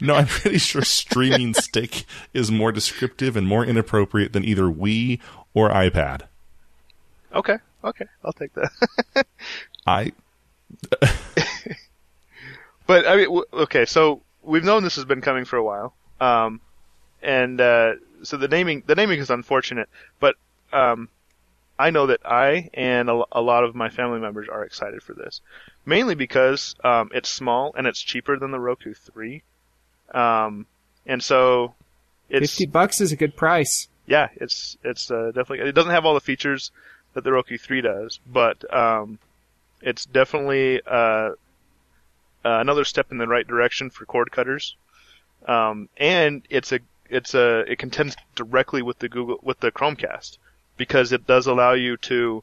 No, 0.00 0.14
I'm 0.14 0.26
pretty 0.26 0.58
sure 0.58 0.82
streaming 0.82 1.54
stick 1.54 2.04
is 2.32 2.50
more 2.50 2.72
descriptive 2.72 3.36
and 3.36 3.46
more 3.46 3.64
inappropriate 3.64 4.32
than 4.32 4.44
either 4.44 4.64
Wii 4.64 5.20
or 5.52 5.68
iPad. 5.70 6.22
Okay, 7.34 7.58
okay, 7.84 8.06
I'll 8.24 8.32
take 8.32 8.52
that. 8.54 9.26
I 9.86 10.12
but 12.86 13.06
I 13.06 13.16
mean, 13.16 13.24
w- 13.26 13.44
okay, 13.52 13.84
so 13.84 14.22
we've 14.42 14.64
known 14.64 14.82
this 14.82 14.96
has 14.96 15.04
been 15.04 15.20
coming 15.20 15.44
for 15.44 15.56
a 15.56 15.62
while, 15.64 15.94
um, 16.20 16.60
and 17.22 17.60
uh, 17.60 17.94
so 18.22 18.36
the 18.36 18.48
naming 18.48 18.82
the 18.86 18.94
naming 18.94 19.20
is 19.20 19.30
unfortunate, 19.30 19.88
but 20.20 20.36
um, 20.72 21.08
I 21.78 21.90
know 21.90 22.06
that 22.06 22.20
I 22.24 22.70
and 22.74 23.08
a, 23.08 23.22
a 23.32 23.40
lot 23.40 23.64
of 23.64 23.74
my 23.74 23.88
family 23.88 24.20
members 24.20 24.48
are 24.48 24.64
excited 24.64 25.02
for 25.02 25.14
this, 25.14 25.40
mainly 25.86 26.14
because 26.14 26.74
um, 26.84 27.10
it's 27.14 27.28
small 27.28 27.74
and 27.76 27.86
it's 27.86 28.00
cheaper 28.02 28.38
than 28.38 28.50
the 28.50 28.60
Roku 28.60 28.94
three, 28.94 29.42
um, 30.12 30.66
and 31.06 31.22
so 31.22 31.74
it's 32.28 32.50
Fifty 32.50 32.66
bucks 32.66 33.00
is 33.00 33.12
a 33.12 33.16
good 33.16 33.36
price. 33.36 33.88
yeah, 34.06 34.28
it's 34.36 34.76
it's 34.82 35.10
uh, 35.10 35.26
definitely 35.34 35.60
it 35.68 35.72
doesn't 35.74 35.92
have 35.92 36.04
all 36.04 36.14
the 36.14 36.20
features 36.20 36.70
that 37.14 37.24
the 37.24 37.32
Roku 37.32 37.56
3 37.56 37.80
does, 37.80 38.20
but 38.26 38.72
um, 38.74 39.18
it's 39.80 40.04
definitely 40.04 40.80
uh, 40.86 41.30
uh, 41.30 41.32
another 42.44 42.84
step 42.84 43.10
in 43.10 43.18
the 43.18 43.26
right 43.26 43.46
direction 43.46 43.90
for 43.90 44.04
cord 44.04 44.30
cutters. 44.30 44.76
Um, 45.46 45.88
and 45.96 46.42
it's 46.50 46.72
a 46.72 46.80
it's 47.10 47.34
a 47.34 47.70
it 47.70 47.78
contends 47.78 48.16
directly 48.34 48.82
with 48.82 48.98
the 48.98 49.08
Google 49.08 49.38
with 49.42 49.60
the 49.60 49.70
Chromecast 49.70 50.38
because 50.76 51.12
it 51.12 51.26
does 51.26 51.46
allow 51.46 51.72
you 51.74 51.96
to 51.98 52.42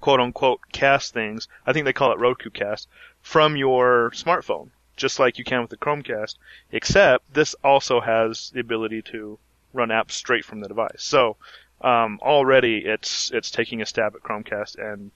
quote 0.00 0.20
unquote 0.20 0.60
cast 0.72 1.12
things. 1.12 1.48
I 1.66 1.72
think 1.72 1.84
they 1.84 1.92
call 1.92 2.12
it 2.12 2.18
Roku 2.18 2.50
Cast 2.50 2.88
from 3.22 3.56
your 3.56 4.10
smartphone, 4.12 4.70
just 4.96 5.18
like 5.18 5.38
you 5.38 5.44
can 5.44 5.62
with 5.62 5.70
the 5.70 5.76
Chromecast. 5.76 6.36
Except 6.70 7.32
this 7.34 7.54
also 7.64 8.00
has 8.00 8.50
the 8.50 8.60
ability 8.60 9.02
to 9.02 9.38
run 9.72 9.88
apps 9.88 10.12
straight 10.12 10.44
from 10.44 10.60
the 10.60 10.68
device. 10.68 11.02
So 11.02 11.36
um, 11.82 12.18
already 12.22 12.78
it's 12.78 13.30
it's 13.32 13.50
taking 13.50 13.82
a 13.82 13.86
stab 13.86 14.14
at 14.14 14.22
Chromecast 14.22 14.76
and 14.78 15.10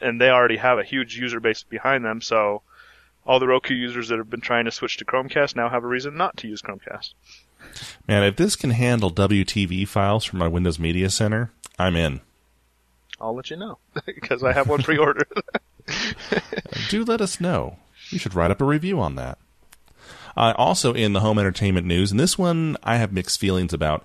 and 0.00 0.20
they 0.20 0.30
already 0.30 0.56
have 0.56 0.78
a 0.78 0.84
huge 0.84 1.18
user 1.18 1.40
base 1.40 1.62
behind 1.62 2.04
them. 2.04 2.20
So 2.20 2.62
all 3.26 3.38
the 3.38 3.46
Roku 3.46 3.74
users 3.74 4.08
that 4.08 4.18
have 4.18 4.30
been 4.30 4.40
trying 4.40 4.64
to 4.64 4.70
switch 4.70 4.96
to 4.98 5.04
Chromecast 5.04 5.56
now 5.56 5.68
have 5.68 5.84
a 5.84 5.88
reason 5.88 6.16
not 6.16 6.36
to 6.38 6.48
use 6.48 6.62
Chromecast. 6.62 7.14
man, 8.06 8.24
if 8.24 8.36
this 8.36 8.56
can 8.56 8.70
handle 8.70 9.10
WTV 9.10 9.86
files 9.86 10.24
from 10.24 10.38
my 10.38 10.48
Windows 10.48 10.78
Media 10.78 11.10
Center, 11.10 11.52
I'm 11.78 11.96
in. 11.96 12.20
I'll 13.20 13.34
let 13.34 13.50
you 13.50 13.56
know 13.56 13.78
because 14.06 14.42
I 14.42 14.52
have 14.52 14.68
one 14.68 14.82
pre-ordered. 14.84 15.28
do 16.88 17.04
let 17.04 17.20
us 17.20 17.40
know. 17.40 17.78
You 18.10 18.18
should 18.18 18.34
write 18.34 18.50
up 18.50 18.60
a 18.60 18.64
review 18.64 19.00
on 19.00 19.16
that. 19.16 19.38
Uh, 20.38 20.54
also, 20.56 20.92
in 20.92 21.14
the 21.14 21.20
home 21.20 21.36
entertainment 21.36 21.84
news, 21.84 22.12
and 22.12 22.20
this 22.20 22.38
one 22.38 22.76
I 22.84 22.98
have 22.98 23.12
mixed 23.12 23.40
feelings 23.40 23.72
about. 23.72 24.04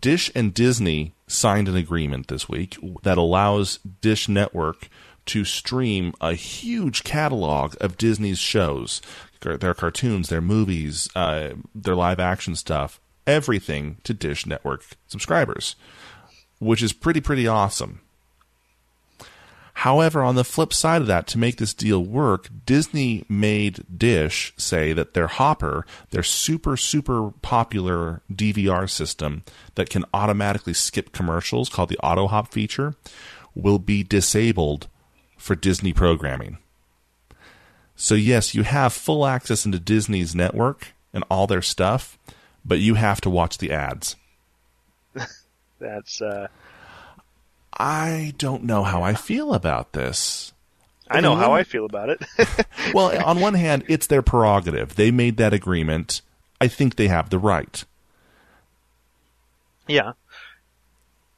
Dish 0.00 0.30
and 0.34 0.54
Disney 0.54 1.12
signed 1.26 1.68
an 1.68 1.76
agreement 1.76 2.28
this 2.28 2.48
week 2.48 2.78
that 3.02 3.18
allows 3.18 3.78
Dish 4.00 4.26
Network 4.26 4.88
to 5.26 5.44
stream 5.44 6.14
a 6.18 6.32
huge 6.32 7.04
catalog 7.04 7.74
of 7.78 7.98
Disney's 7.98 8.38
shows, 8.38 9.02
their 9.42 9.74
cartoons, 9.74 10.30
their 10.30 10.40
movies, 10.40 11.10
uh, 11.14 11.50
their 11.74 11.94
live 11.94 12.20
action 12.20 12.56
stuff, 12.56 12.98
everything 13.26 13.98
to 14.04 14.14
Dish 14.14 14.46
Network 14.46 14.82
subscribers, 15.08 15.76
which 16.58 16.82
is 16.82 16.94
pretty, 16.94 17.20
pretty 17.20 17.46
awesome. 17.46 18.00
However, 19.80 20.22
on 20.22 20.36
the 20.36 20.44
flip 20.44 20.72
side 20.72 21.02
of 21.02 21.06
that, 21.08 21.26
to 21.28 21.38
make 21.38 21.58
this 21.58 21.74
deal 21.74 22.02
work, 22.02 22.48
Disney 22.64 23.26
made 23.28 23.84
Dish 23.94 24.54
say 24.56 24.94
that 24.94 25.12
their 25.12 25.26
Hopper, 25.26 25.84
their 26.12 26.22
super, 26.22 26.78
super 26.78 27.32
popular 27.42 28.22
DVR 28.32 28.88
system 28.88 29.44
that 29.74 29.90
can 29.90 30.06
automatically 30.14 30.72
skip 30.72 31.12
commercials 31.12 31.68
called 31.68 31.90
the 31.90 31.98
Auto 31.98 32.26
Hop 32.26 32.50
feature, 32.50 32.94
will 33.54 33.78
be 33.78 34.02
disabled 34.02 34.88
for 35.36 35.54
Disney 35.54 35.92
programming. 35.92 36.56
So, 37.96 38.14
yes, 38.14 38.54
you 38.54 38.62
have 38.62 38.94
full 38.94 39.26
access 39.26 39.66
into 39.66 39.78
Disney's 39.78 40.34
network 40.34 40.94
and 41.12 41.22
all 41.30 41.46
their 41.46 41.60
stuff, 41.60 42.18
but 42.64 42.78
you 42.78 42.94
have 42.94 43.20
to 43.20 43.30
watch 43.30 43.58
the 43.58 43.72
ads. 43.72 44.16
That's 45.78 46.22
uh, 46.22 46.48
I 47.76 48.32
don't 48.38 48.64
know 48.64 48.82
how 48.82 49.02
I 49.02 49.14
feel 49.14 49.52
about 49.52 49.92
this. 49.92 50.52
I 51.08 51.20
know 51.20 51.36
how 51.36 51.52
I 51.52 51.62
mm. 51.62 51.66
feel 51.66 51.84
about 51.84 52.08
it. 52.08 52.22
well, 52.94 53.16
on 53.24 53.40
one 53.40 53.54
hand, 53.54 53.84
it's 53.86 54.06
their 54.06 54.22
prerogative. 54.22 54.96
They 54.96 55.10
made 55.10 55.36
that 55.36 55.54
agreement. 55.54 56.22
I 56.60 56.68
think 56.68 56.96
they 56.96 57.08
have 57.08 57.30
the 57.30 57.38
right. 57.38 57.84
yeah, 59.86 60.12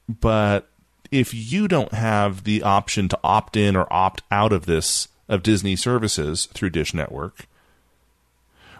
But 0.08 0.70
if 1.10 1.34
you 1.34 1.68
don't 1.68 1.92
have 1.92 2.44
the 2.44 2.62
option 2.62 3.08
to 3.08 3.18
opt 3.22 3.56
in 3.56 3.76
or 3.76 3.92
opt 3.92 4.22
out 4.30 4.52
of 4.52 4.66
this 4.66 5.08
of 5.28 5.42
Disney 5.42 5.76
services 5.76 6.46
through 6.46 6.70
Dish 6.70 6.94
Network, 6.94 7.46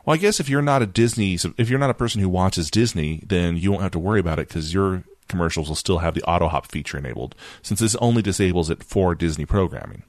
well, 0.04 0.14
I 0.14 0.18
guess 0.18 0.40
if 0.40 0.48
you're 0.48 0.62
not 0.62 0.80
a 0.80 0.86
Disney, 0.86 1.34
if 1.58 1.68
you're 1.68 1.78
not 1.78 1.90
a 1.90 1.94
person 1.94 2.22
who 2.22 2.30
watches 2.30 2.70
Disney, 2.70 3.22
then 3.26 3.58
you 3.58 3.70
won't 3.70 3.82
have 3.82 3.92
to 3.92 3.98
worry 3.98 4.20
about 4.20 4.38
it 4.38 4.48
because 4.48 4.72
your 4.72 5.04
commercials 5.28 5.68
will 5.68 5.76
still 5.76 5.98
have 5.98 6.14
the 6.14 6.22
auto 6.22 6.48
hop 6.48 6.70
feature 6.70 6.98
enabled, 6.98 7.34
since 7.62 7.80
this 7.80 7.94
only 7.96 8.22
disables 8.22 8.70
it 8.70 8.82
for 8.82 9.14
Disney 9.14 9.46
programming. 9.46 10.02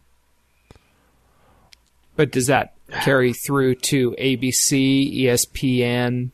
But 2.15 2.31
does 2.31 2.47
that 2.47 2.73
carry 2.91 3.33
through 3.33 3.75
to 3.75 4.15
ABC, 4.19 5.21
ESPN? 5.21 6.31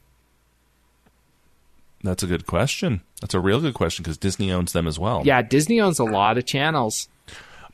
That's 2.04 2.24
a 2.24 2.28
good 2.28 2.46
question. 2.46 3.02
That's 3.22 3.34
a 3.34 3.40
real 3.40 3.60
good 3.62 3.74
question 3.74 4.04
because 4.04 4.18
Disney 4.18 4.52
owns 4.52 4.74
them 4.74 4.88
as 4.88 5.00
well. 5.00 5.22
Yeah, 5.26 5.42
Disney 5.42 5.80
owns 5.80 6.00
a 6.00 6.04
lot 6.04 6.38
of 6.38 6.46
channels. 6.46 7.08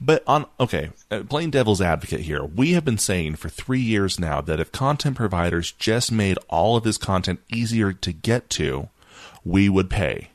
But 0.03 0.23
on 0.25 0.47
okay, 0.59 0.89
uh, 1.11 1.23
playing 1.29 1.51
devil's 1.51 1.79
advocate 1.79 2.21
here, 2.21 2.43
we 2.43 2.73
have 2.73 2.83
been 2.83 2.97
saying 2.97 3.35
for 3.35 3.49
three 3.49 3.79
years 3.79 4.19
now 4.19 4.41
that 4.41 4.59
if 4.59 4.71
content 4.71 5.15
providers 5.15 5.71
just 5.71 6.11
made 6.11 6.39
all 6.49 6.75
of 6.75 6.83
this 6.83 6.97
content 6.97 7.39
easier 7.53 7.93
to 7.93 8.11
get 8.11 8.49
to, 8.51 8.89
we 9.45 9.69
would 9.69 9.91
pay. 9.91 10.30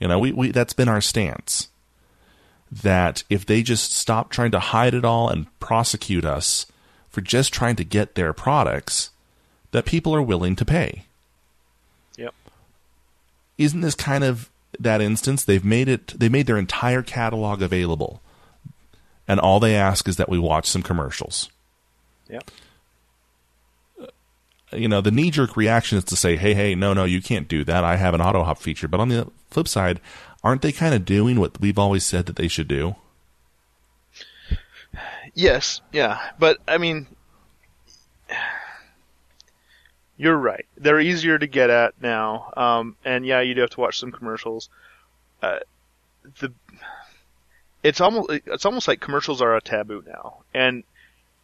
You 0.00 0.08
know, 0.08 0.18
we, 0.18 0.32
we 0.32 0.50
that's 0.50 0.72
been 0.72 0.88
our 0.88 1.00
stance. 1.00 1.68
That 2.70 3.24
if 3.30 3.46
they 3.46 3.62
just 3.62 3.92
stop 3.92 4.30
trying 4.30 4.50
to 4.50 4.58
hide 4.60 4.94
it 4.94 5.04
all 5.04 5.28
and 5.28 5.46
prosecute 5.58 6.24
us 6.24 6.66
for 7.08 7.20
just 7.20 7.52
trying 7.52 7.76
to 7.76 7.84
get 7.84 8.14
their 8.14 8.32
products, 8.32 9.10
that 9.70 9.86
people 9.86 10.14
are 10.14 10.22
willing 10.22 10.54
to 10.56 10.64
pay. 10.64 11.04
Yep. 12.16 12.34
Isn't 13.56 13.80
this 13.80 13.94
kind 13.94 14.22
of 14.22 14.50
that 14.78 15.00
instance? 15.00 15.44
They've 15.44 15.64
made 15.64 15.88
it 15.88 16.08
they 16.08 16.28
made 16.28 16.46
their 16.46 16.58
entire 16.58 17.02
catalog 17.02 17.62
available. 17.62 18.20
And 19.26 19.38
all 19.38 19.60
they 19.60 19.74
ask 19.74 20.08
is 20.08 20.16
that 20.16 20.30
we 20.30 20.38
watch 20.38 20.66
some 20.66 20.82
commercials. 20.82 21.50
Yep. 22.30 22.50
You 24.72 24.88
know, 24.88 25.00
the 25.00 25.10
knee 25.10 25.30
jerk 25.30 25.56
reaction 25.56 25.96
is 25.96 26.04
to 26.04 26.16
say, 26.16 26.36
hey, 26.36 26.54
hey, 26.54 26.74
no, 26.74 26.92
no, 26.92 27.04
you 27.04 27.22
can't 27.22 27.48
do 27.48 27.64
that. 27.64 27.84
I 27.84 27.96
have 27.96 28.14
an 28.14 28.20
auto 28.20 28.42
hop 28.42 28.58
feature. 28.58 28.88
But 28.88 29.00
on 29.00 29.08
the 29.08 29.30
flip 29.50 29.68
side, 29.68 30.00
aren't 30.42 30.62
they 30.62 30.72
kind 30.72 30.94
of 30.94 31.04
doing 31.04 31.38
what 31.40 31.60
we've 31.60 31.78
always 31.78 32.04
said 32.04 32.26
that 32.26 32.36
they 32.36 32.48
should 32.48 32.68
do? 32.68 32.96
Yes, 35.34 35.80
yeah, 35.92 36.18
but 36.38 36.58
I 36.66 36.78
mean, 36.78 37.06
you're 40.16 40.36
right. 40.36 40.66
They're 40.76 41.00
easier 41.00 41.38
to 41.38 41.46
get 41.46 41.70
at 41.70 41.94
now, 42.02 42.52
um, 42.56 42.96
and 43.04 43.24
yeah, 43.24 43.40
you 43.40 43.54
do 43.54 43.60
have 43.60 43.70
to 43.70 43.80
watch 43.80 44.00
some 44.00 44.10
commercials. 44.10 44.68
Uh, 45.42 45.60
the 46.40 46.52
it's 47.82 48.00
almost 48.00 48.30
it's 48.30 48.66
almost 48.66 48.88
like 48.88 49.00
commercials 49.00 49.40
are 49.40 49.54
a 49.56 49.60
taboo 49.60 50.02
now, 50.06 50.38
and 50.52 50.82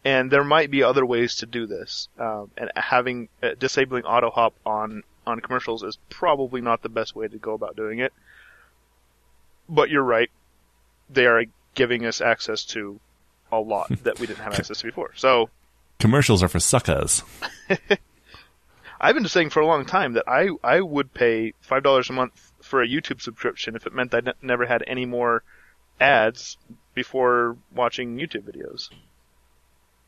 and 0.03 0.29
there 0.29 0.43
might 0.43 0.69
be 0.69 0.83
other 0.83 1.05
ways 1.05 1.35
to 1.37 1.45
do 1.45 1.65
this. 1.65 2.09
Um, 2.19 2.51
and 2.57 2.71
having 2.75 3.29
uh, 3.41 3.51
disabling 3.57 4.03
auto 4.03 4.29
hop 4.29 4.53
on 4.65 5.03
on 5.25 5.39
commercials 5.39 5.83
is 5.83 5.97
probably 6.09 6.61
not 6.61 6.81
the 6.81 6.89
best 6.89 7.15
way 7.15 7.27
to 7.27 7.37
go 7.37 7.53
about 7.53 7.75
doing 7.75 7.99
it. 7.99 8.13
But 9.67 9.89
you're 9.89 10.03
right; 10.03 10.29
they 11.09 11.25
are 11.25 11.43
giving 11.73 12.05
us 12.05 12.21
access 12.21 12.63
to 12.65 12.99
a 13.51 13.59
lot 13.59 13.89
that 14.03 14.19
we 14.19 14.27
didn't 14.27 14.43
have 14.43 14.53
access 14.53 14.79
to 14.79 14.85
before. 14.85 15.11
So 15.15 15.49
Commercials 15.99 16.43
are 16.43 16.47
for 16.47 16.59
suckers. 16.59 17.23
I've 18.99 19.15
been 19.15 19.27
saying 19.27 19.49
for 19.49 19.59
a 19.61 19.67
long 19.67 19.85
time 19.85 20.13
that 20.13 20.25
I 20.27 20.49
I 20.63 20.81
would 20.81 21.13
pay 21.13 21.53
five 21.61 21.83
dollars 21.83 22.09
a 22.09 22.13
month 22.13 22.51
for 22.61 22.81
a 22.81 22.87
YouTube 22.87 23.21
subscription 23.21 23.75
if 23.75 23.85
it 23.85 23.93
meant 23.93 24.13
I 24.13 24.21
ne- 24.21 24.33
never 24.41 24.65
had 24.65 24.83
any 24.87 25.05
more 25.05 25.43
ads 25.99 26.57
before 26.93 27.57
watching 27.73 28.17
YouTube 28.17 28.43
videos. 28.43 28.89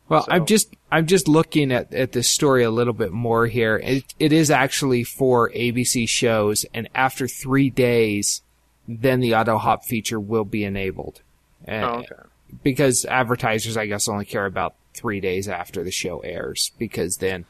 Well, 0.09 0.23
So- 0.23 0.31
I'm 0.31 0.45
just 0.45 0.73
I'm 0.91 1.05
just 1.05 1.27
looking 1.27 1.71
at, 1.71 1.93
at 1.93 2.13
this 2.13 2.29
story 2.29 2.63
a 2.63 2.71
little 2.71 2.93
bit 2.93 3.11
more 3.11 3.45
here. 3.47 3.75
It, 3.77 4.13
it 4.19 4.31
is 4.31 4.49
actually 4.49 5.03
for 5.03 5.49
ABC 5.51 6.07
shows, 6.07 6.65
and 6.73 6.87
after 6.95 7.27
three 7.27 7.69
days, 7.69 8.41
then 8.87 9.19
the 9.19 9.35
auto 9.35 9.57
hop 9.57 9.83
feature 9.83 10.19
will 10.19 10.45
be 10.45 10.63
enabled. 10.63 11.21
Uh, 11.67 11.71
Oh, 11.71 11.87
okay. 11.99 12.15
Because 12.63 13.03
advertisers, 13.03 13.75
I 13.75 13.87
guess, 13.87 14.07
only 14.07 14.23
care 14.23 14.45
about 14.45 14.75
three 14.93 15.19
days 15.19 15.49
after 15.49 15.83
the 15.83 15.91
show 15.91 16.19
airs, 16.19 16.71
because 16.79 17.17
then 17.17 17.43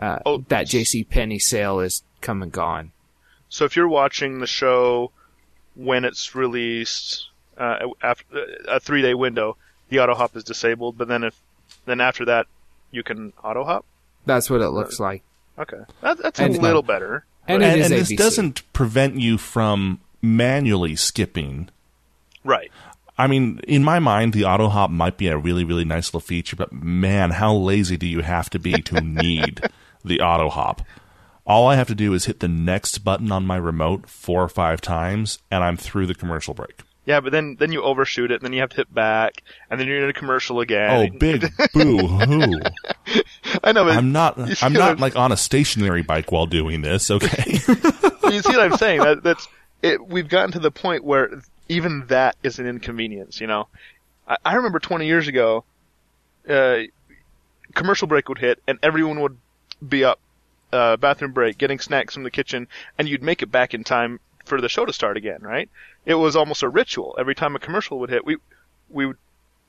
uh, 0.00 0.20
Oh. 0.24 0.38
that 0.48 0.66
J.C. 0.66 1.04
Penney 1.04 1.38
sale 1.38 1.78
is 1.80 2.02
come 2.22 2.42
and 2.42 2.50
gone. 2.50 2.92
So 3.50 3.66
if 3.66 3.76
you're 3.76 3.86
watching 3.88 4.38
the 4.40 4.46
show 4.46 5.10
when 5.74 6.06
it's 6.06 6.34
released 6.34 7.28
uh, 7.58 7.88
after 8.02 8.24
a 8.66 8.80
three 8.80 9.02
day 9.02 9.12
window, 9.12 9.58
the 9.90 10.00
auto 10.00 10.14
hop 10.14 10.34
is 10.36 10.44
disabled. 10.44 10.96
But 10.96 11.08
then 11.08 11.24
if 11.24 11.38
then 11.88 12.00
after 12.00 12.24
that, 12.26 12.46
you 12.90 13.02
can 13.02 13.32
auto 13.42 13.64
hop. 13.64 13.84
That's 14.26 14.50
what 14.50 14.60
it 14.60 14.68
looks 14.70 14.98
like. 15.00 15.22
Okay, 15.58 15.80
that, 16.02 16.18
that's 16.18 16.38
And- 16.40 16.56
a 16.56 16.60
little 16.60 16.82
better. 16.82 17.24
And 17.46 17.62
and 17.62 17.80
and 17.80 17.92
this 17.92 18.14
doesn't 18.14 18.62
prevent 18.74 19.18
you 19.18 19.38
from 19.38 20.00
manually 20.20 20.96
skipping 20.96 21.70
Right. 22.44 22.70
I 23.16 23.26
mean, 23.26 23.60
in 23.66 23.82
my 23.82 23.98
mind, 23.98 24.32
the 24.32 24.44
auto 24.44 24.68
hop 24.68 24.90
might 24.90 25.16
be 25.16 25.26
a 25.28 25.36
really, 25.36 25.64
really 25.64 25.84
nice 25.84 26.08
little 26.08 26.20
feature, 26.20 26.56
but 26.56 26.72
man, 26.72 27.32
how 27.32 27.52
lazy 27.54 27.96
do 27.96 28.06
you 28.06 28.20
have 28.20 28.48
to 28.50 28.58
be 28.58 28.72
to 28.82 29.00
need 29.02 29.60
the 30.04 30.20
auto 30.20 30.48
hop? 30.48 30.82
All 31.46 31.66
I 31.66 31.74
have 31.76 31.88
to 31.88 31.94
do 31.94 32.14
is 32.14 32.26
hit 32.26 32.40
the 32.40 32.48
next 32.48 32.98
button 32.98 33.32
on 33.32 33.44
my 33.46 33.56
remote 33.56 34.08
four 34.08 34.42
or 34.42 34.48
five 34.48 34.80
times, 34.80 35.38
and 35.50 35.64
I'm 35.64 35.76
through 35.76 36.06
the 36.06 36.14
commercial 36.14 36.54
break. 36.54 36.82
Yeah, 37.08 37.20
but 37.20 37.32
then 37.32 37.56
then 37.58 37.72
you 37.72 37.82
overshoot 37.82 38.30
it, 38.30 38.34
and 38.34 38.42
then 38.42 38.52
you 38.52 38.60
have 38.60 38.68
to 38.68 38.76
hit 38.76 38.92
back, 38.92 39.42
and 39.70 39.80
then 39.80 39.88
you're 39.88 40.04
in 40.04 40.10
a 40.10 40.12
commercial 40.12 40.60
again. 40.60 40.90
Oh, 41.10 41.18
big 41.18 41.50
boo 41.72 42.06
hoo! 42.06 42.60
I 43.64 43.72
know, 43.72 43.86
but 43.86 43.96
I'm 43.96 44.12
not. 44.12 44.62
I'm 44.62 44.74
not 44.74 45.00
like 45.00 45.16
on 45.16 45.32
a 45.32 45.36
stationary 45.38 46.02
bike 46.02 46.30
while 46.30 46.44
doing 46.44 46.82
this. 46.82 47.10
Okay. 47.10 47.44
you 47.54 48.42
see 48.42 48.50
what 48.50 48.60
I'm 48.60 48.76
saying? 48.76 49.00
That, 49.00 49.22
that's 49.22 49.48
it. 49.80 50.06
We've 50.06 50.28
gotten 50.28 50.52
to 50.52 50.58
the 50.58 50.70
point 50.70 51.02
where 51.02 51.40
even 51.70 52.04
that 52.08 52.36
is 52.42 52.58
an 52.58 52.66
inconvenience. 52.66 53.40
You 53.40 53.46
know, 53.46 53.68
I, 54.28 54.36
I 54.44 54.54
remember 54.56 54.78
20 54.78 55.06
years 55.06 55.28
ago, 55.28 55.64
uh, 56.46 56.80
commercial 57.72 58.06
break 58.06 58.28
would 58.28 58.36
hit, 58.36 58.62
and 58.68 58.78
everyone 58.82 59.22
would 59.22 59.38
be 59.88 60.04
up, 60.04 60.20
uh, 60.74 60.98
bathroom 60.98 61.32
break, 61.32 61.56
getting 61.56 61.78
snacks 61.78 62.12
from 62.12 62.24
the 62.24 62.30
kitchen, 62.30 62.68
and 62.98 63.08
you'd 63.08 63.22
make 63.22 63.42
it 63.42 63.50
back 63.50 63.72
in 63.72 63.82
time 63.82 64.20
for 64.48 64.60
the 64.60 64.68
show 64.68 64.84
to 64.84 64.92
start 64.92 65.16
again. 65.16 65.42
Right? 65.42 65.68
It 66.04 66.14
was 66.14 66.36
almost 66.36 66.62
a 66.62 66.68
ritual. 66.68 67.16
Every 67.18 67.34
time 67.34 67.54
a 67.54 67.58
commercial 67.58 67.98
would 68.00 68.10
hit, 68.10 68.24
we 68.24 68.36
we 68.90 69.06
would 69.06 69.18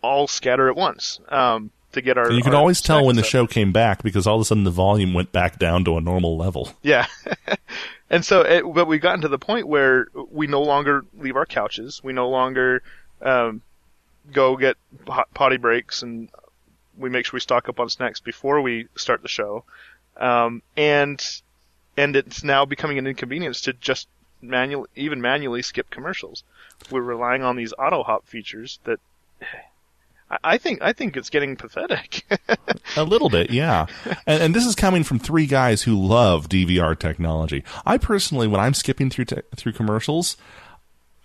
all 0.02 0.28
scatter 0.28 0.70
at 0.70 0.76
once 0.76 1.20
um, 1.30 1.72
to 1.92 2.02
get 2.02 2.18
our. 2.18 2.28
And 2.28 2.36
you 2.36 2.44
could 2.44 2.54
our 2.54 2.60
always 2.60 2.82
tell 2.82 3.06
when 3.06 3.16
the 3.16 3.22
up. 3.22 3.28
show 3.28 3.48
came 3.48 3.72
back 3.72 4.04
because 4.04 4.28
all 4.28 4.36
of 4.36 4.42
a 4.42 4.46
sudden 4.46 4.64
the 4.64 4.72
volume 4.72 5.14
went 5.14 5.32
back 5.32 5.60
down 5.60 5.84
to 5.86 5.98
a 5.98 6.02
normal 6.02 6.38
level. 6.38 6.74
Yeah. 6.82 7.06
and 8.10 8.24
so, 8.24 8.42
it, 8.42 8.64
but 8.74 8.88
we've 8.88 9.02
gotten 9.02 9.22
to 9.22 9.28
the 9.28 9.40
point 9.40 9.68
where 9.68 10.08
we 10.32 10.48
no 10.48 10.62
longer 10.62 11.06
leave 11.18 11.36
our 11.36 11.46
couches. 11.46 12.02
We 12.04 12.14
no 12.14 12.30
longer 12.30 12.82
um, 13.22 13.62
go 14.32 14.58
get 14.58 14.78
potty 15.06 15.58
breaks, 15.58 16.02
and 16.04 16.30
we 16.98 17.10
make 17.10 17.26
sure 17.26 17.38
we 17.38 17.42
stock 17.42 17.70
up 17.70 17.80
on 17.80 17.90
snacks 17.90 18.20
before 18.20 18.62
we 18.62 18.88
start 18.96 19.22
the 19.22 19.28
show. 19.28 19.64
Um, 20.18 20.62
and 20.76 21.24
and 21.98 22.16
it's 22.16 22.44
now 22.44 22.66
becoming 22.66 22.98
an 22.98 23.08
inconvenience 23.08 23.62
to 23.62 23.74
just 23.74 24.08
manually, 24.42 24.88
even 24.96 25.22
manually 25.22 25.62
skip 25.62 25.90
commercials. 25.90 26.44
We're 26.92 27.02
relying 27.02 27.44
on 27.44 27.56
these 27.56 27.74
auto 27.78 28.04
hop 28.04 28.26
features 28.28 28.80
that. 28.86 29.00
I- 29.42 30.38
I 30.44 30.58
think 30.60 30.80
I 30.84 30.94
think 30.94 31.18
it's 31.18 31.32
getting 31.32 31.56
pathetic. 31.56 32.24
A 32.96 33.04
little 33.04 33.30
bit, 33.32 33.50
yeah. 33.50 33.88
And, 34.28 34.44
and 34.44 34.56
this 34.56 34.64
is 34.66 34.76
coming 34.76 35.04
from 35.04 35.18
three 35.18 35.48
guys 35.48 35.82
who 35.82 35.96
love 36.00 36.48
DVR 36.50 36.98
technology. 36.98 37.64
I 37.84 37.98
personally, 37.98 38.48
when 38.48 38.62
I'm 38.62 38.76
skipping 38.76 39.10
through 39.10 39.26
te- 39.26 39.42
through 39.56 39.74
commercials, 39.74 40.38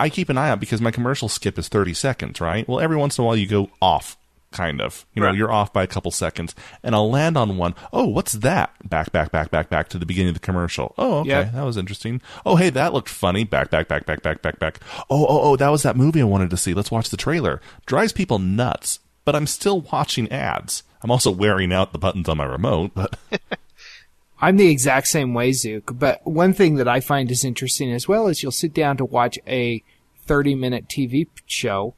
I 0.00 0.08
keep 0.08 0.30
an 0.30 0.38
eye 0.38 0.48
out 0.48 0.58
because 0.58 0.80
my 0.80 0.90
commercial 0.90 1.28
skip 1.28 1.58
is 1.58 1.68
30 1.68 1.92
seconds, 1.92 2.40
right? 2.40 2.66
Well, 2.66 2.80
every 2.80 2.96
once 2.96 3.18
in 3.18 3.24
a 3.24 3.26
while 3.26 3.36
you 3.36 3.46
go 3.46 3.68
off, 3.82 4.16
kind 4.54 4.80
of. 4.80 5.04
You 5.14 5.20
know, 5.20 5.26
Right. 5.28 5.36
you're 5.36 5.52
off 5.52 5.70
by 5.72 5.82
a 5.82 5.86
couple 5.86 6.10
seconds, 6.10 6.54
and 6.82 6.94
I'll 6.94 7.10
land 7.10 7.36
on 7.36 7.58
one. 7.58 7.74
Oh, 7.92 8.06
what's 8.06 8.32
that? 8.32 8.72
Back, 8.88 9.12
back, 9.12 9.30
back, 9.30 9.50
back, 9.50 9.68
back 9.68 9.88
to 9.90 9.98
the 9.98 10.06
beginning 10.06 10.28
of 10.30 10.34
the 10.34 10.40
commercial. 10.40 10.94
Oh, 10.96 11.18
okay, 11.18 11.28
Yep. 11.28 11.52
that 11.52 11.62
was 11.64 11.76
interesting. 11.76 12.22
Oh, 12.46 12.56
hey, 12.56 12.70
that 12.70 12.94
looked 12.94 13.10
funny. 13.10 13.44
Back, 13.44 13.68
back, 13.70 13.88
back, 13.88 14.06
back, 14.06 14.22
back, 14.22 14.40
back, 14.40 14.58
back. 14.58 14.80
Oh, 15.10 15.26
oh, 15.26 15.40
oh, 15.42 15.56
that 15.56 15.68
was 15.68 15.82
that 15.82 15.96
movie 15.96 16.22
I 16.22 16.24
wanted 16.24 16.48
to 16.50 16.56
see. 16.56 16.72
Let's 16.72 16.90
watch 16.90 17.10
the 17.10 17.16
trailer. 17.18 17.60
Drives 17.84 18.12
people 18.14 18.38
nuts, 18.38 19.00
but 19.26 19.36
I'm 19.36 19.46
still 19.46 19.82
watching 19.92 20.30
ads. 20.32 20.82
I'm 21.02 21.10
also 21.10 21.30
wearing 21.30 21.70
out 21.72 21.92
the 21.92 21.98
buttons 21.98 22.28
on 22.30 22.38
my 22.38 22.44
remote, 22.46 22.92
but 22.94 23.18
I'm 24.40 24.56
the 24.56 24.68
exact 24.70 25.06
same 25.08 25.34
way, 25.34 25.52
Zook. 25.52 25.98
But 25.98 26.26
one 26.26 26.52
thing 26.52 26.76
that 26.76 26.88
I 26.88 27.00
find 27.00 27.30
is 27.30 27.44
interesting 27.44 27.92
as 27.92 28.08
well 28.08 28.26
is 28.26 28.42
you'll 28.42 28.52
sit 28.52 28.74
down 28.74 28.96
to 28.98 29.04
watch 29.04 29.38
a 29.46 29.82
30 30.26 30.54
minute 30.54 30.88
TV 30.88 31.26
show 31.46 31.94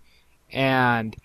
and 0.52 1.16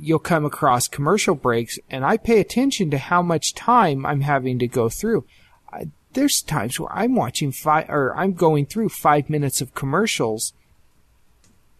you'll 0.00 0.18
come 0.18 0.44
across 0.44 0.88
commercial 0.88 1.34
breaks 1.34 1.78
and 1.90 2.04
I 2.04 2.16
pay 2.16 2.40
attention 2.40 2.90
to 2.90 2.98
how 2.98 3.22
much 3.22 3.54
time 3.54 4.06
I'm 4.06 4.20
having 4.20 4.58
to 4.60 4.68
go 4.68 4.88
through. 4.88 5.24
I, 5.72 5.88
there's 6.12 6.42
times 6.42 6.78
where 6.78 6.92
I'm 6.92 7.14
watching 7.14 7.52
five 7.52 7.88
or 7.88 8.16
I'm 8.16 8.32
going 8.32 8.66
through 8.66 8.90
five 8.90 9.28
minutes 9.28 9.60
of 9.60 9.74
commercials 9.74 10.52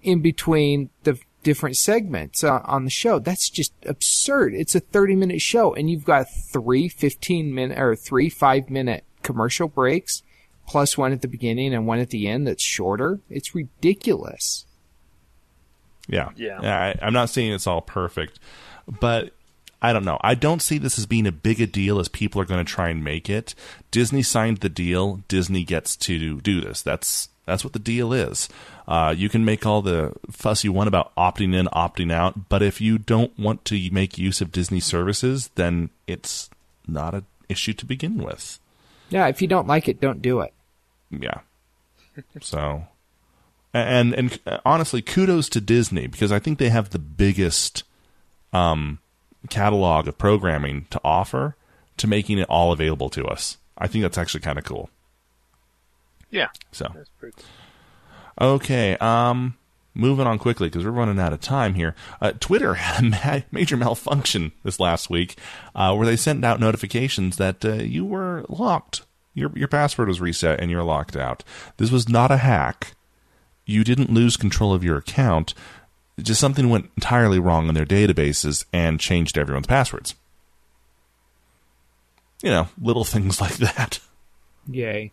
in 0.02 0.20
between 0.20 0.90
the 1.04 1.18
different 1.42 1.76
segments 1.76 2.42
uh, 2.42 2.60
on 2.64 2.84
the 2.84 2.90
show. 2.90 3.18
That's 3.18 3.48
just 3.48 3.72
absurd. 3.86 4.54
It's 4.54 4.74
a 4.74 4.80
30 4.80 5.16
minute 5.16 5.40
show 5.40 5.74
and 5.74 5.90
you've 5.90 6.04
got 6.04 6.26
three 6.30 6.88
15 6.88 7.54
minute 7.54 7.78
or 7.78 7.94
three 7.96 8.28
five 8.28 8.68
minute 8.70 9.04
commercial 9.22 9.68
breaks 9.68 10.22
plus 10.66 10.98
one 10.98 11.12
at 11.12 11.22
the 11.22 11.28
beginning 11.28 11.72
and 11.74 11.86
one 11.86 11.98
at 11.98 12.10
the 12.10 12.28
end 12.28 12.46
that's 12.46 12.62
shorter. 12.62 13.20
It's 13.30 13.54
ridiculous. 13.54 14.66
Yeah, 16.08 16.30
Yeah. 16.36 16.60
I, 16.62 17.06
I'm 17.06 17.12
not 17.12 17.30
saying 17.30 17.52
it's 17.52 17.66
all 17.66 17.80
perfect, 17.80 18.40
but 19.00 19.32
I 19.80 19.92
don't 19.92 20.04
know. 20.04 20.18
I 20.22 20.34
don't 20.34 20.60
see 20.62 20.78
this 20.78 20.98
as 20.98 21.06
being 21.06 21.26
a 21.26 21.32
big 21.32 21.60
a 21.60 21.66
deal 21.66 22.00
as 22.00 22.08
people 22.08 22.40
are 22.40 22.46
going 22.46 22.64
to 22.64 22.70
try 22.70 22.88
and 22.88 23.04
make 23.04 23.30
it. 23.30 23.54
Disney 23.90 24.22
signed 24.22 24.58
the 24.58 24.68
deal. 24.68 25.22
Disney 25.28 25.64
gets 25.64 25.94
to 25.96 26.40
do 26.40 26.60
this. 26.60 26.82
That's 26.82 27.28
That's 27.46 27.62
what 27.62 27.74
the 27.74 27.78
deal 27.78 28.12
is. 28.12 28.48
Uh, 28.88 29.14
you 29.16 29.28
can 29.28 29.44
make 29.44 29.66
all 29.66 29.82
the 29.82 30.14
fuss 30.30 30.64
you 30.64 30.72
want 30.72 30.88
about 30.88 31.14
opting 31.14 31.54
in, 31.54 31.66
opting 31.66 32.10
out, 32.10 32.48
but 32.48 32.62
if 32.62 32.80
you 32.80 32.96
don't 32.98 33.38
want 33.38 33.64
to 33.66 33.90
make 33.92 34.16
use 34.16 34.40
of 34.40 34.50
Disney 34.50 34.80
services, 34.80 35.50
then 35.54 35.90
it's 36.06 36.48
not 36.86 37.14
an 37.14 37.26
issue 37.50 37.74
to 37.74 37.84
begin 37.84 38.16
with. 38.16 38.58
Yeah, 39.10 39.26
if 39.28 39.42
you 39.42 39.48
don't 39.48 39.66
like 39.66 39.88
it, 39.88 40.00
don't 40.00 40.22
do 40.22 40.40
it. 40.40 40.54
Yeah. 41.10 41.40
so, 42.40 42.86
and 43.74 44.14
and 44.14 44.38
honestly, 44.64 45.02
kudos 45.02 45.48
to 45.50 45.60
Disney 45.60 46.06
because 46.06 46.32
I 46.32 46.38
think 46.38 46.58
they 46.58 46.70
have 46.70 46.90
the 46.90 46.98
biggest 46.98 47.84
um, 48.52 48.98
catalog 49.50 50.08
of 50.08 50.18
programming 50.18 50.86
to 50.90 51.00
offer 51.04 51.56
to 51.98 52.06
making 52.06 52.38
it 52.38 52.48
all 52.48 52.72
available 52.72 53.10
to 53.10 53.24
us. 53.26 53.58
I 53.76 53.86
think 53.86 54.02
that's 54.02 54.18
actually 54.18 54.40
kind 54.40 54.58
of 54.58 54.64
cool. 54.64 54.90
Yeah. 56.30 56.48
So 56.72 56.92
cool. 57.20 57.30
okay, 58.40 58.96
um, 58.98 59.56
moving 59.94 60.26
on 60.26 60.38
quickly 60.38 60.68
because 60.68 60.84
we're 60.84 60.90
running 60.90 61.18
out 61.18 61.32
of 61.32 61.40
time 61.40 61.74
here. 61.74 61.94
Uh, 62.20 62.32
Twitter 62.38 62.74
had 62.74 63.04
a 63.04 63.08
ma- 63.08 63.42
major 63.50 63.76
malfunction 63.76 64.52
this 64.62 64.80
last 64.80 65.10
week 65.10 65.38
uh, 65.74 65.94
where 65.94 66.06
they 66.06 66.16
sent 66.16 66.44
out 66.44 66.60
notifications 66.60 67.36
that 67.36 67.64
uh, 67.64 67.74
you 67.74 68.04
were 68.04 68.44
locked. 68.48 69.02
Your 69.34 69.52
your 69.54 69.68
password 69.68 70.08
was 70.08 70.20
reset 70.20 70.58
and 70.60 70.70
you're 70.70 70.82
locked 70.82 71.16
out. 71.16 71.44
This 71.76 71.90
was 71.90 72.08
not 72.08 72.30
a 72.30 72.38
hack. 72.38 72.94
You 73.68 73.84
didn't 73.84 74.10
lose 74.10 74.38
control 74.38 74.72
of 74.72 74.82
your 74.82 74.96
account. 74.96 75.52
Just 76.18 76.40
something 76.40 76.70
went 76.70 76.90
entirely 76.96 77.38
wrong 77.38 77.68
in 77.68 77.74
their 77.74 77.84
databases 77.84 78.64
and 78.72 78.98
changed 78.98 79.36
everyone's 79.36 79.66
passwords. 79.66 80.14
You 82.42 82.50
know, 82.50 82.68
little 82.80 83.04
things 83.04 83.42
like 83.42 83.56
that. 83.58 84.00
Yay. 84.66 85.12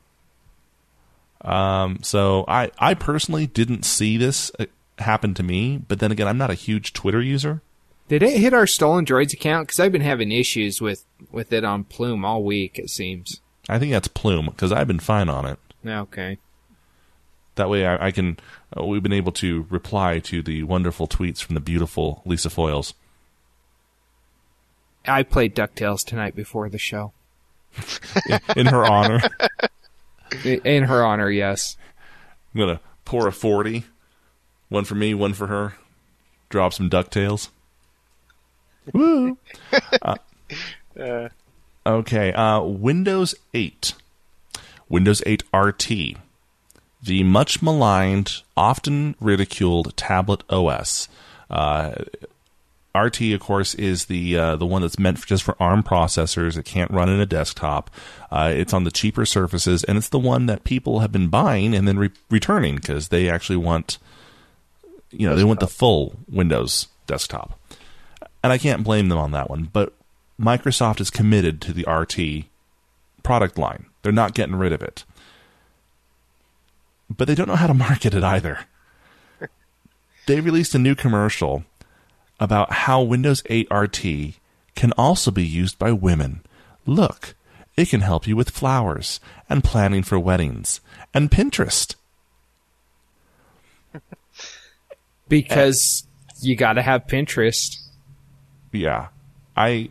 Um, 1.42 2.00
so 2.02 2.46
I, 2.48 2.72
I 2.80 2.94
personally 2.94 3.46
didn't 3.46 3.84
see 3.84 4.16
this 4.16 4.52
uh, 4.58 4.66
happen 5.00 5.34
to 5.34 5.44
me, 5.44 5.78
but 5.78 6.00
then 6.00 6.14
again, 6.14 6.28
I'm 6.30 6.38
not 6.38 6.50
a 6.50 6.56
huge 6.56 6.94
Twitter 6.94 7.22
user. 7.22 7.62
Did 8.08 8.24
it 8.24 8.38
hit 8.38 8.54
our 8.54 8.68
Stolen 8.68 9.06
Droids 9.06 9.34
account? 9.34 9.68
Because 9.68 9.82
I've 9.82 9.92
been 9.92 10.00
having 10.00 10.32
issues 10.32 10.80
with, 10.80 11.04
with 11.30 11.52
it 11.52 11.66
on 11.66 11.84
Plume 11.84 12.24
all 12.24 12.42
week, 12.42 12.80
it 12.80 12.90
seems. 12.90 13.42
I 13.68 13.80
think 13.80 13.92
that's 13.92 14.08
Plume 14.08 14.46
because 14.46 14.72
I've 14.72 14.88
been 14.88 15.00
fine 15.00 15.28
on 15.28 15.46
it. 15.46 15.60
Okay. 15.86 16.38
That 17.56 17.70
way, 17.70 17.86
I, 17.86 18.08
I 18.08 18.12
can. 18.12 18.38
Uh, 18.78 18.86
we've 18.86 19.04
been 19.04 19.14
able 19.14 19.32
to 19.34 19.66
reply 19.70 20.20
to 20.20 20.42
the 20.42 20.64
wonderful 20.64 21.08
tweets 21.08 21.42
from 21.42 21.56
the 21.56 21.62
beautiful 21.62 22.22
Lisa 22.26 22.50
Foiles. 22.50 22.94
I 25.08 25.24
played 25.24 25.56
DuckTales 25.56 26.04
tonight 26.06 26.36
before 26.36 26.68
the 26.70 26.78
show. 26.78 27.14
in, 28.28 28.40
in 28.58 28.66
her 28.68 28.86
honor. 28.86 29.22
In 30.44 30.84
her 30.86 31.06
honor, 31.06 31.30
yes. 31.30 31.78
I'm 32.54 32.60
gonna 32.60 32.80
pour 33.06 33.28
a 33.28 33.32
forty. 33.32 33.86
One 34.70 34.84
for 34.84 34.96
me, 34.96 35.14
one 35.14 35.34
for 35.36 35.48
her. 35.48 35.76
Drop 36.50 36.74
some 36.74 36.90
Ducktales. 36.90 37.50
Woo! 38.94 39.38
Uh, 40.02 40.16
Uh, 41.00 41.30
Okay, 41.86 42.34
uh, 42.34 42.62
Windows 42.64 43.36
8. 43.54 43.94
Windows 44.90 45.22
8 45.28 45.44
RT. 45.54 45.92
The 47.02 47.24
much 47.24 47.62
maligned, 47.62 48.42
often 48.58 49.16
ridiculed 49.20 49.96
tablet 49.96 50.44
OS. 50.50 51.08
Uh, 51.50 51.94
RT, 52.96 53.22
of 53.34 53.42
course, 53.42 53.76
is 53.76 54.06
the 54.06 54.38
uh, 54.38 54.56
the 54.56 54.66
one 54.66 54.82
that's 54.82 54.98
meant 54.98 55.20
for, 55.20 55.28
just 55.28 55.44
for 55.44 55.56
ARM 55.60 55.84
processors. 55.84 56.58
It 56.58 56.66
can't 56.66 56.92
run 56.92 57.10
in 57.10 57.20
a 57.20 57.26
desktop. 57.26 57.92
Uh, 58.32 58.52
it's 58.56 58.74
on 58.74 58.86
the 58.86 58.92
cheaper 58.92 59.26
surfaces, 59.26 59.84
and 59.84 59.98
it's 59.98 60.10
the 60.10 60.20
one 60.20 60.46
that 60.46 60.64
people 60.64 61.02
have 61.02 61.12
been 61.12 61.28
buying 61.28 61.76
and 61.76 61.88
then 61.88 62.00
re- 62.00 62.12
returning 62.30 62.76
because 62.76 63.10
they 63.10 63.30
actually 63.30 63.58
want, 63.58 63.98
you 65.12 65.28
know, 65.28 65.36
they 65.36 65.44
want 65.44 65.60
the 65.60 65.68
full 65.68 66.16
Windows 66.30 66.88
desktop. 67.06 67.60
And 68.44 68.54
I 68.54 68.58
can't 68.58 68.84
blame 68.84 69.10
them 69.10 69.18
on 69.18 69.32
that 69.32 69.50
one. 69.50 69.70
But 69.74 69.94
Microsoft 70.40 71.02
is 71.02 71.10
committed 71.10 71.62
to 71.62 71.74
the 71.74 71.90
RT 71.90 72.46
product 73.24 73.58
line. 73.58 73.88
They're 74.02 74.12
not 74.12 74.36
getting 74.36 74.56
rid 74.56 74.72
of 74.72 74.82
it. 74.82 75.04
But 77.10 77.28
they 77.28 77.36
don't 77.36 77.48
know 77.48 77.56
how 77.56 77.68
to 77.68 77.74
market 77.74 78.14
it 78.14 78.24
either. 78.24 78.60
They 80.28 80.42
released 80.42 80.74
a 80.74 80.80
new 80.80 80.96
commercial 80.96 81.66
about 82.40 82.72
how 82.72 83.00
Windows 83.04 83.44
8 83.46 83.68
RT 83.70 84.04
can 84.74 84.92
also 84.98 85.30
be 85.30 85.46
used 85.46 85.78
by 85.78 85.92
women. 85.92 86.42
Look, 86.88 87.36
it 87.78 87.90
can 87.90 88.02
help 88.02 88.26
you 88.26 88.36
with 88.36 88.50
flowers 88.50 89.20
and 89.48 89.64
planning 89.64 90.02
for 90.02 90.20
weddings 90.20 90.82
and 91.14 91.30
Pinterest. 91.32 91.96
Because 95.28 96.06
you 96.42 96.56
gotta 96.56 96.84
have 96.84 97.08
Pinterest. 97.08 97.78
Yeah. 98.72 99.08
I 99.58 99.90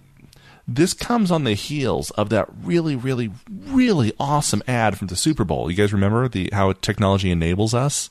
this 0.66 0.94
comes 0.94 1.30
on 1.30 1.44
the 1.44 1.54
heels 1.54 2.10
of 2.12 2.30
that 2.30 2.48
really 2.62 2.96
really 2.96 3.30
really 3.50 4.12
awesome 4.18 4.62
ad 4.66 4.96
from 4.98 5.08
the 5.08 5.16
Super 5.16 5.44
Bowl. 5.44 5.70
You 5.70 5.76
guys 5.76 5.92
remember 5.92 6.28
the 6.28 6.48
how 6.52 6.72
technology 6.72 7.30
enables 7.30 7.74
us? 7.74 8.10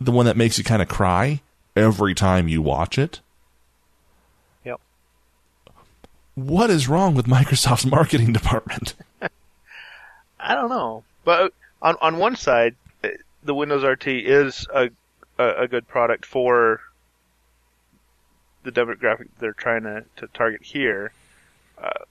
The 0.00 0.12
one 0.12 0.26
that 0.26 0.36
makes 0.36 0.58
you 0.58 0.64
kind 0.64 0.80
of 0.82 0.88
cry 0.88 1.40
every 1.74 2.14
time 2.14 2.46
you 2.48 2.62
watch 2.62 2.98
it. 2.98 3.20
yep. 4.64 4.80
What 6.34 6.70
is 6.70 6.88
wrong 6.88 7.14
with 7.14 7.26
Microsoft's 7.26 7.86
marketing 7.86 8.32
department? 8.32 8.94
I 10.40 10.54
don't 10.54 10.68
know, 10.70 11.02
but 11.24 11.52
on 11.82 11.96
on 12.00 12.18
one 12.18 12.36
side, 12.36 12.76
eh, 13.02 13.10
the 13.42 13.54
Windows 13.54 13.84
RT 13.84 14.06
is 14.06 14.66
a 14.72 14.90
a, 15.38 15.62
a 15.62 15.68
good 15.68 15.86
product 15.88 16.26
for 16.26 16.80
the 18.64 18.72
demographic 18.72 19.28
they're 19.38 19.52
trying 19.52 19.82
to, 19.84 20.04
to 20.16 20.26
target 20.28 20.62
here, 20.62 21.12
uh, 21.82 22.04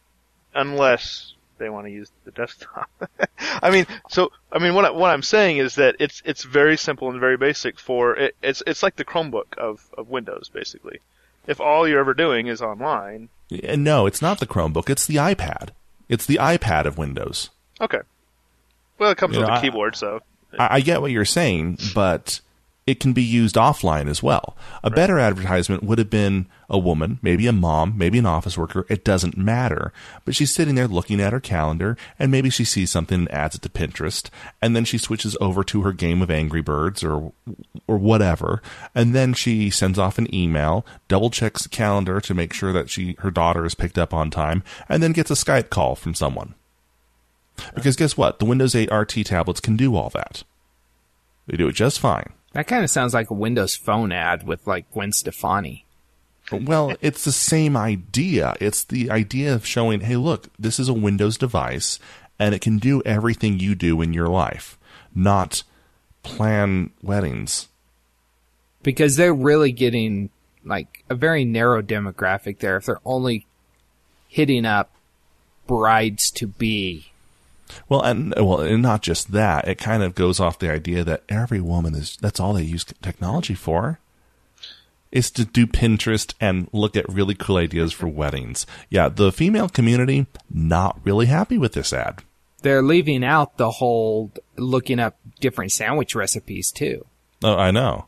unless 0.55 1.33
they 1.57 1.69
want 1.69 1.87
to 1.87 1.91
use 1.91 2.11
the 2.25 2.31
desktop. 2.31 2.89
I 3.39 3.71
mean, 3.71 3.85
so 4.09 4.31
I 4.51 4.59
mean, 4.59 4.73
what 4.75 4.85
I, 4.85 4.91
what 4.91 5.09
I'm 5.11 5.23
saying 5.23 5.57
is 5.57 5.75
that 5.75 5.95
it's 5.99 6.21
it's 6.25 6.43
very 6.43 6.77
simple 6.77 7.09
and 7.09 7.19
very 7.19 7.37
basic 7.37 7.79
for 7.79 8.15
it, 8.15 8.35
it's 8.43 8.61
it's 8.67 8.83
like 8.83 8.95
the 8.95 9.05
Chromebook 9.05 9.57
of 9.57 9.87
of 9.97 10.09
Windows 10.09 10.49
basically. 10.53 10.99
If 11.47 11.59
all 11.61 11.87
you're 11.87 11.99
ever 12.01 12.13
doing 12.13 12.47
is 12.47 12.61
online, 12.61 13.29
And 13.63 13.83
no, 13.83 14.05
it's 14.05 14.21
not 14.21 14.39
the 14.39 14.45
Chromebook, 14.45 14.89
it's 14.89 15.07
the 15.07 15.15
iPad. 15.15 15.69
It's 16.09 16.25
the 16.25 16.35
iPad 16.41 16.85
of 16.85 16.97
Windows. 16.97 17.49
okay. 17.81 18.01
Well, 18.99 19.11
it 19.11 19.17
comes 19.17 19.35
You 19.35 19.41
with 19.41 19.47
know, 19.49 19.53
a 19.55 19.57
I- 19.57 19.61
keyboard, 19.61 19.95
so 19.95 20.19
I, 20.59 20.75
I 20.77 20.79
get 20.81 21.01
what 21.01 21.11
you're 21.11 21.23
saying, 21.25 21.77
but 21.93 22.41
it 22.87 23.01
can 23.01 23.11
be 23.11 23.21
used 23.21 23.55
offline 23.55 24.07
as 24.09 24.23
well. 24.23 24.55
A 24.81 24.89
better 24.89 25.19
advertisement 25.19 25.83
would 25.83 25.97
have 25.97 26.09
been 26.09 26.47
a 26.69 26.77
woman, 26.77 27.19
maybe 27.21 27.45
a 27.45 27.51
mom, 27.51 27.93
maybe 27.97 28.17
an 28.17 28.25
office 28.25 28.57
worker. 28.57 28.85
It 28.89 29.03
doesn't 29.03 29.37
matter. 29.37 29.91
But 30.23 30.35
she's 30.35 30.53
sitting 30.53 30.75
there 30.75 30.87
looking 30.87 31.19
at 31.19 31.33
her 31.33 31.41
calendar, 31.41 31.97
and 32.17 32.31
maybe 32.31 32.49
she 32.49 32.63
sees 32.63 32.89
something 32.89 33.19
and 33.19 33.31
adds 33.31 33.55
it 33.55 33.61
to 33.63 33.69
Pinterest, 33.69 34.29
and 34.61 34.73
then 34.73 34.85
she 34.85 34.97
switches 34.97 35.35
over 35.41 35.65
to 35.65 35.81
her 35.81 35.91
game 35.91 36.21
of 36.21 36.31
Angry 36.31 36.61
Birds 36.61 37.03
or 37.03 37.33
or 37.87 37.97
whatever, 37.97 38.61
and 38.95 39.13
then 39.13 39.33
she 39.33 39.69
sends 39.69 39.99
off 39.99 40.17
an 40.17 40.33
email, 40.33 40.85
double 41.09 41.29
checks 41.29 41.63
the 41.63 41.69
calendar 41.69 42.21
to 42.21 42.33
make 42.33 42.53
sure 42.53 42.71
that 42.71 42.89
she 42.89 43.17
her 43.19 43.31
daughter 43.31 43.65
is 43.65 43.75
picked 43.75 43.97
up 43.97 44.13
on 44.13 44.31
time, 44.31 44.63
and 44.87 45.03
then 45.03 45.11
gets 45.11 45.29
a 45.29 45.35
Skype 45.35 45.69
call 45.69 45.95
from 45.95 46.13
someone. 46.13 46.55
Because 47.75 47.97
guess 47.97 48.15
what? 48.15 48.39
The 48.39 48.45
Windows 48.45 48.75
8 48.75 48.89
RT 48.91 49.25
tablets 49.25 49.59
can 49.59 49.75
do 49.75 49.95
all 49.95 50.09
that. 50.11 50.43
They 51.47 51.57
do 51.57 51.67
it 51.67 51.73
just 51.73 51.99
fine. 51.99 52.31
That 52.53 52.67
kind 52.67 52.83
of 52.83 52.89
sounds 52.89 53.13
like 53.13 53.29
a 53.29 53.35
Windows 53.35 53.75
Phone 53.75 54.11
ad 54.11 54.43
with 54.43 54.65
like 54.65 54.91
Gwen 54.91 55.11
Stefani. 55.11 55.85
Well, 56.51 56.95
it's 57.01 57.25
the 57.25 57.31
same 57.31 57.75
idea. 57.75 58.55
It's 58.61 58.83
the 58.83 59.11
idea 59.11 59.53
of 59.53 59.65
showing, 59.65 60.01
hey, 60.01 60.15
look, 60.15 60.47
this 60.57 60.79
is 60.79 60.87
a 60.87 60.93
Windows 60.93 61.37
device 61.37 61.99
and 62.39 62.53
it 62.55 62.61
can 62.61 62.77
do 62.77 63.01
everything 63.03 63.59
you 63.59 63.75
do 63.75 64.01
in 64.01 64.13
your 64.13 64.29
life, 64.29 64.77
not 65.13 65.63
plan 66.23 66.91
weddings. 67.01 67.67
Because 68.83 69.15
they're 69.15 69.33
really 69.33 69.71
getting 69.71 70.29
like 70.63 71.03
a 71.09 71.15
very 71.15 71.45
narrow 71.45 71.81
demographic 71.81 72.59
there 72.59 72.77
if 72.77 72.85
they're 72.85 73.01
only 73.05 73.45
hitting 74.27 74.65
up 74.65 74.91
brides 75.65 76.31
to 76.31 76.47
be. 76.47 77.11
Well, 77.89 78.01
and 78.01 78.33
well, 78.35 78.61
and 78.61 78.81
not 78.81 79.01
just 79.01 79.31
that. 79.31 79.67
It 79.67 79.77
kind 79.77 80.03
of 80.03 80.15
goes 80.15 80.39
off 80.39 80.59
the 80.59 80.71
idea 80.71 81.03
that 81.03 81.23
every 81.29 81.61
woman 81.61 81.95
is 81.95 82.17
that's 82.17 82.39
all 82.39 82.53
they 82.53 82.63
use 82.63 82.85
technology 83.01 83.53
for. 83.53 83.99
Is 85.11 85.31
to 85.31 85.45
do 85.45 85.65
Pinterest 85.65 86.33
and 86.41 86.67
look 86.73 86.97
at 86.97 87.07
really 87.07 87.33
cool 87.33 87.57
ideas 87.57 87.93
for 87.93 88.07
weddings. 88.07 88.65
Yeah, 88.89 89.07
the 89.07 89.31
female 89.31 89.69
community 89.69 90.27
not 90.49 90.99
really 91.05 91.27
happy 91.27 91.57
with 91.57 91.73
this 91.73 91.93
ad. 91.93 92.23
They're 92.61 92.81
leaving 92.81 93.23
out 93.23 93.57
the 93.57 93.71
whole 93.71 94.31
looking 94.57 94.99
up 94.99 95.17
different 95.39 95.71
sandwich 95.71 96.13
recipes 96.13 96.71
too. 96.71 97.05
Oh, 97.43 97.55
I 97.55 97.71
know. 97.71 98.07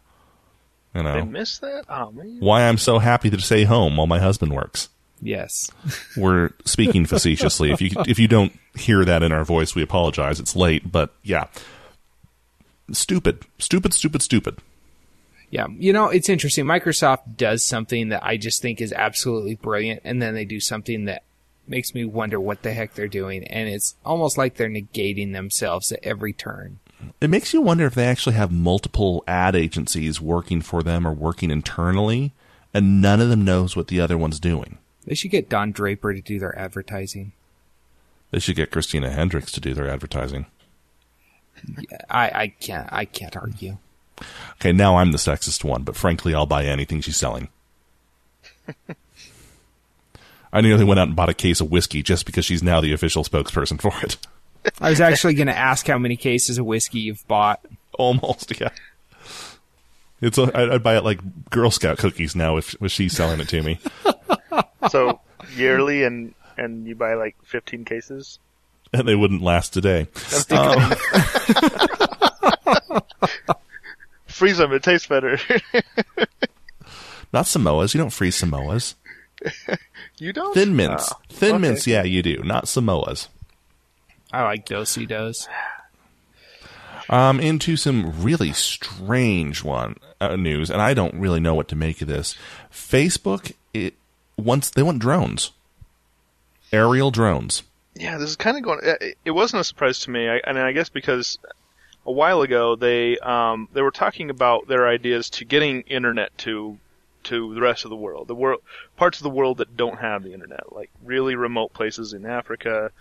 You 0.94 1.04
they 1.04 1.20
know 1.20 1.26
missed 1.26 1.62
that. 1.62 1.86
Oh 1.88 2.12
man. 2.12 2.38
why 2.40 2.68
I'm 2.68 2.78
so 2.78 3.00
happy 3.00 3.30
to 3.30 3.40
stay 3.40 3.64
home 3.64 3.98
while 3.98 4.08
my 4.08 4.20
husband 4.20 4.54
works. 4.54 4.90
Yes. 5.22 5.70
We're 6.18 6.52
speaking 6.66 7.06
facetiously. 7.06 7.72
If 7.72 7.82
you 7.82 7.92
if 8.08 8.20
you 8.20 8.28
don't 8.28 8.54
hear 8.76 9.04
that 9.06 9.24
in 9.24 9.32
our 9.32 9.44
voice, 9.44 9.76
we 9.76 9.82
apologize. 9.82 10.40
It's 10.40 10.56
late, 10.56 10.92
but 10.92 11.14
yeah. 11.24 11.46
stupid, 12.92 13.46
stupid, 13.58 13.94
stupid, 13.94 14.22
stupid. 14.22 14.58
Yeah, 15.52 15.68
you 15.78 15.94
know, 15.94 16.10
it's 16.10 16.30
interesting. 16.30 16.66
Microsoft 16.66 17.36
does 17.36 17.64
something 17.64 18.10
that 18.10 18.24
I 18.24 18.38
just 18.38 18.62
think 18.62 18.82
is 18.82 18.94
absolutely 18.94 19.56
brilliant, 19.56 20.02
and 20.04 20.22
then 20.22 20.36
they 20.36 20.46
do 20.46 20.60
something 20.60 21.06
that 21.06 21.24
makes 21.68 21.94
me 21.94 22.06
wonder 22.06 22.40
what 22.40 22.62
the 22.62 22.74
heck 22.74 22.94
they're 22.94 23.08
doing, 23.08 23.44
and 23.46 23.68
it's 23.68 23.96
almost 24.06 24.38
like 24.38 24.56
they're 24.56 24.70
negating 24.70 25.34
themselves 25.34 25.92
at 25.92 26.00
every 26.04 26.34
turn. 26.34 26.80
It 27.22 27.30
makes 27.30 27.54
you 27.54 27.62
wonder 27.62 27.86
if 27.86 27.96
they 27.96 28.06
actually 28.06 28.36
have 28.36 28.52
multiple 28.52 29.24
ad 29.28 29.56
agencies 29.56 30.22
working 30.22 30.62
for 30.62 30.84
them 30.84 31.08
or 31.08 31.14
working 31.14 31.50
internally, 31.50 32.34
and 32.74 33.02
none 33.02 33.22
of 33.22 33.30
them 33.30 33.46
knows 33.46 33.76
what 33.76 33.88
the 33.88 34.00
other 34.00 34.18
one's 34.18 34.40
doing. 34.40 34.78
They 35.10 35.16
should 35.16 35.32
get 35.32 35.50
Don 35.50 35.72
Draper 35.72 36.14
to 36.14 36.22
do 36.22 36.38
their 36.38 36.56
advertising. 36.58 37.32
They 38.30 38.38
should 38.38 38.56
get 38.56 38.70
Christina 38.70 39.10
Hendricks 39.10 39.52
to 39.54 39.60
do 39.60 39.74
their 39.74 39.90
advertising. 39.90 40.46
I, 42.08 42.30
I 42.30 42.48
can't 42.60 42.88
I 42.92 43.06
can't 43.06 43.36
argue. 43.36 43.80
Okay, 44.58 44.72
now 44.72 44.98
I'm 44.98 45.12
the 45.12 45.18
sexist 45.18 45.64
one, 45.64 45.82
but 45.82 45.96
frankly, 45.96 46.36
I'll 46.36 46.46
buy 46.46 46.66
anything 46.66 47.02
she's 47.02 47.18
selling. 47.18 47.50
I 50.54 50.62
nearly 50.62 50.86
went 50.86 51.00
out 51.00 51.08
and 51.08 51.16
bought 51.16 51.30
a 51.30 51.34
case 51.34 51.60
of 51.60 51.72
whiskey 51.72 52.04
just 52.04 52.28
because 52.28 52.46
she's 52.46 52.62
now 52.62 52.80
the 52.80 52.94
official 52.94 53.24
spokesperson 53.24 53.82
for 53.82 53.94
it. 54.04 54.18
I 54.80 54.92
was 54.92 55.02
actually 55.02 55.34
going 55.34 55.48
to 55.48 55.58
ask 55.58 55.88
how 55.88 55.98
many 55.98 56.18
cases 56.18 56.60
of 56.60 56.68
whiskey 56.68 57.00
you've 57.00 57.28
bought. 57.28 57.66
Almost, 57.94 58.62
yeah. 58.62 58.70
It's 60.22 60.38
a, 60.38 60.56
I'd 60.56 60.84
buy 60.84 60.98
it 60.98 61.04
like 61.04 61.50
Girl 61.50 61.72
Scout 61.72 61.98
cookies 61.98 62.36
now 62.36 62.58
if, 62.58 62.76
if 62.80 62.92
she's 62.92 63.16
selling 63.16 63.40
it 63.40 63.50
to 63.50 63.64
me. 63.64 63.80
So 64.90 65.20
yearly, 65.56 66.04
and 66.04 66.34
and 66.58 66.88
you 66.88 66.96
buy 66.96 67.14
like 67.16 67.36
15 67.44 67.84
cases. 67.86 68.40
and 68.94 69.08
they 69.08 69.16
wouldn't 69.16 69.42
last 69.42 69.76
a 69.78 69.82
day. 69.82 70.08
Freeze 74.28 74.58
them; 74.58 74.72
it 74.74 74.84
tastes 74.84 75.08
better. 75.08 75.38
Not 77.34 77.46
Samoas. 77.46 77.94
You 77.94 78.00
don't 78.00 78.10
freeze 78.14 78.42
Samoas. 78.42 78.96
you 80.18 80.34
don't. 80.34 80.54
Thin 80.54 80.76
mints. 80.76 81.12
Oh, 81.12 81.18
Thin 81.30 81.56
okay. 81.56 81.58
mints, 81.60 81.86
yeah, 81.88 82.04
you 82.04 82.24
do. 82.24 82.38
Not 82.44 82.66
Samoas. 82.66 83.28
I 84.32 84.44
like 84.44 84.66
Do-si-dos. 84.66 85.48
Um, 87.10 87.40
into 87.40 87.76
some 87.76 88.22
really 88.22 88.54
strange 88.54 89.64
one 89.64 89.96
uh, 90.22 90.36
news, 90.36 90.70
and 90.70 90.82
I 90.82 90.94
don't 90.94 91.16
really 91.16 91.40
know 91.40 91.56
what 91.56 91.68
to 91.70 91.76
make 91.76 92.02
of 92.02 92.08
this. 92.08 92.36
Facebook, 92.72 93.54
it 93.74 93.96
once 94.40 94.70
they 94.70 94.84
want 94.84 95.00
drones, 95.00 95.52
aerial 96.72 97.12
drones. 97.12 97.64
Yeah, 97.96 98.18
this 98.18 98.30
is 98.30 98.36
kind 98.36 98.58
of 98.58 98.64
going. 98.64 98.80
it- 98.84 99.18
It 99.26 99.32
wasn't 99.32 99.62
a 99.62 99.64
surprise 99.64 100.00
to 100.02 100.12
me, 100.12 100.30
I, 100.30 100.42
and 100.46 100.58
I 100.58 100.72
guess 100.72 100.90
because 100.90 101.38
a 102.06 102.12
while 102.12 102.42
ago 102.42 102.76
they 102.76 103.18
um, 103.20 103.68
they 103.74 103.82
were 103.82 103.92
talking 103.92 104.30
about 104.30 104.68
their 104.68 104.88
ideas 104.88 105.30
to 105.32 105.46
getting 105.46 105.82
internet 105.82 106.36
to 106.40 106.78
to 107.24 107.54
the 107.54 107.62
rest 107.62 107.84
of 107.84 107.90
the 107.90 107.98
world, 107.98 108.28
the 108.30 108.36
world 108.36 108.62
parts 108.96 109.20
of 109.20 109.24
the 109.24 109.30
world 109.30 109.58
that 109.58 109.76
don't 109.76 110.00
have 110.00 110.24
the 110.24 110.34
internet, 110.34 110.72
like 110.74 110.90
really 111.04 111.36
remote 111.36 111.74
places 111.74 112.14
in 112.14 112.26
Africa. 112.26 112.92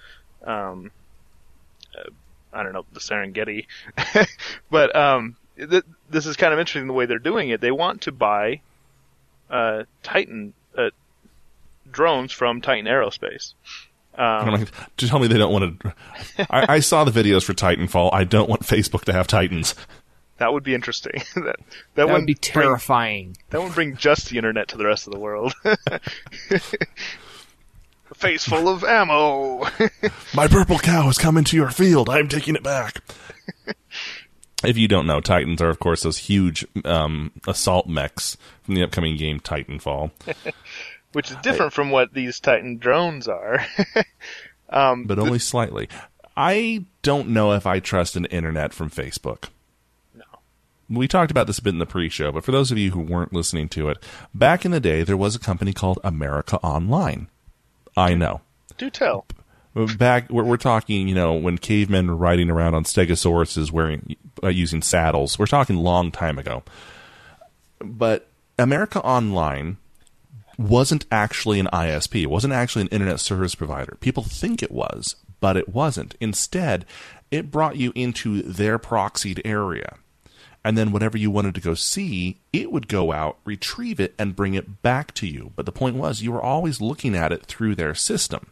Um, 0.44 0.90
uh, 1.96 2.10
I 2.52 2.62
don't 2.64 2.72
know 2.72 2.84
the 2.92 3.00
Serengeti, 3.00 3.66
but 4.70 4.94
um, 4.96 5.36
th- 5.56 5.84
this 6.10 6.26
is 6.26 6.36
kind 6.36 6.52
of 6.52 6.58
interesting 6.58 6.86
the 6.88 6.92
way 6.94 7.06
they're 7.06 7.18
doing 7.20 7.50
it. 7.50 7.60
They 7.60 7.70
want 7.70 8.02
to 8.02 8.12
buy 8.12 8.60
uh, 9.50 9.84
Titan 10.02 10.54
uh, 10.76 10.90
drones 11.92 12.32
from 12.32 12.60
Titan 12.60 12.86
Aerospace. 12.86 13.54
Um, 14.14 14.24
I'm 14.24 14.50
like, 14.60 14.96
to 14.96 15.08
tell 15.08 15.18
me 15.20 15.28
they 15.28 15.38
don't 15.38 15.52
want 15.52 15.80
to. 15.80 15.94
I, 16.50 16.74
I 16.74 16.80
saw 16.80 17.04
the 17.04 17.10
videos 17.12 17.44
for 17.44 17.54
Titanfall. 17.54 18.10
I 18.12 18.24
don't 18.24 18.48
want 18.48 18.62
Facebook 18.62 19.04
to 19.04 19.12
have 19.12 19.26
Titans. 19.28 19.74
That 20.38 20.52
would 20.52 20.64
be 20.64 20.74
interesting. 20.74 21.12
that 21.34 21.44
that, 21.44 21.56
That 21.94 22.04
would 22.06 22.12
wouldn't 22.12 22.26
be 22.26 22.34
bring- 22.34 22.64
terrifying. 22.64 23.36
that 23.50 23.62
would 23.62 23.74
bring 23.74 23.96
just 23.96 24.28
the 24.30 24.36
internet 24.36 24.68
to 24.68 24.76
the 24.76 24.86
rest 24.86 25.06
of 25.06 25.12
the 25.12 25.18
world. 25.20 25.52
A 28.10 28.14
face 28.14 28.44
full 28.44 28.68
of 28.68 28.84
ammo. 28.84 29.66
My 30.34 30.48
purple 30.48 30.78
cow 30.78 31.02
has 31.02 31.18
come 31.18 31.36
into 31.36 31.56
your 31.56 31.70
field. 31.70 32.08
I'm 32.08 32.26
taking 32.28 32.56
it 32.56 32.62
back. 32.62 33.02
if 34.64 34.78
you 34.78 34.88
don't 34.88 35.06
know, 35.06 35.20
Titans 35.20 35.60
are, 35.60 35.68
of 35.68 35.78
course, 35.78 36.04
those 36.04 36.16
huge 36.18 36.66
um, 36.86 37.32
assault 37.46 37.86
mechs 37.86 38.36
from 38.62 38.74
the 38.76 38.82
upcoming 38.82 39.16
game 39.18 39.40
Titanfall. 39.40 40.10
Which 41.12 41.30
is 41.30 41.36
different 41.38 41.72
from 41.72 41.90
what 41.90 42.12
these 42.12 42.40
Titan 42.40 42.78
drones 42.78 43.28
are. 43.28 43.64
um, 44.68 45.04
but 45.04 45.18
only 45.18 45.38
slightly. 45.38 45.88
I 46.36 46.84
don't 47.02 47.30
know 47.30 47.52
if 47.52 47.66
I 47.66 47.80
trust 47.80 48.16
an 48.16 48.26
internet 48.26 48.72
from 48.72 48.90
Facebook. 48.90 49.48
No. 50.14 50.24
We 50.88 51.08
talked 51.08 51.30
about 51.30 51.46
this 51.46 51.58
a 51.58 51.62
bit 51.62 51.72
in 51.72 51.78
the 51.78 51.86
pre-show, 51.86 52.30
but 52.30 52.44
for 52.44 52.52
those 52.52 52.70
of 52.70 52.78
you 52.78 52.92
who 52.92 53.00
weren't 53.00 53.32
listening 53.32 53.68
to 53.70 53.88
it, 53.88 53.98
back 54.34 54.64
in 54.64 54.70
the 54.70 54.80
day 54.80 55.02
there 55.02 55.16
was 55.16 55.34
a 55.34 55.40
company 55.40 55.72
called 55.72 55.98
America 56.04 56.58
Online. 56.58 57.28
I 57.96 58.14
know. 58.14 58.42
do 58.76 58.90
tell. 58.90 59.26
Back, 59.74 60.30
we're, 60.30 60.44
we're 60.44 60.56
talking, 60.56 61.08
you 61.08 61.14
know, 61.14 61.34
when 61.34 61.58
cavemen 61.58 62.06
were 62.08 62.16
riding 62.16 62.50
around 62.50 62.74
on 62.74 62.84
stegosauruses 62.84 63.70
wearing, 63.70 64.16
uh, 64.42 64.48
using 64.48 64.82
saddles. 64.82 65.38
We're 65.38 65.46
talking 65.46 65.76
long 65.76 66.10
time 66.10 66.38
ago. 66.38 66.62
But 67.80 68.28
America 68.58 69.00
Online 69.00 69.76
wasn't 70.58 71.06
actually 71.10 71.60
an 71.60 71.68
ISP. 71.72 72.22
It 72.22 72.30
wasn't 72.30 72.52
actually 72.52 72.82
an 72.82 72.88
internet 72.88 73.20
service 73.20 73.54
provider. 73.54 73.96
People 74.00 74.24
think 74.24 74.62
it 74.62 74.72
was, 74.72 75.16
but 75.40 75.56
it 75.56 75.68
wasn't. 75.68 76.16
Instead, 76.20 76.84
it 77.30 77.50
brought 77.50 77.76
you 77.76 77.92
into 77.94 78.42
their 78.42 78.78
proxied 78.78 79.40
area. 79.44 79.96
And 80.64 80.76
then 80.76 80.90
whatever 80.90 81.16
you 81.16 81.30
wanted 81.30 81.54
to 81.54 81.60
go 81.60 81.74
see, 81.74 82.38
it 82.52 82.72
would 82.72 82.88
go 82.88 83.12
out, 83.12 83.38
retrieve 83.44 84.00
it, 84.00 84.14
and 84.18 84.36
bring 84.36 84.54
it 84.54 84.82
back 84.82 85.14
to 85.14 85.26
you. 85.26 85.52
But 85.54 85.64
the 85.64 85.72
point 85.72 85.96
was, 85.96 86.20
you 86.20 86.32
were 86.32 86.42
always 86.42 86.80
looking 86.80 87.14
at 87.14 87.32
it 87.32 87.46
through 87.46 87.76
their 87.76 87.94
system. 87.94 88.48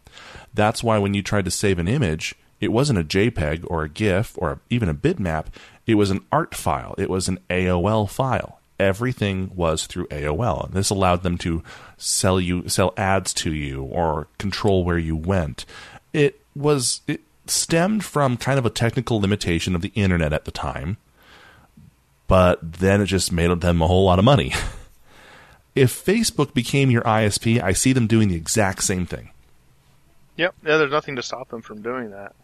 That's 0.55 0.85
why 0.85 0.99
when 0.99 1.15
you 1.15 1.23
tried 1.23 1.45
to 1.47 1.51
save 1.51 1.79
an 1.79 1.89
image, 1.89 2.37
it 2.61 2.69
wasn't 2.69 3.01
a 3.01 3.05
JPEG 3.05 3.67
or 3.67 3.83
a 3.83 3.89
GIF 3.89 4.35
or 4.39 4.61
even 4.71 4.89
a 4.89 4.95
bitmap. 4.95 5.47
It 5.87 5.97
was 5.97 6.11
an 6.11 6.25
art 6.31 6.55
file. 6.55 6.95
It 6.97 7.11
was 7.11 7.29
an 7.29 7.41
AOL 7.51 8.09
file. 8.09 8.61
Everything 8.79 9.51
was 9.55 9.87
through 9.87 10.07
AOL. 10.09 10.67
And 10.67 10.75
this 10.75 10.91
allowed 10.91 11.23
them 11.23 11.39
to 11.39 11.63
sell 11.97 12.41
you 12.41 12.69
sell 12.69 12.93
ads 12.97 13.33
to 13.35 13.53
you 13.53 13.83
or 13.85 14.29
control 14.39 14.85
where 14.85 14.99
you 14.99 15.17
went. 15.17 15.65
It 16.13 16.41
was 16.55 17.01
it 17.07 17.21
stemmed 17.47 18.05
from 18.05 18.37
kind 18.37 18.59
of 18.59 18.67
a 18.67 18.71
technical 18.71 19.21
limitation 19.21 19.75
of 19.75 19.83
the 19.83 19.93
internet 19.95 20.33
at 20.33 20.45
the 20.45 20.51
time, 20.51 20.97
but 22.27 22.61
then 22.61 23.01
it 23.01 23.07
just 23.07 23.33
made 23.33 23.61
them 23.61 23.83
a 23.83 23.87
whole 23.87 24.05
lot 24.05 24.19
of 24.19 24.25
money. 24.25 24.53
if 25.75 26.05
Facebook 26.05 26.55
became 26.55 26.91
your 26.91 27.03
ISP, 27.03 27.63
I 27.63 27.73
see 27.73 27.93
them 27.93 28.07
doing 28.07 28.29
the 28.29 28.37
exact 28.37 28.83
same 28.83 29.07
thing. 29.07 29.31
Yep. 30.37 30.55
Yeah, 30.65 30.77
there's 30.77 30.91
nothing 30.91 31.17
to 31.17 31.23
stop 31.23 31.49
them 31.49 31.63
from 31.63 31.83
doing 31.83 32.11
that. 32.11 32.35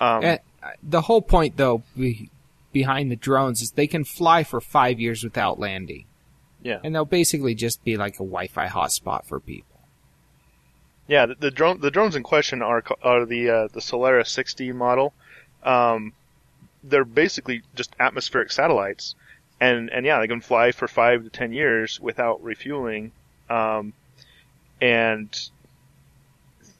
Um, 0.00 0.24
And 0.24 0.40
uh, 0.62 0.70
the 0.82 1.00
whole 1.00 1.22
point, 1.22 1.56
though, 1.56 1.82
be, 1.96 2.30
behind 2.72 3.10
the 3.10 3.16
drones 3.16 3.62
is 3.62 3.72
they 3.72 3.86
can 3.86 4.04
fly 4.04 4.44
for 4.44 4.60
five 4.60 5.00
years 5.00 5.24
without 5.24 5.58
landing, 5.58 6.06
yeah. 6.62 6.80
and 6.82 6.94
they'll 6.94 7.04
basically 7.04 7.54
just 7.54 7.82
be 7.84 7.96
like 7.96 8.14
a 8.14 8.24
Wi-Fi 8.24 8.68
hotspot 8.68 9.24
for 9.24 9.40
people. 9.40 9.80
Yeah, 11.08 11.26
the, 11.26 11.36
the 11.36 11.50
drone 11.50 11.80
the 11.80 11.90
drones 11.90 12.16
in 12.16 12.22
question 12.22 12.62
are 12.62 12.82
are 13.02 13.24
the 13.24 13.50
uh, 13.50 13.68
the 13.72 13.80
Solaris 13.80 14.30
60 14.30 14.72
model. 14.72 15.14
Um, 15.62 16.12
they're 16.82 17.04
basically 17.04 17.62
just 17.74 17.94
atmospheric 18.00 18.50
satellites, 18.50 19.14
and 19.60 19.90
and 19.90 20.04
yeah, 20.04 20.20
they 20.20 20.26
can 20.26 20.40
fly 20.40 20.72
for 20.72 20.88
five 20.88 21.24
to 21.24 21.30
ten 21.30 21.52
years 21.52 22.00
without 22.00 22.42
refueling, 22.42 23.12
um, 23.48 23.92
and 24.80 25.50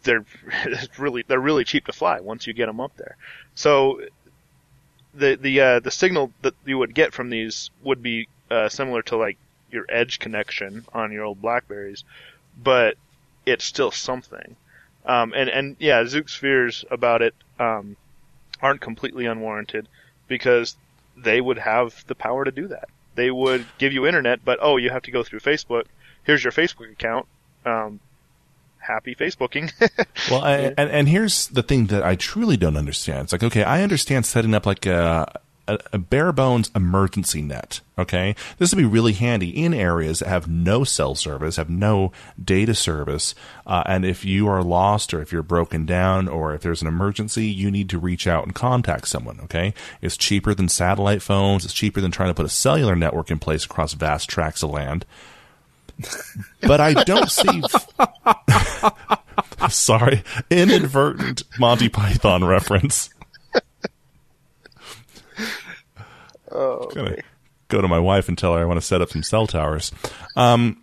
they're 0.03 0.25
really 0.99 1.25
they're 1.27 1.41
really 1.41 1.65
cheap 1.65 1.87
to 1.87 1.93
fly 1.93 2.21
once 2.21 2.47
you 2.47 2.53
get 2.53 2.67
them 2.67 2.81
up 2.81 2.97
there. 2.97 3.17
So 3.55 4.01
the 5.17 5.37
the 5.37 5.61
uh, 5.61 5.81
the 5.81 5.91
signal 5.91 6.33
that 6.43 6.55
you 6.65 6.79
would 6.79 6.95
get 6.95 7.13
from 7.13 7.31
these 7.31 7.71
would 7.83 8.03
be 8.03 8.29
uh, 8.51 8.69
similar 8.69 9.03
to 9.03 9.17
like 9.17 9.39
your 9.71 9.87
edge 9.89 10.19
connection 10.19 10.85
on 10.93 11.13
your 11.13 11.25
old 11.25 11.41
Blackberries, 11.41 12.05
but 12.57 12.97
it's 13.45 13.65
still 13.65 13.91
something. 13.91 14.57
Um, 15.05 15.33
and, 15.37 15.49
and 15.49 15.77
yeah, 15.79 16.03
Zook's 16.05 16.35
fears 16.35 16.85
about 16.91 17.23
it 17.23 17.35
um, 17.61 17.97
aren't 18.61 18.81
completely 18.81 19.27
unwarranted 19.27 19.89
because 20.27 20.77
they 21.17 21.41
would 21.41 21.59
have 21.59 22.05
the 22.09 22.15
power 22.15 22.45
to 22.45 22.51
do 22.51 22.69
that. 22.69 22.89
They 23.15 23.31
would 23.31 23.67
give 23.79 23.93
you 23.93 24.07
internet, 24.07 24.45
but 24.45 24.59
oh, 24.61 24.77
you 24.77 24.91
have 24.91 25.03
to 25.03 25.11
go 25.11 25.23
through 25.23 25.41
Facebook. 25.41 25.85
Here's 26.25 26.43
your 26.43 26.53
Facebook 26.53 26.91
account. 26.91 27.27
Um, 27.65 28.01
happy 28.87 29.15
Facebooking. 29.15 29.73
Well, 30.31 30.43
I, 30.43 30.75
and 30.77 30.91
and 30.91 31.09
here's 31.09 31.47
the 31.49 31.63
thing 31.63 31.87
that 31.87 32.03
I 32.03 32.17
truly 32.17 32.57
don't 32.57 32.77
understand. 32.77 33.25
It's 33.25 33.33
like, 33.33 33.45
okay, 33.45 33.63
I 33.63 33.83
understand 33.83 34.27
setting 34.27 34.55
up 34.55 34.67
like 34.67 34.85
a 34.87 35.41
a, 35.69 35.79
a 35.93 35.99
bare 35.99 36.33
bones 36.33 36.71
emergency 36.75 37.43
net. 37.43 37.81
Okay, 37.99 38.35
this 38.59 38.73
would 38.73 38.81
be 38.81 38.87
really 38.87 39.15
handy 39.15 39.49
in 39.51 39.73
areas 39.73 40.19
that 40.19 40.29
have 40.29 40.49
no 40.49 40.85
cell 40.85 41.15
service, 41.15 41.57
have 41.57 41.71
no 41.71 42.13
data 42.43 42.75
service, 42.75 43.35
uh, 43.67 43.83
and 43.87 44.05
if 44.05 44.25
you 44.25 44.49
are 44.49 44.63
lost 44.63 45.15
or 45.15 45.23
if 45.23 45.33
you're 45.33 45.43
broken 45.43 45.87
down 45.87 46.29
or 46.29 46.55
if 46.55 46.63
there's 46.63 46.83
an 46.83 46.89
emergency, 46.89 47.47
you 47.47 47.71
need 47.71 47.89
to 47.91 47.99
reach 47.99 48.27
out 48.27 48.45
and 48.45 48.55
contact 48.55 49.09
someone. 49.09 49.41
Okay, 49.41 49.75
it's 50.03 50.17
cheaper 50.17 50.55
than 50.55 50.69
satellite 50.69 51.23
phones. 51.23 51.65
It's 51.65 51.75
cheaper 51.75 52.01
than 52.01 52.11
trying 52.11 52.31
to 52.31 52.35
put 52.35 52.47
a 52.47 52.51
cellular 52.51 52.97
network 52.97 53.31
in 53.31 53.39
place 53.39 53.65
across 53.65 53.95
vast 53.95 54.29
tracts 54.29 54.63
of 54.63 54.71
land. 54.71 55.05
But 56.63 56.81
I 56.81 56.95
don't 57.05 57.31
see. 57.31 57.63
Sorry, 59.71 60.23
inadvertent 60.51 61.43
Monty 61.59 61.89
Python 61.89 62.45
reference. 62.45 63.11
Oh, 66.51 66.89
Gonna 66.95 67.11
okay. 67.11 67.23
go 67.69 67.81
to 67.81 67.89
my 67.89 67.99
wife 67.99 68.29
and 68.29 68.39
tell 68.39 68.55
her 68.55 68.61
I 68.61 68.65
want 68.65 68.81
to 68.81 68.87
set 68.87 69.03
up 69.03 69.11
some 69.11 69.23
cell 69.23 69.47
towers. 69.47 69.91
Um, 70.37 70.83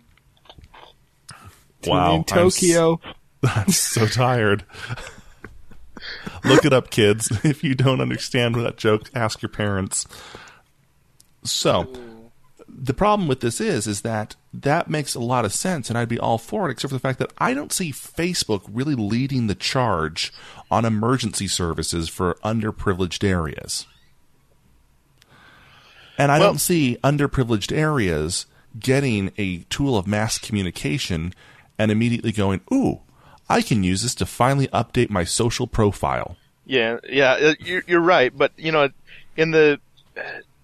wow, 1.86 2.16
in 2.16 2.24
I'm 2.32 2.46
s- 2.46 2.56
Tokyo. 2.60 3.00
I'm 3.42 3.68
so 3.70 4.06
tired. 4.06 4.64
Look 6.44 6.64
it 6.64 6.72
up, 6.72 6.90
kids. 6.90 7.30
If 7.44 7.64
you 7.64 7.74
don't 7.74 8.00
understand 8.00 8.54
that 8.56 8.76
joke, 8.76 9.10
ask 9.14 9.40
your 9.42 9.48
parents. 9.48 10.06
So, 11.44 11.90
the 12.68 12.94
problem 12.94 13.28
with 13.28 13.40
this 13.40 13.60
is, 13.60 13.86
is 13.86 14.02
that 14.02 14.36
that 14.62 14.88
makes 14.88 15.14
a 15.14 15.20
lot 15.20 15.44
of 15.44 15.52
sense, 15.52 15.88
and 15.88 15.98
I'd 15.98 16.08
be 16.08 16.18
all 16.18 16.38
for 16.38 16.68
it, 16.68 16.72
except 16.72 16.90
for 16.90 16.96
the 16.96 17.00
fact 17.00 17.18
that 17.18 17.32
I 17.38 17.54
don't 17.54 17.72
see 17.72 17.90
Facebook 17.90 18.62
really 18.70 18.94
leading 18.94 19.48
the 19.48 19.54
charge 19.54 20.32
on 20.70 20.84
emergency 20.84 21.48
services 21.48 22.08
for 22.08 22.38
underprivileged 22.44 23.24
areas. 23.28 23.86
And 26.16 26.30
I 26.30 26.38
Well- 26.38 26.50
don't 26.50 26.58
see 26.58 26.96
underprivileged 27.02 27.76
areas 27.76 28.46
getting 28.78 29.32
a 29.38 29.58
tool 29.70 29.96
of 29.96 30.06
mass 30.06 30.38
communication 30.38 31.34
and 31.78 31.90
immediately 31.90 32.32
going, 32.32 32.60
ooh, 32.72 33.00
I 33.48 33.60
can 33.60 33.82
use 33.82 34.02
this 34.02 34.14
to 34.16 34.26
finally 34.26 34.68
update 34.68 35.10
my 35.10 35.24
social 35.24 35.66
profile. 35.66 36.36
Yeah, 36.64 36.98
yeah, 37.08 37.32
uh, 37.32 37.54
you're, 37.60 37.82
you're 37.86 38.00
right. 38.00 38.36
But 38.36 38.52
you 38.56 38.72
know, 38.72 38.88
in 39.36 39.50
the 39.50 39.80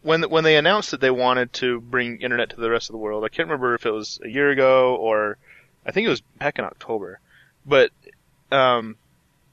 when 0.02 0.22
when 0.22 0.44
they 0.44 0.56
announced 0.56 0.90
that 0.92 1.00
they 1.00 1.10
wanted 1.10 1.52
to 1.54 1.80
bring 1.80 2.20
internet 2.20 2.50
to 2.50 2.56
the 2.56 2.70
rest 2.70 2.88
of 2.88 2.92
the 2.94 2.98
world, 2.98 3.24
I 3.24 3.28
can't 3.28 3.48
remember 3.48 3.74
if 3.74 3.86
it 3.86 3.90
was 3.90 4.20
a 4.24 4.28
year 4.28 4.50
ago 4.50 4.96
or 4.96 5.36
I 5.84 5.92
think 5.92 6.06
it 6.06 6.10
was 6.10 6.20
back 6.20 6.58
in 6.58 6.64
October. 6.64 7.20
But 7.66 7.90
um, 8.50 8.96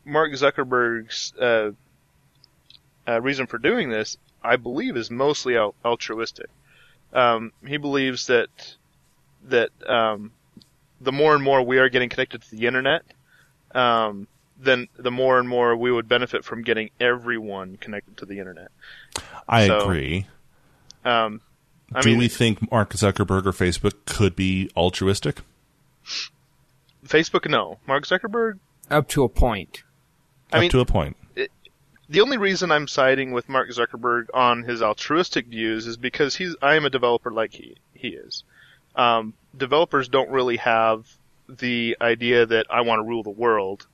Mark 0.05 0.31
Zuckerberg's 0.31 1.33
uh, 1.39 1.71
uh, 3.07 3.21
reason 3.21 3.47
for 3.47 3.57
doing 3.57 3.89
this, 3.89 4.17
I 4.43 4.55
believe, 4.55 4.95
is 4.97 5.11
mostly 5.11 5.57
al- 5.57 5.75
altruistic. 5.83 6.47
Um, 7.13 7.51
he 7.65 7.77
believes 7.77 8.27
that 8.27 8.75
that 9.45 9.69
um, 9.87 10.31
the 10.99 11.11
more 11.11 11.35
and 11.35 11.43
more 11.43 11.61
we 11.61 11.77
are 11.77 11.89
getting 11.89 12.09
connected 12.09 12.41
to 12.41 12.51
the 12.55 12.67
internet, 12.67 13.03
um, 13.73 14.27
then 14.59 14.87
the 14.97 15.11
more 15.11 15.39
and 15.39 15.47
more 15.47 15.75
we 15.75 15.91
would 15.91 16.07
benefit 16.09 16.43
from 16.43 16.63
getting 16.63 16.89
everyone 16.99 17.77
connected 17.77 18.17
to 18.17 18.25
the 18.25 18.39
internet. 18.39 18.71
I 19.47 19.67
So, 19.67 19.81
agree. 19.81 20.25
Um, 21.07 21.41
I 21.93 22.01
Do 22.01 22.09
mean, 22.09 22.17
we 22.17 22.27
think 22.27 22.69
Mark 22.71 22.91
Zuckerberg 22.91 23.45
or 23.45 23.51
Facebook 23.53 23.93
could 24.05 24.35
be 24.35 24.69
altruistic? 24.75 25.41
Facebook, 27.05 27.49
no. 27.49 27.79
Mark 27.87 28.05
Zuckerberg. 28.05 28.59
Up 28.89 29.07
to 29.09 29.23
a 29.23 29.29
point. 29.29 29.83
I 30.51 30.57
Up 30.57 30.61
mean, 30.61 30.69
to 30.71 30.79
a 30.79 30.85
point. 30.85 31.17
the 32.09 32.21
only 32.21 32.37
reason 32.37 32.71
I'm 32.71 32.87
siding 32.87 33.31
with 33.31 33.49
Mark 33.49 33.69
Zuckerberg 33.69 34.27
on 34.33 34.63
his 34.63 34.81
altruistic 34.81 35.47
views 35.47 35.87
is 35.87 35.97
because 35.97 36.35
he's 36.35 36.55
I 36.61 36.75
am 36.75 36.85
a 36.85 36.89
developer 36.89 37.31
like 37.31 37.53
he 37.53 37.75
he 37.93 38.09
is. 38.09 38.43
Um, 38.95 39.33
developers 39.55 40.07
don't 40.09 40.29
really 40.29 40.57
have 40.57 41.05
the 41.49 41.97
idea 42.01 42.45
that 42.45 42.65
I 42.69 42.81
want 42.81 42.99
to 42.99 43.03
rule 43.03 43.23
the 43.23 43.29
world. 43.29 43.85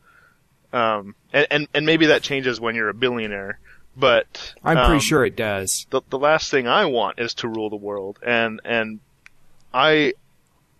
Um, 0.71 1.15
and, 1.31 1.47
and 1.51 1.67
and 1.73 1.85
maybe 1.85 2.07
that 2.07 2.23
changes 2.23 2.59
when 2.59 2.73
you're 2.75 2.89
a 2.89 2.93
billionaire, 2.95 3.59
but 3.95 4.53
I'm 4.63 4.77
um, 4.77 4.85
pretty 4.87 5.01
sure 5.01 5.25
it 5.25 5.35
does. 5.35 5.85
the 5.89 6.01
the 6.09 6.17
last 6.17 6.49
thing 6.49 6.67
I 6.67 6.85
want 6.85 7.19
is 7.19 7.33
to 7.35 7.47
rule 7.47 7.69
the 7.69 7.75
world, 7.75 8.19
and 8.25 8.59
and 8.65 8.99
I 9.73 10.13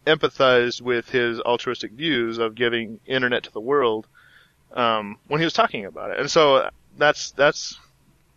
empathize 0.06 0.82
with 0.82 1.10
his 1.10 1.40
altruistic 1.40 1.92
views 1.92 2.38
of 2.38 2.56
giving 2.56 3.00
internet 3.06 3.44
to 3.44 3.52
the 3.52 3.62
world 3.62 4.08
um, 4.74 5.18
when 5.28 5.40
he 5.40 5.46
was 5.46 5.54
talking 5.54 5.86
about 5.86 6.12
it, 6.12 6.20
and 6.20 6.30
so 6.30 6.70
that's 6.98 7.32
that's 7.32 7.80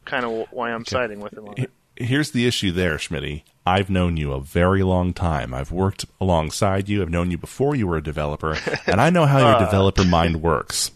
kind 0.05 0.25
of 0.25 0.47
why 0.51 0.71
I'm 0.73 0.85
siding 0.85 1.21
with 1.21 1.33
him 1.33 1.49
on 1.49 1.55
it. 1.57 1.71
Here's 1.97 2.33
the 2.33 2.47
issue 2.47 2.73
there, 2.73 2.99
Schmitty. 2.99 3.43
I've 3.67 3.89
known 3.89 4.17
you 4.17 4.33
a 4.33 4.41
very 4.41 4.83
long 4.83 5.15
time. 5.15 5.55
I've 5.55 5.73
worked 5.73 6.05
alongside 6.21 6.89
you. 6.89 7.01
I've 7.03 7.11
known 7.11 7.31
you 7.31 7.39
before 7.39 7.75
you 7.75 7.87
were 7.87 7.97
a 7.97 8.03
developer, 8.03 8.57
and 8.87 9.01
I 9.01 9.11
know 9.11 9.25
how 9.25 9.51
your 9.51 9.59
developer 9.59 10.05
mind 10.05 10.43
works. 10.43 10.91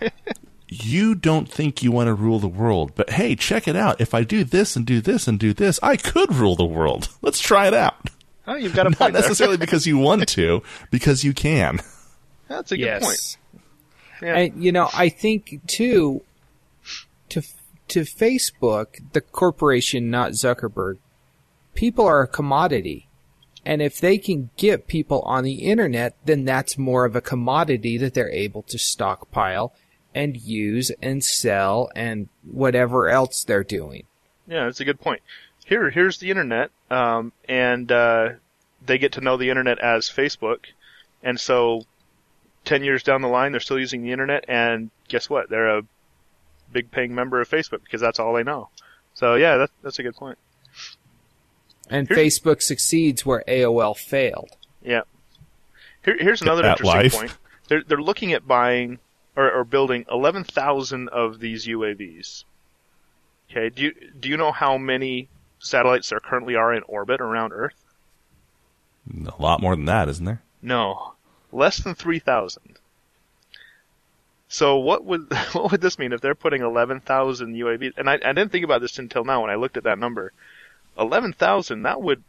You 0.68 1.14
don't 1.14 1.50
think 1.50 1.82
you 1.82 1.90
want 1.90 2.08
to 2.08 2.14
rule 2.14 2.38
the 2.38 2.48
world, 2.48 2.92
but 2.94 3.10
hey, 3.10 3.34
check 3.34 3.66
it 3.66 3.74
out. 3.76 4.00
If 4.00 4.12
I 4.12 4.22
do 4.22 4.44
this 4.44 4.76
and 4.76 4.84
do 4.84 5.00
this 5.00 5.26
and 5.26 5.38
do 5.38 5.54
this, 5.54 5.80
I 5.82 5.96
could 5.96 6.34
rule 6.34 6.56
the 6.56 6.64
world. 6.64 7.08
Let's 7.22 7.40
try 7.40 7.66
it 7.66 7.74
out. 7.74 8.10
Oh, 8.46 8.54
you've 8.54 8.74
got 8.74 8.86
a 8.86 8.90
Not 8.90 8.98
point. 8.98 9.12
there. 9.14 9.22
necessarily 9.22 9.56
because 9.58 9.86
you 9.86 9.96
want 9.98 10.28
to, 10.28 10.62
because 10.90 11.24
you 11.24 11.32
can. 11.32 11.80
That's 12.48 12.72
a 12.72 12.76
good 12.76 12.84
yes. 12.84 13.04
point. 13.04 13.62
Yeah. 14.22 14.36
And 14.36 14.62
you 14.62 14.72
know, 14.72 14.88
I 14.92 15.08
think 15.08 15.60
too 15.66 16.22
to 17.30 17.42
to 17.88 18.00
Facebook, 18.00 19.12
the 19.12 19.20
corporation, 19.20 20.10
not 20.10 20.32
Zuckerberg, 20.32 20.98
people 21.74 22.04
are 22.04 22.22
a 22.22 22.28
commodity. 22.28 23.08
And 23.64 23.82
if 23.82 24.00
they 24.00 24.18
can 24.18 24.50
get 24.56 24.86
people 24.86 25.20
on 25.22 25.44
the 25.44 25.56
internet, 25.56 26.16
then 26.24 26.44
that's 26.44 26.78
more 26.78 27.04
of 27.04 27.14
a 27.16 27.20
commodity 27.20 27.98
that 27.98 28.14
they're 28.14 28.30
able 28.30 28.62
to 28.62 28.78
stockpile 28.78 29.74
and 30.14 30.36
use 30.36 30.90
and 31.02 31.22
sell 31.24 31.90
and 31.94 32.28
whatever 32.50 33.08
else 33.08 33.44
they're 33.44 33.64
doing. 33.64 34.04
Yeah, 34.46 34.64
that's 34.64 34.80
a 34.80 34.84
good 34.84 35.00
point. 35.00 35.22
Here, 35.66 35.90
here's 35.90 36.18
the 36.18 36.30
internet, 36.30 36.70
um, 36.90 37.32
and 37.48 37.92
uh, 37.92 38.30
they 38.86 38.96
get 38.98 39.12
to 39.12 39.20
know 39.20 39.36
the 39.36 39.50
internet 39.50 39.78
as 39.80 40.08
Facebook, 40.08 40.60
and 41.22 41.38
so 41.38 41.82
ten 42.64 42.82
years 42.82 43.02
down 43.02 43.20
the 43.20 43.28
line, 43.28 43.52
they're 43.52 43.60
still 43.60 43.78
using 43.78 44.02
the 44.02 44.12
internet, 44.12 44.44
and 44.48 44.90
guess 45.08 45.28
what? 45.28 45.50
They're 45.50 45.78
a 45.78 45.82
big 46.72 46.90
paying 46.90 47.14
member 47.14 47.40
of 47.40 47.48
Facebook 47.50 47.82
because 47.84 48.00
that's 48.00 48.18
all 48.18 48.32
they 48.34 48.42
know. 48.42 48.70
So 49.14 49.34
yeah, 49.34 49.58
that, 49.58 49.70
that's 49.82 49.98
a 49.98 50.02
good 50.02 50.16
point. 50.16 50.38
And 51.90 52.08
Here- 52.08 52.16
Facebook 52.16 52.62
succeeds 52.62 53.24
where 53.26 53.42
AOL 53.48 53.96
failed. 53.96 54.50
Yeah. 54.82 55.02
Here, 56.04 56.16
here's 56.18 56.42
another 56.42 56.64
At 56.64 56.78
interesting 56.80 57.00
life. 57.02 57.12
point. 57.14 57.36
They're 57.68 57.82
they're 57.82 58.00
looking 58.00 58.32
at 58.32 58.46
buying 58.46 58.98
or, 59.38 59.52
or 59.52 59.64
building 59.64 60.04
eleven 60.10 60.42
thousand 60.42 61.08
of 61.10 61.38
these 61.38 61.64
UAVs. 61.66 62.44
Okay. 63.50 63.70
Do 63.70 63.82
you 63.84 63.94
do 64.18 64.28
you 64.28 64.36
know 64.36 64.50
how 64.50 64.76
many 64.76 65.28
satellites 65.60 66.10
there 66.10 66.20
currently 66.20 66.56
are 66.56 66.74
in 66.74 66.82
orbit 66.82 67.20
around 67.20 67.52
Earth? 67.52 67.80
A 69.26 69.40
lot 69.40 69.62
more 69.62 69.76
than 69.76 69.84
that, 69.86 70.08
isn't 70.08 70.24
there? 70.24 70.42
No, 70.60 71.14
less 71.52 71.78
than 71.78 71.94
three 71.94 72.18
thousand. 72.18 72.78
So 74.48 74.78
what 74.78 75.04
would 75.04 75.32
what 75.52 75.70
would 75.70 75.80
this 75.80 76.00
mean 76.00 76.12
if 76.12 76.20
they're 76.20 76.34
putting 76.34 76.62
eleven 76.62 76.98
thousand 76.98 77.54
UAVs? 77.54 77.96
And 77.96 78.10
I, 78.10 78.14
I 78.14 78.32
didn't 78.32 78.50
think 78.50 78.64
about 78.64 78.80
this 78.80 78.98
until 78.98 79.24
now 79.24 79.42
when 79.42 79.50
I 79.50 79.54
looked 79.54 79.76
at 79.76 79.84
that 79.84 80.00
number. 80.00 80.32
Eleven 80.98 81.32
thousand 81.32 81.84
that 81.84 82.02
would 82.02 82.24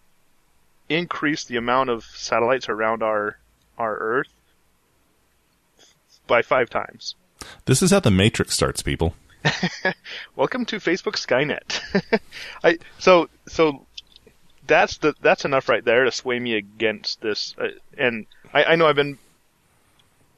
increase 0.87 1.43
the 1.45 1.57
amount 1.57 1.89
of 1.89 2.03
satellites 2.03 2.69
around 2.69 3.01
our 3.01 3.39
our 3.79 3.97
Earth 3.97 4.29
by 6.29 6.41
five 6.41 6.69
times. 6.69 7.15
This 7.65 7.81
is 7.81 7.91
how 7.91 7.99
the 7.99 8.11
Matrix 8.11 8.53
starts, 8.53 8.81
people. 8.81 9.15
Welcome 10.35 10.65
to 10.67 10.77
Facebook 10.77 11.15
Skynet. 11.15 12.21
I 12.63 12.77
so 12.99 13.29
so 13.47 13.85
that's 14.67 14.97
the 14.97 15.15
that's 15.21 15.43
enough 15.43 15.67
right 15.67 15.83
there 15.83 16.05
to 16.05 16.11
sway 16.11 16.39
me 16.39 16.55
against 16.55 17.21
this. 17.21 17.55
Uh, 17.57 17.69
and 17.97 18.25
I, 18.53 18.63
I 18.63 18.75
know 18.75 18.87
I've 18.87 18.95
been 18.95 19.17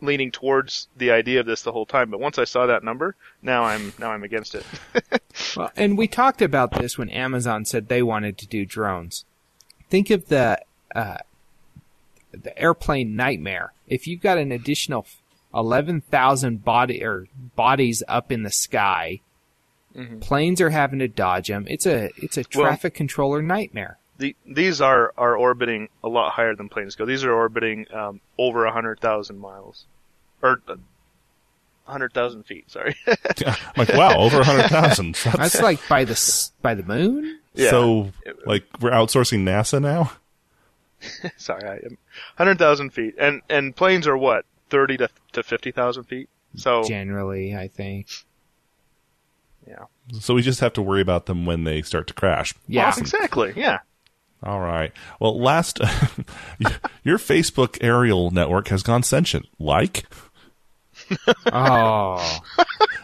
leaning 0.02 0.32
towards 0.32 0.88
the 0.98 1.12
idea 1.12 1.40
of 1.40 1.46
this 1.46 1.62
the 1.62 1.72
whole 1.72 1.86
time, 1.86 2.10
but 2.10 2.20
once 2.20 2.40
I 2.40 2.46
saw 2.46 2.66
that 2.66 2.84
number, 2.84 3.16
now 3.42 3.64
I'm 3.64 3.94
now 4.00 4.12
I'm 4.12 4.24
against 4.24 4.56
it. 4.56 4.66
Well, 5.56 5.72
and 5.78 5.98
we 5.98 6.08
talked 6.08 6.42
about 6.42 6.72
this 6.74 6.98
when 6.98 7.10
Amazon 7.10 7.64
said 7.64 7.88
they 7.88 8.04
wanted 8.04 8.38
to 8.38 8.48
do 8.48 8.66
drones. 8.66 9.24
Think 9.90 10.10
of 10.10 10.28
the 10.28 10.62
uh, 10.94 11.18
the 12.32 12.58
airplane 12.58 13.16
nightmare. 13.16 13.72
If 13.88 14.08
you've 14.08 14.22
got 14.22 14.38
an 14.38 14.52
additional 14.52 15.06
eleven 15.54 16.02
thousand 16.02 16.64
body 16.64 17.04
or 17.04 17.28
bodies 17.56 18.04
up 18.08 18.32
in 18.32 18.44
the 18.44 18.52
sky, 18.52 19.22
planes 20.22 20.62
are 20.62 20.70
having 20.70 21.00
to 21.00 21.08
dodge 21.08 21.48
them. 21.48 21.66
It's 21.70 21.86
a 21.86 22.10
it's 22.18 22.38
a 22.38 22.44
Well- 22.56 22.66
traffic 22.66 22.94
controller 22.94 23.42
nightmare. 23.42 23.98
the, 24.18 24.36
these 24.46 24.80
are 24.82 25.14
are 25.18 25.36
orbiting 25.36 25.90
a 26.04 26.08
lot 26.10 26.32
higher 26.34 26.56
than 26.56 26.70
planes 26.70 26.96
go. 26.96 27.06
These 27.06 27.24
are 27.24 27.34
orbiting 27.34 27.86
um, 27.94 28.22
over 28.38 28.66
a 28.66 28.72
hundred 28.72 29.00
thousand 29.00 29.40
miles, 29.40 29.86
or 30.42 30.62
uh, 30.68 30.76
hundred 31.86 32.14
thousand 32.14 32.44
feet. 32.46 32.70
Sorry. 32.72 32.96
I'm 33.08 33.56
like, 33.76 33.90
wow, 33.94 34.18
over 34.18 34.42
a 34.42 34.44
hundred 34.46 34.70
thousand. 34.70 35.16
That's 35.36 35.62
like 35.62 35.80
by 35.90 36.06
the 36.06 36.50
by 36.62 36.76
the 36.76 36.84
moon. 36.84 37.40
Yeah. 37.54 37.70
So, 37.72 38.12
like, 38.46 38.64
we're 38.80 38.92
outsourcing 38.92 39.40
NASA 39.44 39.82
now. 39.82 40.14
Sorry, 41.38 41.68
I 41.68 41.76
am 41.86 41.98
hundred 42.38 42.60
thousand 42.60 42.92
feet, 42.92 43.16
and 43.20 43.42
and 43.50 43.76
planes 43.76 44.08
are 44.08 44.16
what 44.18 44.46
thirty 44.70 44.96
to 44.98 45.10
to 45.34 45.44
fifty 45.44 45.72
thousand 45.72 46.04
feet. 46.06 46.30
So 46.56 46.84
Generally, 46.84 47.56
I 47.56 47.68
think. 47.70 48.08
yeah, 49.68 49.86
So 50.20 50.34
we 50.34 50.42
just 50.42 50.60
have 50.60 50.74
to 50.74 50.82
worry 50.82 51.02
about 51.02 51.26
them 51.28 51.46
when 51.46 51.64
they 51.64 51.82
start 51.82 52.08
to 52.08 52.14
crash. 52.14 52.54
Yeah. 52.68 52.88
Awesome. 52.90 53.02
exactly. 53.04 53.54
Yeah. 53.56 53.80
All 54.44 54.60
right. 54.60 54.92
Well, 55.20 55.40
last, 55.40 55.80
your 57.04 57.18
Facebook 57.20 57.78
aerial 57.80 58.32
network 58.32 58.68
has 58.70 58.82
gone 58.84 59.04
sentient. 59.04 59.46
Like, 59.60 60.06
Oh, 61.52 62.40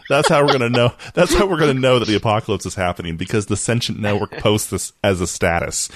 that's 0.08 0.28
how 0.28 0.44
we're 0.44 0.52
gonna 0.52 0.68
know. 0.68 0.94
That's 1.14 1.32
how 1.34 1.46
we're 1.46 1.58
gonna 1.58 1.74
know 1.74 1.98
that 2.00 2.06
the 2.08 2.16
apocalypse 2.16 2.66
is 2.66 2.74
happening 2.74 3.16
because 3.16 3.46
the 3.46 3.56
sentient 3.56 4.00
network 4.00 4.32
posts 4.38 4.70
this 4.70 4.92
as 5.04 5.20
a 5.20 5.26
status. 5.26 5.88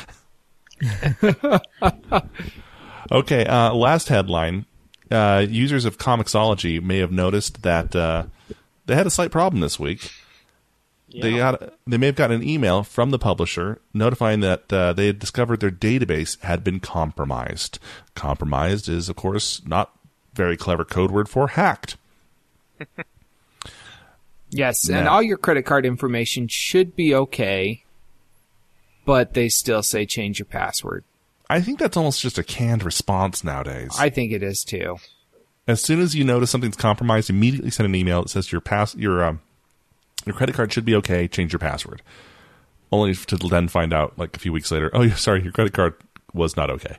okay. 3.11 3.45
Uh, 3.47 3.75
last 3.75 4.09
headline: 4.09 4.67
uh, 5.13 5.47
Users 5.49 5.85
of 5.85 5.99
Comixology 5.99 6.83
may 6.83 6.99
have 6.99 7.13
noticed 7.13 7.63
that 7.63 7.95
uh, 7.95 8.25
they 8.87 8.95
had 8.95 9.07
a 9.07 9.11
slight 9.11 9.31
problem 9.31 9.61
this 9.61 9.79
week. 9.79 10.11
They 11.21 11.37
got 11.37 11.75
they 11.87 11.99
may 11.99 12.07
have 12.07 12.17
gotten 12.17 12.41
an 12.41 12.49
email 12.49 12.83
from 12.83 13.11
the 13.11 13.19
publisher 13.19 13.81
notifying 13.93 14.41
that 14.41 14.73
uh, 14.73 14.95
they 14.95 15.09
had 15.09 15.19
discovered 15.19 15.61
their 15.61 15.71
database 15.71 16.41
had 16.41 16.65
been 16.65 16.81
compromised. 16.81 17.79
Compromised 18.15 18.89
is, 18.89 19.11
of 19.11 19.17
course, 19.17 19.61
not 19.67 19.95
very 20.33 20.57
clever 20.57 20.85
code 20.85 21.11
word 21.11 21.29
for 21.29 21.49
hacked. 21.49 21.97
yes, 24.51 24.89
and 24.89 25.07
all 25.07 25.23
your 25.23 25.37
credit 25.37 25.65
card 25.65 25.85
information 25.85 26.49
should 26.49 26.97
be 26.97 27.15
okay, 27.15 27.85
but 29.05 29.35
they 29.35 29.51
still 29.51 29.83
say 29.83 30.07
change 30.07 30.39
your 30.39 30.47
password. 30.47 31.05
I 31.53 31.61
think 31.61 31.79
that's 31.79 31.97
almost 31.97 32.21
just 32.21 32.39
a 32.39 32.43
canned 32.43 32.83
response 32.83 33.45
nowadays. 33.45 33.95
I 33.99 34.09
think 34.09 34.33
it 34.33 34.43
is 34.43 34.65
too. 34.65 34.97
as 35.67 35.83
soon 35.83 36.01
as 36.01 36.15
you 36.15 36.25
notice 36.25 36.51
something's 36.51 36.77
compromised, 36.77 37.29
immediately 37.31 37.71
send 37.71 37.87
an 37.87 37.95
email 37.95 38.23
that 38.23 38.29
says 38.31 38.51
your 38.51 38.61
pass 38.61 38.95
your 38.95 39.23
um, 39.23 39.41
your 40.25 40.35
credit 40.35 40.55
card 40.55 40.73
should 40.73 40.85
be 40.85 40.95
okay. 40.97 41.29
Change 41.29 41.53
your 41.53 41.59
password. 41.61 42.03
Only 42.91 43.15
to 43.15 43.37
then 43.37 43.69
find 43.69 43.93
out 43.93 44.19
like 44.19 44.37
a 44.37 44.41
few 44.41 44.53
weeks 44.53 44.71
later, 44.71 44.91
oh, 44.93 45.03
yeah, 45.03 45.15
sorry, 45.15 45.43
your 45.43 45.53
credit 45.53 45.73
card 45.73 45.95
was 46.35 46.57
not 46.57 46.71
okay. 46.71 46.97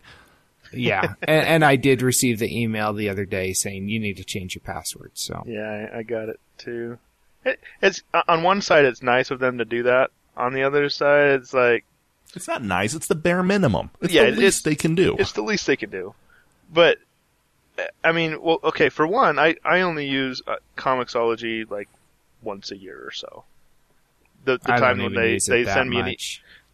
Yeah, 0.71 1.13
and, 1.23 1.47
and 1.47 1.65
I 1.65 1.75
did 1.75 2.01
receive 2.01 2.39
the 2.39 2.61
email 2.61 2.93
the 2.93 3.09
other 3.09 3.25
day 3.25 3.53
saying 3.53 3.89
you 3.89 3.99
need 3.99 4.17
to 4.17 4.23
change 4.23 4.55
your 4.55 4.63
password. 4.63 5.11
So 5.13 5.43
Yeah, 5.45 5.87
I, 5.93 5.99
I 5.99 6.03
got 6.03 6.29
it 6.29 6.39
too. 6.57 6.97
It, 7.45 7.59
it's 7.81 8.01
on 8.27 8.43
one 8.43 8.61
side, 8.61 8.85
it's 8.85 9.03
nice 9.03 9.31
of 9.31 9.39
them 9.39 9.57
to 9.57 9.65
do 9.65 9.83
that. 9.83 10.11
On 10.35 10.53
the 10.53 10.63
other 10.63 10.89
side, 10.89 11.41
it's 11.41 11.53
like 11.53 11.85
It's 12.35 12.47
not 12.47 12.63
nice. 12.63 12.93
It's 12.93 13.07
the 13.07 13.15
bare 13.15 13.43
minimum. 13.43 13.91
It's 14.01 14.13
Yeah, 14.13 14.23
the 14.25 14.31
least 14.31 14.41
it's- 14.41 14.61
they 14.63 14.75
can 14.75 14.95
do. 14.95 15.15
it's 15.19 15.33
the 15.33 15.41
least 15.43 15.67
they 15.67 15.75
can 15.77 15.89
do. 15.89 16.15
But 16.71 16.97
I 18.03 18.11
mean, 18.11 18.41
well, 18.41 18.59
okay. 18.63 18.89
For 18.89 19.05
one, 19.07 19.39
I 19.39 19.55
I 19.65 19.81
only 19.81 20.07
use 20.07 20.41
uh, 20.47 20.57
Comixology 20.77 21.69
like 21.69 21.89
once 22.41 22.71
a 22.71 22.77
year 22.77 23.01
or 23.05 23.11
so. 23.11 23.43
The, 24.45 24.57
the 24.57 24.73
I 24.73 24.79
time 24.79 24.97
don't 24.97 25.05
when 25.05 25.11
even 25.13 25.23
they 25.23 25.33
use 25.33 25.45
they 25.45 25.63
that 25.63 25.73
send 25.73 25.89
me 25.89 25.99
an, 25.99 26.07
e- 26.09 26.17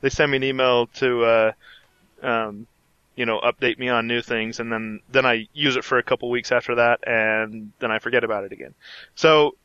they 0.01 0.09
send 0.09 0.31
me 0.31 0.37
an 0.37 0.43
email 0.43 0.87
to 0.95 1.23
uh, 1.23 1.51
um, 2.21 2.67
you 3.15 3.25
know, 3.25 3.39
update 3.41 3.77
me 3.79 3.89
on 3.89 4.07
new 4.07 4.21
things, 4.21 4.59
and 4.59 4.71
then 4.71 5.01
then 5.11 5.25
I 5.25 5.47
use 5.53 5.75
it 5.75 5.83
for 5.83 5.97
a 5.97 6.03
couple 6.03 6.29
weeks 6.29 6.51
after 6.51 6.75
that, 6.75 7.05
and 7.07 7.71
then 7.79 7.91
I 7.91 7.99
forget 7.99 8.23
about 8.23 8.43
it 8.45 8.51
again. 8.51 8.73
So 9.15 9.55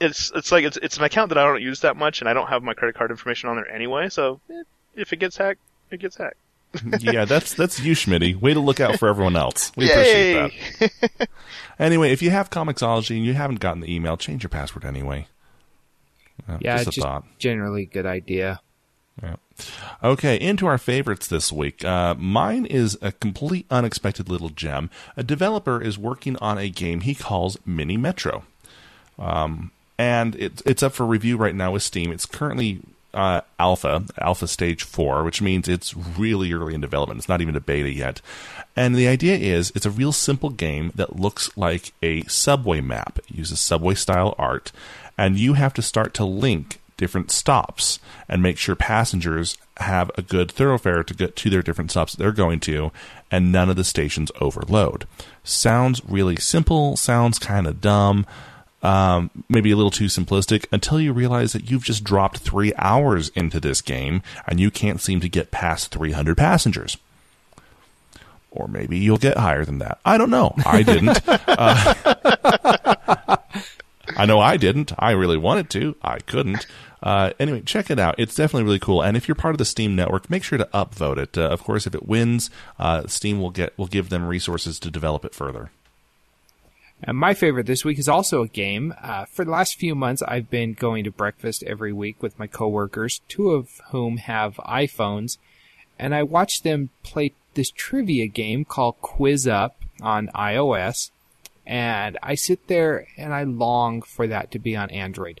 it's 0.00 0.30
it's 0.34 0.52
like 0.52 0.64
it's 0.64 0.76
it's 0.78 0.96
an 0.96 1.04
account 1.04 1.30
that 1.30 1.38
I 1.38 1.44
don't 1.44 1.62
use 1.62 1.80
that 1.80 1.96
much, 1.96 2.20
and 2.20 2.28
I 2.28 2.34
don't 2.34 2.48
have 2.48 2.62
my 2.62 2.74
credit 2.74 2.94
card 2.96 3.10
information 3.10 3.48
on 3.48 3.56
there 3.56 3.70
anyway. 3.70 4.08
So 4.08 4.40
eh, 4.50 4.62
if 4.94 5.12
it 5.12 5.16
gets 5.16 5.36
hacked, 5.36 5.60
it 5.90 5.98
gets 6.00 6.16
hacked. 6.16 6.36
yeah, 7.00 7.24
that's 7.24 7.54
that's 7.54 7.80
you, 7.80 7.94
Schmitty. 7.94 8.38
Way 8.38 8.52
to 8.54 8.60
look 8.60 8.78
out 8.80 8.98
for 8.98 9.08
everyone 9.08 9.36
else. 9.36 9.72
We 9.76 9.90
appreciate 9.90 10.52
that. 10.80 11.28
Anyway, 11.78 12.10
if 12.10 12.22
you 12.22 12.30
have 12.30 12.50
Comixology 12.50 13.16
and 13.16 13.24
you 13.24 13.34
haven't 13.34 13.60
gotten 13.60 13.80
the 13.80 13.94
email, 13.94 14.16
change 14.16 14.42
your 14.42 14.50
password 14.50 14.84
anyway. 14.84 15.28
Uh, 16.48 16.58
Yeah, 16.60 16.76
just 16.78 16.88
a 16.88 16.90
just 16.90 17.04
thought. 17.06 17.24
generally 17.38 17.86
good 17.86 18.04
idea. 18.04 18.60
Yeah. 19.22 19.36
Okay, 20.02 20.40
into 20.40 20.66
our 20.66 20.76
favorites 20.76 21.28
this 21.28 21.52
week. 21.52 21.84
Uh, 21.84 22.16
mine 22.16 22.66
is 22.66 22.98
a 23.00 23.12
complete 23.12 23.64
unexpected 23.70 24.28
little 24.28 24.48
gem. 24.48 24.90
A 25.16 25.22
developer 25.22 25.80
is 25.80 25.96
working 25.96 26.36
on 26.38 26.58
a 26.58 26.68
game 26.68 27.02
he 27.02 27.14
calls 27.14 27.56
Mini 27.64 27.96
Metro. 27.96 28.42
Um, 29.18 29.70
and 29.98 30.34
it's 30.36 30.62
it's 30.64 30.82
up 30.82 30.92
for 30.92 31.04
review 31.04 31.36
right 31.36 31.54
now 31.54 31.72
with 31.72 31.82
Steam. 31.82 32.12
It's 32.12 32.26
currently 32.26 32.80
uh, 33.12 33.40
alpha, 33.58 34.04
alpha 34.18 34.46
stage 34.46 34.84
four, 34.84 35.24
which 35.24 35.42
means 35.42 35.68
it's 35.68 35.96
really 35.96 36.52
early 36.52 36.74
in 36.74 36.80
development. 36.80 37.18
It's 37.18 37.28
not 37.28 37.40
even 37.40 37.56
a 37.56 37.60
beta 37.60 37.90
yet. 37.90 38.20
And 38.76 38.94
the 38.94 39.08
idea 39.08 39.36
is 39.36 39.72
it's 39.74 39.86
a 39.86 39.90
real 39.90 40.12
simple 40.12 40.50
game 40.50 40.92
that 40.94 41.16
looks 41.16 41.56
like 41.56 41.92
a 42.02 42.22
subway 42.24 42.80
map. 42.80 43.18
It 43.18 43.34
uses 43.34 43.60
subway 43.60 43.94
style 43.94 44.34
art, 44.38 44.70
and 45.16 45.38
you 45.38 45.54
have 45.54 45.74
to 45.74 45.82
start 45.82 46.14
to 46.14 46.24
link 46.24 46.80
different 46.96 47.30
stops 47.30 47.98
and 48.28 48.42
make 48.42 48.58
sure 48.58 48.74
passengers 48.74 49.56
have 49.78 50.10
a 50.18 50.22
good 50.22 50.50
thoroughfare 50.50 51.04
to 51.04 51.14
get 51.14 51.36
to 51.36 51.48
their 51.48 51.62
different 51.62 51.90
stops 51.90 52.14
they're 52.14 52.32
going 52.32 52.60
to, 52.60 52.92
and 53.30 53.50
none 53.50 53.70
of 53.70 53.76
the 53.76 53.84
stations 53.84 54.30
overload. 54.40 55.06
Sounds 55.44 56.02
really 56.04 56.36
simple, 56.36 56.96
sounds 56.96 57.38
kind 57.38 57.66
of 57.66 57.80
dumb, 57.80 58.26
um, 58.82 59.30
maybe 59.48 59.70
a 59.70 59.76
little 59.76 59.90
too 59.90 60.06
simplistic 60.06 60.66
until 60.70 61.00
you 61.00 61.12
realize 61.12 61.52
that 61.52 61.70
you've 61.70 61.84
just 61.84 62.04
dropped 62.04 62.38
three 62.38 62.72
hours 62.76 63.30
into 63.30 63.60
this 63.60 63.80
game 63.80 64.22
and 64.46 64.60
you 64.60 64.70
can't 64.70 65.00
seem 65.00 65.20
to 65.20 65.28
get 65.28 65.50
past 65.50 65.90
300 65.90 66.36
passengers. 66.36 66.96
Or 68.50 68.68
maybe 68.68 68.98
you'll 68.98 69.18
get 69.18 69.36
higher 69.36 69.64
than 69.64 69.78
that. 69.78 69.98
I 70.04 70.16
don't 70.16 70.30
know. 70.30 70.54
I 70.64 70.82
didn't. 70.82 71.20
uh, 71.28 73.36
I 74.16 74.26
know 74.26 74.40
I 74.40 74.56
didn't. 74.56 74.92
I 74.98 75.12
really 75.12 75.36
wanted 75.36 75.70
to. 75.70 75.96
I 76.02 76.18
couldn't. 76.20 76.66
Uh, 77.02 77.32
anyway, 77.38 77.60
check 77.60 77.90
it 77.90 77.98
out. 77.98 78.16
It's 78.18 78.34
definitely 78.34 78.64
really 78.64 78.78
cool. 78.78 79.02
And 79.02 79.16
if 79.16 79.28
you're 79.28 79.34
part 79.34 79.54
of 79.54 79.58
the 79.58 79.64
Steam 79.64 79.94
network, 79.94 80.30
make 80.30 80.42
sure 80.42 80.58
to 80.58 80.68
upvote 80.74 81.18
it. 81.18 81.38
Uh, 81.38 81.42
of 81.42 81.62
course, 81.62 81.86
if 81.86 81.94
it 81.94 82.06
wins, 82.06 82.50
uh, 82.78 83.06
Steam 83.06 83.40
will 83.40 83.50
get 83.50 83.76
will 83.78 83.86
give 83.86 84.08
them 84.08 84.26
resources 84.26 84.80
to 84.80 84.90
develop 84.90 85.24
it 85.24 85.34
further. 85.34 85.70
And 87.02 87.16
my 87.16 87.32
favorite 87.32 87.66
this 87.66 87.84
week 87.84 87.98
is 87.98 88.08
also 88.08 88.42
a 88.42 88.48
game. 88.48 88.92
Uh, 89.00 89.24
for 89.26 89.44
the 89.44 89.50
last 89.50 89.76
few 89.76 89.94
months, 89.94 90.22
I've 90.22 90.50
been 90.50 90.72
going 90.72 91.04
to 91.04 91.10
breakfast 91.10 91.62
every 91.64 91.92
week 91.92 92.22
with 92.22 92.38
my 92.38 92.46
coworkers, 92.46 93.20
two 93.28 93.50
of 93.50 93.80
whom 93.90 94.16
have 94.16 94.56
iPhones, 94.56 95.38
and 95.98 96.14
I 96.14 96.22
watch 96.22 96.62
them 96.62 96.90
play 97.02 97.32
this 97.54 97.70
trivia 97.70 98.26
game 98.26 98.64
called 98.64 99.00
QuizUp 99.00 99.72
on 100.00 100.28
iOS. 100.34 101.10
And 101.66 102.16
I 102.22 102.34
sit 102.34 102.66
there 102.66 103.06
and 103.16 103.34
I 103.34 103.44
long 103.44 104.02
for 104.02 104.26
that 104.26 104.50
to 104.52 104.58
be 104.58 104.74
on 104.74 104.90
Android. 104.90 105.40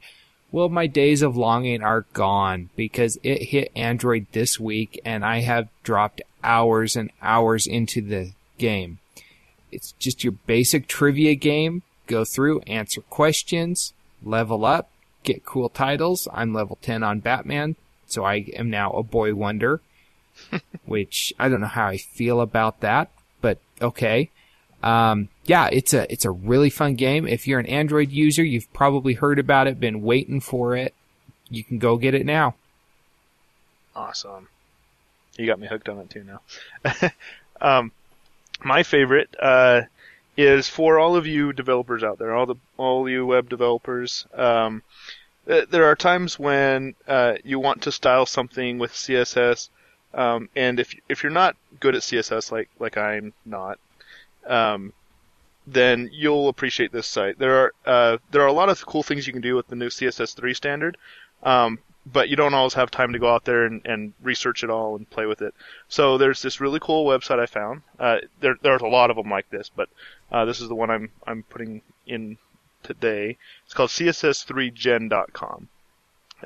Well, 0.50 0.68
my 0.68 0.86
days 0.86 1.22
of 1.22 1.36
longing 1.36 1.82
are 1.82 2.06
gone 2.12 2.70
because 2.76 3.18
it 3.22 3.44
hit 3.44 3.70
Android 3.76 4.26
this 4.32 4.58
week 4.58 5.00
and 5.04 5.24
I 5.24 5.40
have 5.40 5.68
dropped 5.82 6.22
hours 6.42 6.96
and 6.96 7.10
hours 7.22 7.66
into 7.66 8.00
the 8.00 8.32
game. 8.58 8.98
It's 9.70 9.92
just 9.92 10.24
your 10.24 10.32
basic 10.32 10.86
trivia 10.88 11.34
game. 11.34 11.82
Go 12.06 12.24
through, 12.24 12.60
answer 12.60 13.02
questions, 13.02 13.92
level 14.22 14.64
up, 14.64 14.90
get 15.22 15.44
cool 15.44 15.68
titles. 15.68 16.26
I'm 16.32 16.54
level 16.54 16.78
10 16.80 17.02
on 17.02 17.20
Batman, 17.20 17.76
so 18.06 18.24
I 18.24 18.46
am 18.54 18.70
now 18.70 18.90
a 18.92 19.02
boy 19.02 19.34
wonder, 19.34 19.80
which 20.86 21.32
I 21.38 21.48
don't 21.48 21.60
know 21.60 21.66
how 21.66 21.88
I 21.88 21.98
feel 21.98 22.40
about 22.40 22.80
that, 22.80 23.10
but 23.40 23.58
okay. 23.82 24.30
Um, 24.82 25.28
yeah, 25.44 25.68
it's 25.70 25.92
a, 25.92 26.10
it's 26.10 26.24
a 26.24 26.30
really 26.30 26.70
fun 26.70 26.94
game. 26.94 27.26
If 27.26 27.46
you're 27.46 27.60
an 27.60 27.66
Android 27.66 28.10
user, 28.10 28.44
you've 28.44 28.72
probably 28.72 29.14
heard 29.14 29.38
about 29.38 29.66
it, 29.66 29.80
been 29.80 30.02
waiting 30.02 30.40
for 30.40 30.76
it. 30.76 30.94
You 31.50 31.64
can 31.64 31.78
go 31.78 31.96
get 31.96 32.14
it 32.14 32.24
now. 32.24 32.54
Awesome. 33.94 34.48
You 35.36 35.46
got 35.46 35.58
me 35.58 35.66
hooked 35.66 35.88
on 35.88 35.98
it 35.98 36.10
too 36.10 36.24
now. 36.24 37.10
um, 37.60 37.92
my 38.64 38.82
favorite 38.82 39.34
uh, 39.40 39.82
is 40.36 40.68
for 40.68 40.98
all 40.98 41.16
of 41.16 41.26
you 41.26 41.52
developers 41.52 42.02
out 42.02 42.18
there, 42.18 42.34
all 42.34 42.46
the 42.46 42.56
all 42.76 43.08
you 43.08 43.26
web 43.26 43.48
developers. 43.48 44.26
Um, 44.34 44.82
th- 45.46 45.68
there 45.68 45.84
are 45.86 45.96
times 45.96 46.38
when 46.38 46.94
uh, 47.06 47.34
you 47.44 47.58
want 47.58 47.82
to 47.82 47.92
style 47.92 48.26
something 48.26 48.78
with 48.78 48.92
CSS, 48.92 49.68
um, 50.14 50.48
and 50.54 50.80
if 50.80 50.94
if 51.08 51.22
you're 51.22 51.32
not 51.32 51.56
good 51.80 51.94
at 51.94 52.02
CSS, 52.02 52.52
like 52.52 52.68
like 52.78 52.96
I'm 52.96 53.32
not, 53.44 53.78
um, 54.46 54.92
then 55.66 56.08
you'll 56.12 56.48
appreciate 56.48 56.92
this 56.92 57.06
site. 57.06 57.38
There 57.38 57.64
are 57.64 57.72
uh, 57.84 58.18
there 58.30 58.42
are 58.42 58.46
a 58.46 58.52
lot 58.52 58.68
of 58.68 58.84
cool 58.86 59.02
things 59.02 59.26
you 59.26 59.32
can 59.32 59.42
do 59.42 59.56
with 59.56 59.68
the 59.68 59.76
new 59.76 59.88
CSS3 59.88 60.54
standard. 60.54 60.96
Um, 61.42 61.78
but 62.12 62.28
you 62.28 62.36
don't 62.36 62.54
always 62.54 62.74
have 62.74 62.90
time 62.90 63.12
to 63.12 63.18
go 63.18 63.32
out 63.32 63.44
there 63.44 63.64
and, 63.64 63.84
and 63.84 64.12
research 64.22 64.64
it 64.64 64.70
all 64.70 64.96
and 64.96 65.08
play 65.10 65.26
with 65.26 65.42
it. 65.42 65.54
So 65.88 66.18
there's 66.18 66.42
this 66.42 66.60
really 66.60 66.80
cool 66.80 67.04
website 67.06 67.38
I 67.38 67.46
found. 67.46 67.82
Uh, 67.98 68.18
there, 68.40 68.56
there's 68.62 68.82
a 68.82 68.86
lot 68.86 69.10
of 69.10 69.16
them 69.16 69.30
like 69.30 69.50
this, 69.50 69.70
but 69.74 69.88
uh, 70.30 70.44
this 70.44 70.60
is 70.60 70.68
the 70.68 70.74
one 70.74 70.90
I'm 70.90 71.10
I'm 71.26 71.42
putting 71.42 71.82
in 72.06 72.38
today. 72.82 73.36
It's 73.64 73.74
called 73.74 73.90
css3gen.com. 73.90 75.68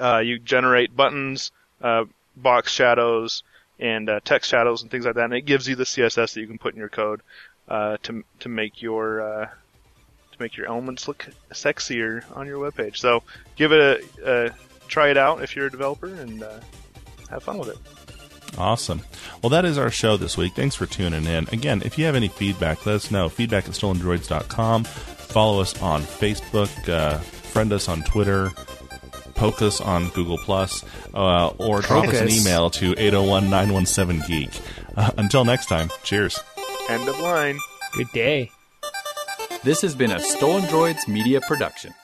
Uh, 0.00 0.18
you 0.18 0.38
generate 0.38 0.96
buttons, 0.96 1.52
uh, 1.82 2.04
box 2.36 2.72
shadows, 2.72 3.42
and 3.78 4.08
uh, 4.08 4.20
text 4.24 4.50
shadows 4.50 4.82
and 4.82 4.90
things 4.90 5.04
like 5.04 5.14
that, 5.16 5.24
and 5.24 5.34
it 5.34 5.42
gives 5.42 5.68
you 5.68 5.76
the 5.76 5.84
CSS 5.84 6.34
that 6.34 6.40
you 6.40 6.46
can 6.46 6.58
put 6.58 6.74
in 6.74 6.80
your 6.80 6.88
code 6.88 7.20
uh, 7.68 7.98
to 8.04 8.24
to 8.40 8.48
make 8.48 8.80
your 8.80 9.50
to 10.32 10.42
make 10.42 10.56
your 10.56 10.66
elements 10.66 11.06
look 11.06 11.28
sexier 11.50 12.24
on 12.34 12.46
your 12.46 12.58
webpage. 12.58 12.96
So 12.96 13.22
give 13.56 13.72
it 13.72 14.08
a, 14.24 14.46
a 14.46 14.50
try 14.92 15.08
it 15.08 15.16
out 15.16 15.42
if 15.42 15.56
you're 15.56 15.66
a 15.66 15.70
developer 15.70 16.06
and 16.06 16.42
uh, 16.42 16.60
have 17.30 17.42
fun 17.42 17.58
with 17.58 17.70
it. 17.70 17.78
Awesome. 18.58 19.00
Well, 19.42 19.50
that 19.50 19.64
is 19.64 19.78
our 19.78 19.90
show 19.90 20.18
this 20.18 20.36
week. 20.36 20.52
Thanks 20.54 20.76
for 20.76 20.84
tuning 20.84 21.24
in. 21.24 21.48
Again, 21.50 21.82
if 21.84 21.98
you 21.98 22.04
have 22.04 22.14
any 22.14 22.28
feedback, 22.28 22.84
let 22.84 22.96
us 22.96 23.10
know. 23.10 23.30
Feedback 23.30 23.64
at 23.64 23.70
stolendroids.com. 23.70 24.84
Follow 24.84 25.62
us 25.62 25.80
on 25.80 26.02
Facebook. 26.02 26.88
Uh, 26.88 27.18
friend 27.18 27.72
us 27.72 27.88
on 27.88 28.02
Twitter. 28.02 28.50
Poke 29.34 29.62
us 29.62 29.80
on 29.80 30.10
Google 30.10 30.36
Plus, 30.38 30.84
uh, 31.14 31.48
or 31.58 31.80
drop 31.80 32.06
us 32.06 32.20
an 32.20 32.30
email 32.30 32.70
to 32.70 32.92
801 32.98 33.44
917 33.44 34.22
Geek. 34.28 34.50
Uh, 34.94 35.10
until 35.16 35.44
next 35.44 35.66
time, 35.66 35.90
cheers. 36.04 36.38
End 36.90 37.08
of 37.08 37.18
line. 37.18 37.58
Good 37.94 38.08
day. 38.12 38.50
This 39.64 39.80
has 39.80 39.94
been 39.94 40.12
a 40.12 40.20
Stolen 40.20 40.64
Droids 40.64 41.08
Media 41.08 41.40
Production. 41.40 41.94